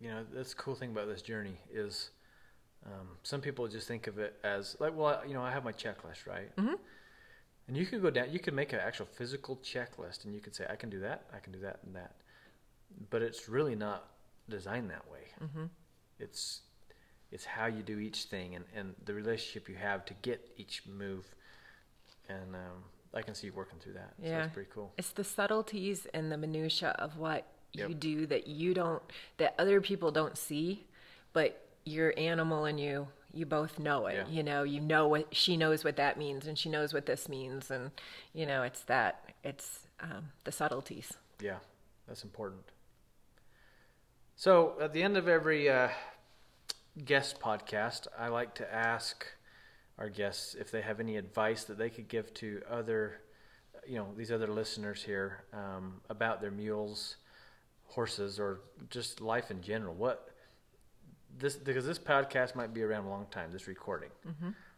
You 0.00 0.08
know, 0.10 0.24
that's 0.32 0.54
the 0.54 0.62
cool 0.62 0.74
thing 0.74 0.90
about 0.90 1.08
this 1.08 1.20
journey 1.22 1.56
is 1.70 2.10
um, 2.86 3.08
some 3.22 3.40
people 3.42 3.68
just 3.68 3.86
think 3.86 4.06
of 4.06 4.18
it 4.18 4.34
as 4.42 4.76
like, 4.80 4.96
well, 4.96 5.22
you 5.26 5.34
know, 5.34 5.42
I 5.42 5.50
have 5.50 5.64
my 5.64 5.72
checklist, 5.72 6.26
right? 6.26 6.54
Mm-hmm. 6.56 6.74
And 7.68 7.76
you 7.76 7.86
could 7.86 8.00
go 8.02 8.10
down, 8.10 8.30
you 8.32 8.38
could 8.40 8.54
make 8.54 8.72
an 8.72 8.80
actual 8.80 9.06
physical 9.06 9.56
checklist, 9.56 10.24
and 10.24 10.34
you 10.34 10.40
could 10.40 10.54
say, 10.54 10.64
I 10.68 10.76
can 10.76 10.88
do 10.90 11.00
that, 11.00 11.24
I 11.34 11.38
can 11.38 11.52
do 11.52 11.60
that, 11.60 11.80
and 11.84 11.94
that. 11.94 12.14
But 13.10 13.22
it's 13.22 13.48
really 13.48 13.76
not 13.76 14.08
designed 14.48 14.90
that 14.90 15.08
way. 15.10 15.26
Mm-hmm. 15.42 15.64
It's 16.18 16.62
it's 17.30 17.44
how 17.44 17.66
you 17.66 17.82
do 17.82 17.98
each 18.00 18.24
thing 18.24 18.56
and, 18.56 18.64
and 18.74 18.94
the 19.04 19.14
relationship 19.14 19.68
you 19.68 19.76
have 19.76 20.04
to 20.06 20.14
get 20.14 20.50
each 20.56 20.82
move. 20.86 21.24
And 22.28 22.56
um, 22.56 22.82
I 23.14 23.22
can 23.22 23.34
see 23.36 23.46
you 23.48 23.52
working 23.52 23.78
through 23.78 23.92
that. 23.92 24.14
So 24.20 24.26
Yeah. 24.28 24.40
that's 24.40 24.52
pretty 24.52 24.70
cool. 24.74 24.92
It's 24.98 25.12
the 25.12 25.22
subtleties 25.22 26.06
and 26.12 26.32
the 26.32 26.36
minutia 26.36 26.90
of 26.98 27.18
what 27.18 27.46
you 27.72 27.94
do 27.94 28.26
that 28.26 28.46
you 28.46 28.74
don't 28.74 29.02
that 29.38 29.54
other 29.58 29.80
people 29.80 30.10
don't 30.10 30.36
see, 30.36 30.86
but 31.32 31.66
your 31.84 32.12
animal 32.16 32.64
and 32.64 32.78
you 32.78 33.08
you 33.32 33.46
both 33.46 33.78
know 33.78 34.06
it. 34.06 34.14
Yeah. 34.14 34.28
You 34.28 34.42
know, 34.42 34.62
you 34.64 34.80
know 34.80 35.08
what 35.08 35.34
she 35.34 35.56
knows 35.56 35.84
what 35.84 35.96
that 35.96 36.18
means 36.18 36.46
and 36.46 36.58
she 36.58 36.68
knows 36.68 36.92
what 36.92 37.06
this 37.06 37.28
means 37.28 37.70
and 37.70 37.90
you 38.32 38.46
know, 38.46 38.62
it's 38.62 38.82
that 38.84 39.34
it's 39.44 39.86
um, 40.00 40.30
the 40.44 40.52
subtleties. 40.52 41.12
Yeah, 41.40 41.58
that's 42.06 42.24
important. 42.24 42.62
So, 44.36 44.74
at 44.80 44.94
the 44.94 45.02
end 45.02 45.18
of 45.18 45.28
every 45.28 45.68
uh, 45.68 45.88
guest 47.04 47.40
podcast, 47.40 48.06
I 48.18 48.28
like 48.28 48.54
to 48.54 48.74
ask 48.74 49.26
our 49.98 50.08
guests 50.08 50.54
if 50.54 50.70
they 50.70 50.80
have 50.80 50.98
any 50.98 51.18
advice 51.18 51.64
that 51.64 51.76
they 51.76 51.90
could 51.90 52.08
give 52.08 52.32
to 52.34 52.62
other, 52.70 53.20
you 53.86 53.96
know, 53.96 54.08
these 54.16 54.32
other 54.32 54.46
listeners 54.46 55.02
here 55.02 55.44
um, 55.52 56.00
about 56.08 56.40
their 56.40 56.50
mules, 56.50 57.16
horses, 57.90 58.38
or 58.38 58.60
just 58.88 59.20
life 59.20 59.50
in 59.50 59.60
general. 59.62 59.94
What 59.94 60.30
this 61.38 61.56
because 61.56 61.86
this 61.86 61.98
podcast 61.98 62.54
might 62.54 62.72
be 62.74 62.82
around 62.82 63.04
a 63.04 63.08
long 63.10 63.26
time. 63.30 63.50
This 63.52 63.66
recording, 63.66 64.10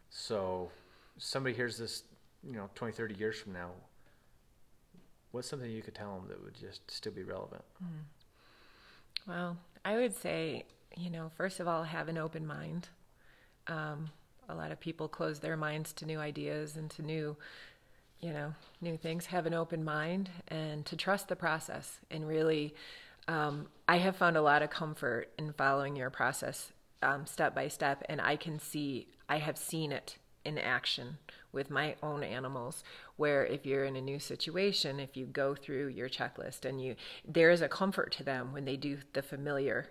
so 0.09 0.69
somebody 1.17 1.55
hears 1.55 1.77
this, 1.77 2.03
you 2.43 2.53
know, 2.53 2.69
20, 2.75 2.93
30 2.93 3.15
years 3.15 3.39
from 3.39 3.53
now. 3.53 3.69
What's 5.31 5.47
something 5.47 5.69
you 5.69 5.81
could 5.81 5.95
tell 5.95 6.15
them 6.15 6.27
that 6.29 6.43
would 6.43 6.53
just 6.53 6.89
still 6.91 7.11
be 7.11 7.23
relevant? 7.23 7.63
Well, 9.27 9.57
I 9.85 9.95
would 9.95 10.15
say, 10.15 10.65
you 10.95 11.09
know, 11.09 11.31
first 11.35 11.59
of 11.59 11.67
all, 11.67 11.83
have 11.83 12.07
an 12.07 12.17
open 12.17 12.45
mind. 12.45 12.89
Um, 13.67 14.09
a 14.49 14.55
lot 14.55 14.71
of 14.71 14.79
people 14.79 15.07
close 15.07 15.39
their 15.39 15.57
minds 15.57 15.93
to 15.93 16.05
new 16.05 16.19
ideas 16.19 16.75
and 16.75 16.89
to 16.91 17.01
new, 17.01 17.35
you 18.23 18.31
know, 18.31 18.53
new 18.79 18.97
things. 18.97 19.27
Have 19.27 19.45
an 19.45 19.53
open 19.53 19.83
mind 19.83 20.29
and 20.47 20.85
to 20.85 20.95
trust 20.95 21.27
the 21.27 21.35
process. 21.35 21.99
And 22.09 22.25
really, 22.25 22.73
um, 23.27 23.67
I 23.87 23.97
have 23.97 24.15
found 24.15 24.37
a 24.37 24.41
lot 24.41 24.61
of 24.61 24.69
comfort 24.69 25.29
in 25.37 25.51
following 25.53 25.95
your 25.95 26.09
process 26.09 26.71
um, 27.01 27.25
step 27.25 27.53
by 27.53 27.67
step, 27.67 28.01
and 28.07 28.21
I 28.21 28.37
can 28.37 28.59
see, 28.59 29.09
I 29.27 29.39
have 29.39 29.57
seen 29.57 29.91
it 29.91 30.17
in 30.45 30.57
action 30.57 31.17
with 31.51 31.69
my 31.69 31.95
own 32.01 32.23
animals 32.23 32.83
where 33.17 33.45
if 33.45 33.65
you're 33.65 33.85
in 33.85 33.95
a 33.95 34.01
new 34.01 34.19
situation 34.19 34.99
if 34.99 35.15
you 35.15 35.25
go 35.25 35.55
through 35.55 35.87
your 35.87 36.09
checklist 36.09 36.65
and 36.65 36.83
you 36.83 36.97
there 37.25 37.49
is 37.49 37.61
a 37.61 37.69
comfort 37.69 38.11
to 38.11 38.25
them 38.25 38.51
when 38.51 38.65
they 38.65 38.75
do 38.75 38.97
the 39.13 39.21
familiar 39.21 39.87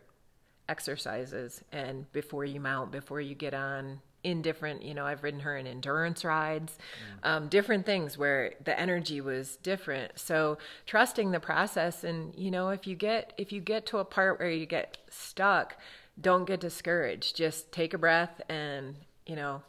exercises 0.69 1.63
and 1.73 2.11
before 2.13 2.45
you 2.45 2.61
mount 2.61 2.93
before 2.93 3.19
you 3.19 3.35
get 3.35 3.55
on 3.55 3.99
in 4.25 4.41
different 4.41 4.83
you 4.83 4.95
know 4.95 5.05
i've 5.05 5.23
ridden 5.23 5.41
her 5.41 5.57
in 5.57 5.67
endurance 5.67 6.25
rides 6.25 6.79
um, 7.23 7.49
different 7.49 7.87
things 7.87 8.19
where 8.19 8.55
the 8.65 8.79
energy 8.79 9.21
was 9.21 9.57
different. 9.57 10.19
So 10.19 10.59
trusting 10.87 11.31
the 11.31 11.41
process 11.41 12.05
and 12.05 12.35
you 12.37 12.51
know 12.51 12.71
if 12.71 12.87
you 12.87 12.97
get 12.97 13.33
if 13.39 13.53
you 13.53 13.61
get 13.61 13.87
to 13.87 13.99
a 13.99 14.05
part 14.05 14.39
where 14.39 14.51
you 14.51 14.67
get 14.67 14.99
stuck 15.09 15.77
don't 16.21 16.45
get 16.45 16.61
discouraged. 16.61 17.37
Just 17.37 17.73
take 17.73 17.95
a 17.95 17.99
breath 17.99 18.41
and 18.49 18.97
you 19.27 19.37
know 19.37 19.63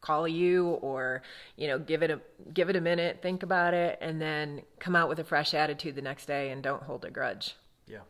call 0.00 0.28
you 0.28 0.70
or 0.82 1.22
you 1.56 1.66
know 1.66 1.78
give 1.78 2.02
it 2.02 2.10
a 2.10 2.20
give 2.52 2.70
it 2.70 2.76
a 2.76 2.80
minute 2.80 3.18
think 3.20 3.42
about 3.42 3.74
it 3.74 3.98
and 4.00 4.20
then 4.20 4.62
come 4.78 4.94
out 4.94 5.08
with 5.08 5.18
a 5.18 5.24
fresh 5.24 5.54
attitude 5.54 5.94
the 5.96 6.02
next 6.02 6.26
day 6.26 6.50
and 6.50 6.62
don't 6.62 6.82
hold 6.82 7.04
a 7.04 7.10
grudge. 7.10 7.54
Yeah. 7.86 8.00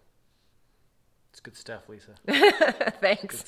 It's 1.31 1.41
good 1.41 1.57
stuff, 1.57 1.89
Lisa. 1.89 2.15
thanks. 3.01 3.45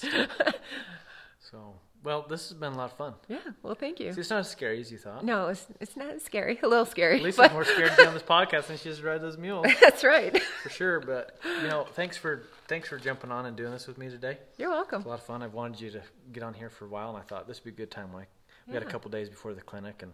So, 1.50 1.74
well, 2.02 2.24
this 2.28 2.48
has 2.48 2.56
been 2.56 2.72
a 2.72 2.76
lot 2.76 2.90
of 2.90 2.96
fun. 2.96 3.14
yeah 3.28 3.38
well 3.62 3.74
thank 3.74 4.00
you 4.00 4.12
See, 4.12 4.20
it's 4.20 4.30
not 4.30 4.40
as 4.40 4.48
scary 4.50 4.80
as 4.80 4.90
you 4.90 4.98
thought. 4.98 5.24
no 5.24 5.48
it's, 5.48 5.66
it's 5.80 5.96
not 5.96 6.20
scary 6.22 6.58
a 6.62 6.66
little 6.68 6.86
scary 6.86 7.20
Lisa's 7.20 7.36
but 7.36 7.52
more 7.52 7.64
scared 7.64 7.90
to 7.90 7.96
be 7.96 8.06
on 8.06 8.14
this 8.14 8.22
podcast 8.38 8.66
than 8.68 8.76
she 8.78 8.88
is 8.88 8.98
to 8.98 9.04
ride 9.04 9.20
those 9.20 9.36
mules, 9.38 9.66
that's 9.80 10.02
right 10.04 10.40
for 10.62 10.68
sure. 10.70 11.00
But 11.00 11.38
you 11.62 11.68
know, 11.68 11.86
thanks 11.94 12.16
for 12.16 12.44
thanks 12.68 12.88
for 12.88 12.98
jumping 12.98 13.30
on 13.30 13.46
and 13.46 13.56
doing 13.56 13.72
this 13.72 13.86
with 13.86 13.98
me 13.98 14.08
today. 14.08 14.38
you're 14.56 14.70
welcome 14.70 15.00
It's 15.00 15.06
a 15.06 15.08
lot 15.10 15.18
of 15.18 15.24
fun. 15.26 15.42
I've 15.42 15.54
wanted 15.54 15.80
you 15.80 15.90
to 15.92 16.02
get 16.32 16.42
on 16.42 16.54
here 16.54 16.70
for 16.70 16.86
a 16.86 16.88
while, 16.88 17.10
and 17.10 17.18
I 17.18 17.22
thought 17.22 17.46
this 17.48 17.64
would 17.64 17.76
be 17.76 17.82
a 17.82 17.86
good 17.86 17.90
time. 17.90 18.12
Like 18.12 18.28
we 18.66 18.72
got 18.72 18.82
a 18.82 18.86
Yeah. 18.86 18.90
couple 18.90 19.10
days 19.10 19.28
before 19.28 19.52
the 19.54 19.60
clinic, 19.60 20.02
and 20.02 20.12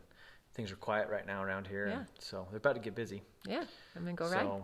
things 0.54 0.72
are 0.72 0.76
quiet 0.76 1.08
right 1.10 1.26
now 1.26 1.42
around 1.42 1.66
here, 1.66 1.86
Yeah. 1.88 1.98
and 1.98 2.06
so 2.18 2.46
they're 2.50 2.58
about 2.58 2.74
to 2.76 2.80
get 2.80 2.94
busy. 2.94 3.22
yeah 3.46 3.62
i'm 3.94 4.02
gonna 4.04 4.14
go 4.14 4.24
ride. 4.24 4.40
so, 4.42 4.48
ride 4.48 4.62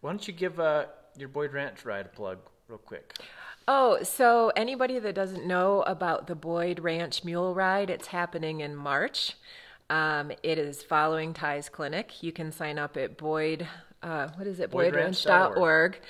why 0.00 0.10
don't 0.10 0.26
you 0.26 0.34
give 0.34 0.58
uh, 0.60 0.86
your 1.16 1.28
Boyd 1.28 1.52
Ranch 1.54 1.84
ride 1.84 2.06
a 2.06 2.08
plug 2.10 2.38
real 2.68 2.78
quick? 2.78 3.14
Oh, 3.66 4.02
so 4.02 4.52
anybody 4.56 4.98
that 4.98 5.14
doesn't 5.14 5.46
know 5.46 5.82
about 5.82 6.26
the 6.26 6.34
Boyd 6.34 6.80
Ranch 6.80 7.24
Mule 7.24 7.54
Ride, 7.54 7.88
it's 7.88 8.08
happening 8.08 8.60
in 8.60 8.76
March. 8.76 9.36
Um, 9.88 10.32
it 10.42 10.58
is 10.58 10.82
following 10.82 11.32
Ty's 11.32 11.68
Clinic. 11.68 12.22
You 12.22 12.32
can 12.32 12.52
sign 12.52 12.78
up 12.78 12.96
at 12.96 13.16
Boyd, 13.16 13.66
uh, 14.02 14.28
what 14.36 14.46
is 14.46 14.60
it, 14.60 14.70
BoydRanch.org. 14.70 15.56
boydranch.org. 15.56 16.00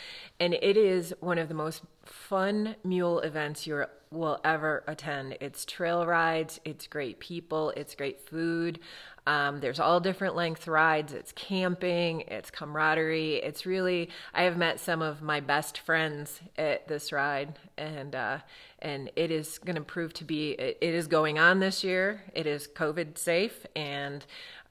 And 0.41 0.55
it 0.55 0.77
is 0.77 1.15
one 1.21 1.39
of 1.39 1.49
the 1.49 1.55
most 1.55 1.83
fun 2.05 2.77
mule 2.85 3.21
events 3.21 3.67
you 3.67 3.85
will 4.11 4.41
ever 4.45 4.85
attend. 4.87 5.37
It's 5.41 5.65
trail 5.65 6.07
rides, 6.07 6.61
it's 6.65 6.87
great 6.87 7.19
people, 7.19 7.71
it's 7.77 7.95
great 7.95 8.21
food. 8.21 8.79
Um, 9.27 9.61
there's 9.61 9.81
all 9.81 10.01
different 10.01 10.37
length 10.37 10.69
rides. 10.69 11.13
It's 11.13 11.33
camping, 11.33 12.23
it's 12.23 12.51
camaraderie. 12.51 13.37
It's 13.37 13.65
really, 13.65 14.11
I 14.35 14.43
have 14.43 14.59
met 14.59 14.81
some 14.81 15.01
of 15.01 15.23
my 15.23 15.41
best 15.41 15.79
friends 15.79 16.41
at 16.59 16.89
this 16.89 17.11
ride, 17.11 17.59
and 17.79 18.15
uh, 18.15 18.39
and 18.81 19.11
it 19.17 19.31
is 19.31 19.59
going 19.59 19.77
to 19.77 19.83
prove 19.83 20.13
to 20.15 20.25
be. 20.25 20.51
It, 20.51 20.79
is 20.81 21.07
going 21.07 21.39
on 21.39 21.61
this 21.61 21.83
year. 21.83 22.23
It 22.35 22.47
is 22.47 22.69
COVID 22.69 23.17
safe, 23.17 23.65
and 23.75 24.27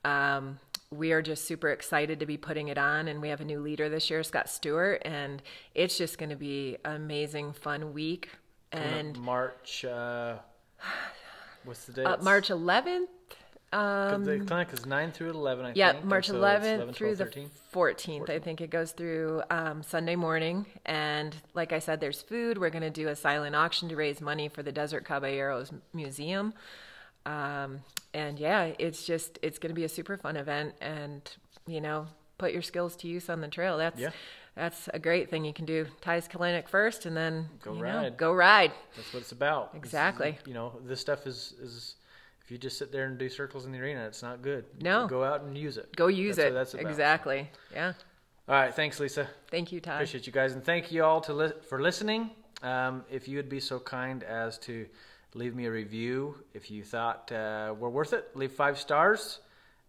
um, 0.05 0.59
we 0.93 1.11
are 1.11 1.21
just 1.21 1.45
super 1.45 1.69
excited 1.69 2.19
to 2.19 2.25
be 2.25 2.37
putting 2.37 2.67
it 2.67 2.77
on. 2.77 3.07
And 3.07 3.21
we 3.21 3.29
have 3.29 3.41
a 3.41 3.45
new 3.45 3.59
leader 3.59 3.89
this 3.89 4.09
year, 4.09 4.23
Scott 4.23 4.49
Stewart, 4.49 5.01
and 5.03 5.41
it's 5.75 5.97
just 5.97 6.17
going 6.17 6.29
to 6.29 6.35
be 6.35 6.77
an 6.85 6.95
amazing, 6.95 7.53
fun 7.53 7.93
week. 7.93 8.29
And 8.71 9.17
March. 9.19 9.85
Uh, 9.85 10.35
what's 11.63 11.85
the 11.85 11.93
date? 11.93 12.05
uh, 12.05 12.17
March 12.21 12.49
11th. 12.49 13.07
the 13.71 14.43
clinic 14.47 14.69
is 14.73 14.85
nine 14.85 15.11
through 15.11 15.31
eleven. 15.31 15.65
I 15.65 15.69
Um, 15.69 15.73
Yeah, 15.75 15.91
think. 15.93 16.05
March 16.05 16.27
so 16.27 16.35
11th 16.35 16.63
11, 16.75 16.93
through 16.93 17.15
12, 17.15 17.17
the 17.17 17.25
13. 17.25 17.49
14th. 17.73 18.29
I 18.29 18.39
think 18.39 18.61
it 18.61 18.69
goes 18.69 18.91
through 18.91 19.41
um, 19.49 19.81
Sunday 19.83 20.15
morning. 20.15 20.65
And 20.85 21.35
like 21.53 21.73
I 21.73 21.79
said, 21.79 21.99
there's 21.99 22.21
food. 22.21 22.57
We're 22.57 22.69
going 22.69 22.83
to 22.83 22.89
do 22.91 23.07
a 23.07 23.15
silent 23.15 23.55
auction 23.55 23.89
to 23.89 23.95
raise 23.95 24.21
money 24.21 24.47
for 24.47 24.61
the 24.63 24.71
Desert 24.71 25.05
Caballeros 25.05 25.71
Museum. 25.93 26.53
Um, 27.25 27.81
and 28.13 28.37
yeah, 28.39 28.71
it's 28.79 29.05
just, 29.05 29.39
it's 29.41 29.57
going 29.59 29.69
to 29.69 29.75
be 29.75 29.83
a 29.85 29.89
super 29.89 30.17
fun 30.17 30.35
event. 30.37 30.75
And, 30.81 31.21
you 31.67 31.81
know, 31.81 32.07
put 32.37 32.53
your 32.53 32.61
skills 32.61 32.95
to 32.97 33.07
use 33.07 33.29
on 33.29 33.41
the 33.41 33.47
trail. 33.47 33.77
That's, 33.77 33.99
Yeah. 33.99 34.11
that's 34.55 34.89
a 34.93 34.99
great 34.99 35.29
thing 35.29 35.45
you 35.45 35.53
can 35.53 35.65
do. 35.65 35.87
Ty's 36.01 36.27
clinic 36.27 36.67
first, 36.69 37.05
and 37.05 37.15
then 37.15 37.47
Go 37.61 37.73
you 37.73 37.77
know, 37.79 37.83
ride. 37.83 38.17
go 38.17 38.33
ride. 38.33 38.71
That's 38.95 39.13
what 39.13 39.21
it's 39.21 39.31
about. 39.31 39.69
Is- 39.73 39.77
Exactly. 39.79 40.37
you 40.45 40.53
know, 40.53 40.79
this 40.85 40.99
stuff 40.99 41.25
is 41.25 41.53
is 41.61 41.95
if 42.43 42.51
you 42.51 42.57
just 42.57 42.77
sit 42.77 42.91
there 42.91 43.05
and 43.05 43.17
do 43.17 43.29
circles 43.29 43.65
in 43.65 43.71
the 43.71 43.79
arena, 43.79 44.05
it's 44.05 44.21
not 44.21 44.41
good. 44.41 44.65
No. 44.81 45.07
Go 45.07 45.23
out 45.23 45.41
and 45.43 45.57
use 45.57 45.77
it. 45.77 45.95
Go 45.95 46.07
use 46.07 46.35
That's 46.35 46.49
it. 46.49 46.53
that's 46.53 46.73
about. 46.73 46.85
exactly. 46.89 47.49
Yeah. 47.71 47.93
All 48.49 48.55
right. 48.55 48.73
Thanks, 48.75 48.99
Lisa. 48.99 49.29
Thank 49.49 49.71
you, 49.71 49.79
Todd. 49.79 49.93
Appreciate 49.95 50.27
you 50.27 50.33
guys, 50.33 50.51
and 50.51 50.61
thank 50.63 50.91
you 50.91 51.05
all 51.05 51.21
to 51.21 51.33
li- 51.33 51.53
for 51.69 51.81
listening. 51.81 52.31
Um, 52.61 53.05
if 53.09 53.29
you 53.29 53.37
would 53.37 53.47
be 53.47 53.61
so 53.61 53.79
kind 53.79 54.23
as 54.23 54.57
to 54.59 54.85
leave 55.35 55.55
me 55.55 55.65
a 55.65 55.71
review, 55.71 56.35
if 56.53 56.69
you 56.69 56.83
thought 56.83 57.31
uh, 57.31 57.73
we're 57.77 57.89
worth 57.89 58.13
it, 58.13 58.29
leave 58.35 58.51
five 58.51 58.77
stars 58.77 59.39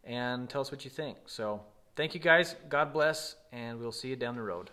and 0.04 0.48
tell 0.48 0.60
us 0.60 0.70
what 0.70 0.84
you 0.84 0.90
think. 0.90 1.18
So, 1.26 1.60
thank 1.96 2.14
you 2.14 2.20
guys. 2.20 2.56
God 2.68 2.92
bless, 2.92 3.36
and 3.52 3.78
we'll 3.78 3.92
see 3.92 4.08
you 4.08 4.16
down 4.16 4.36
the 4.36 4.42
road. 4.42 4.70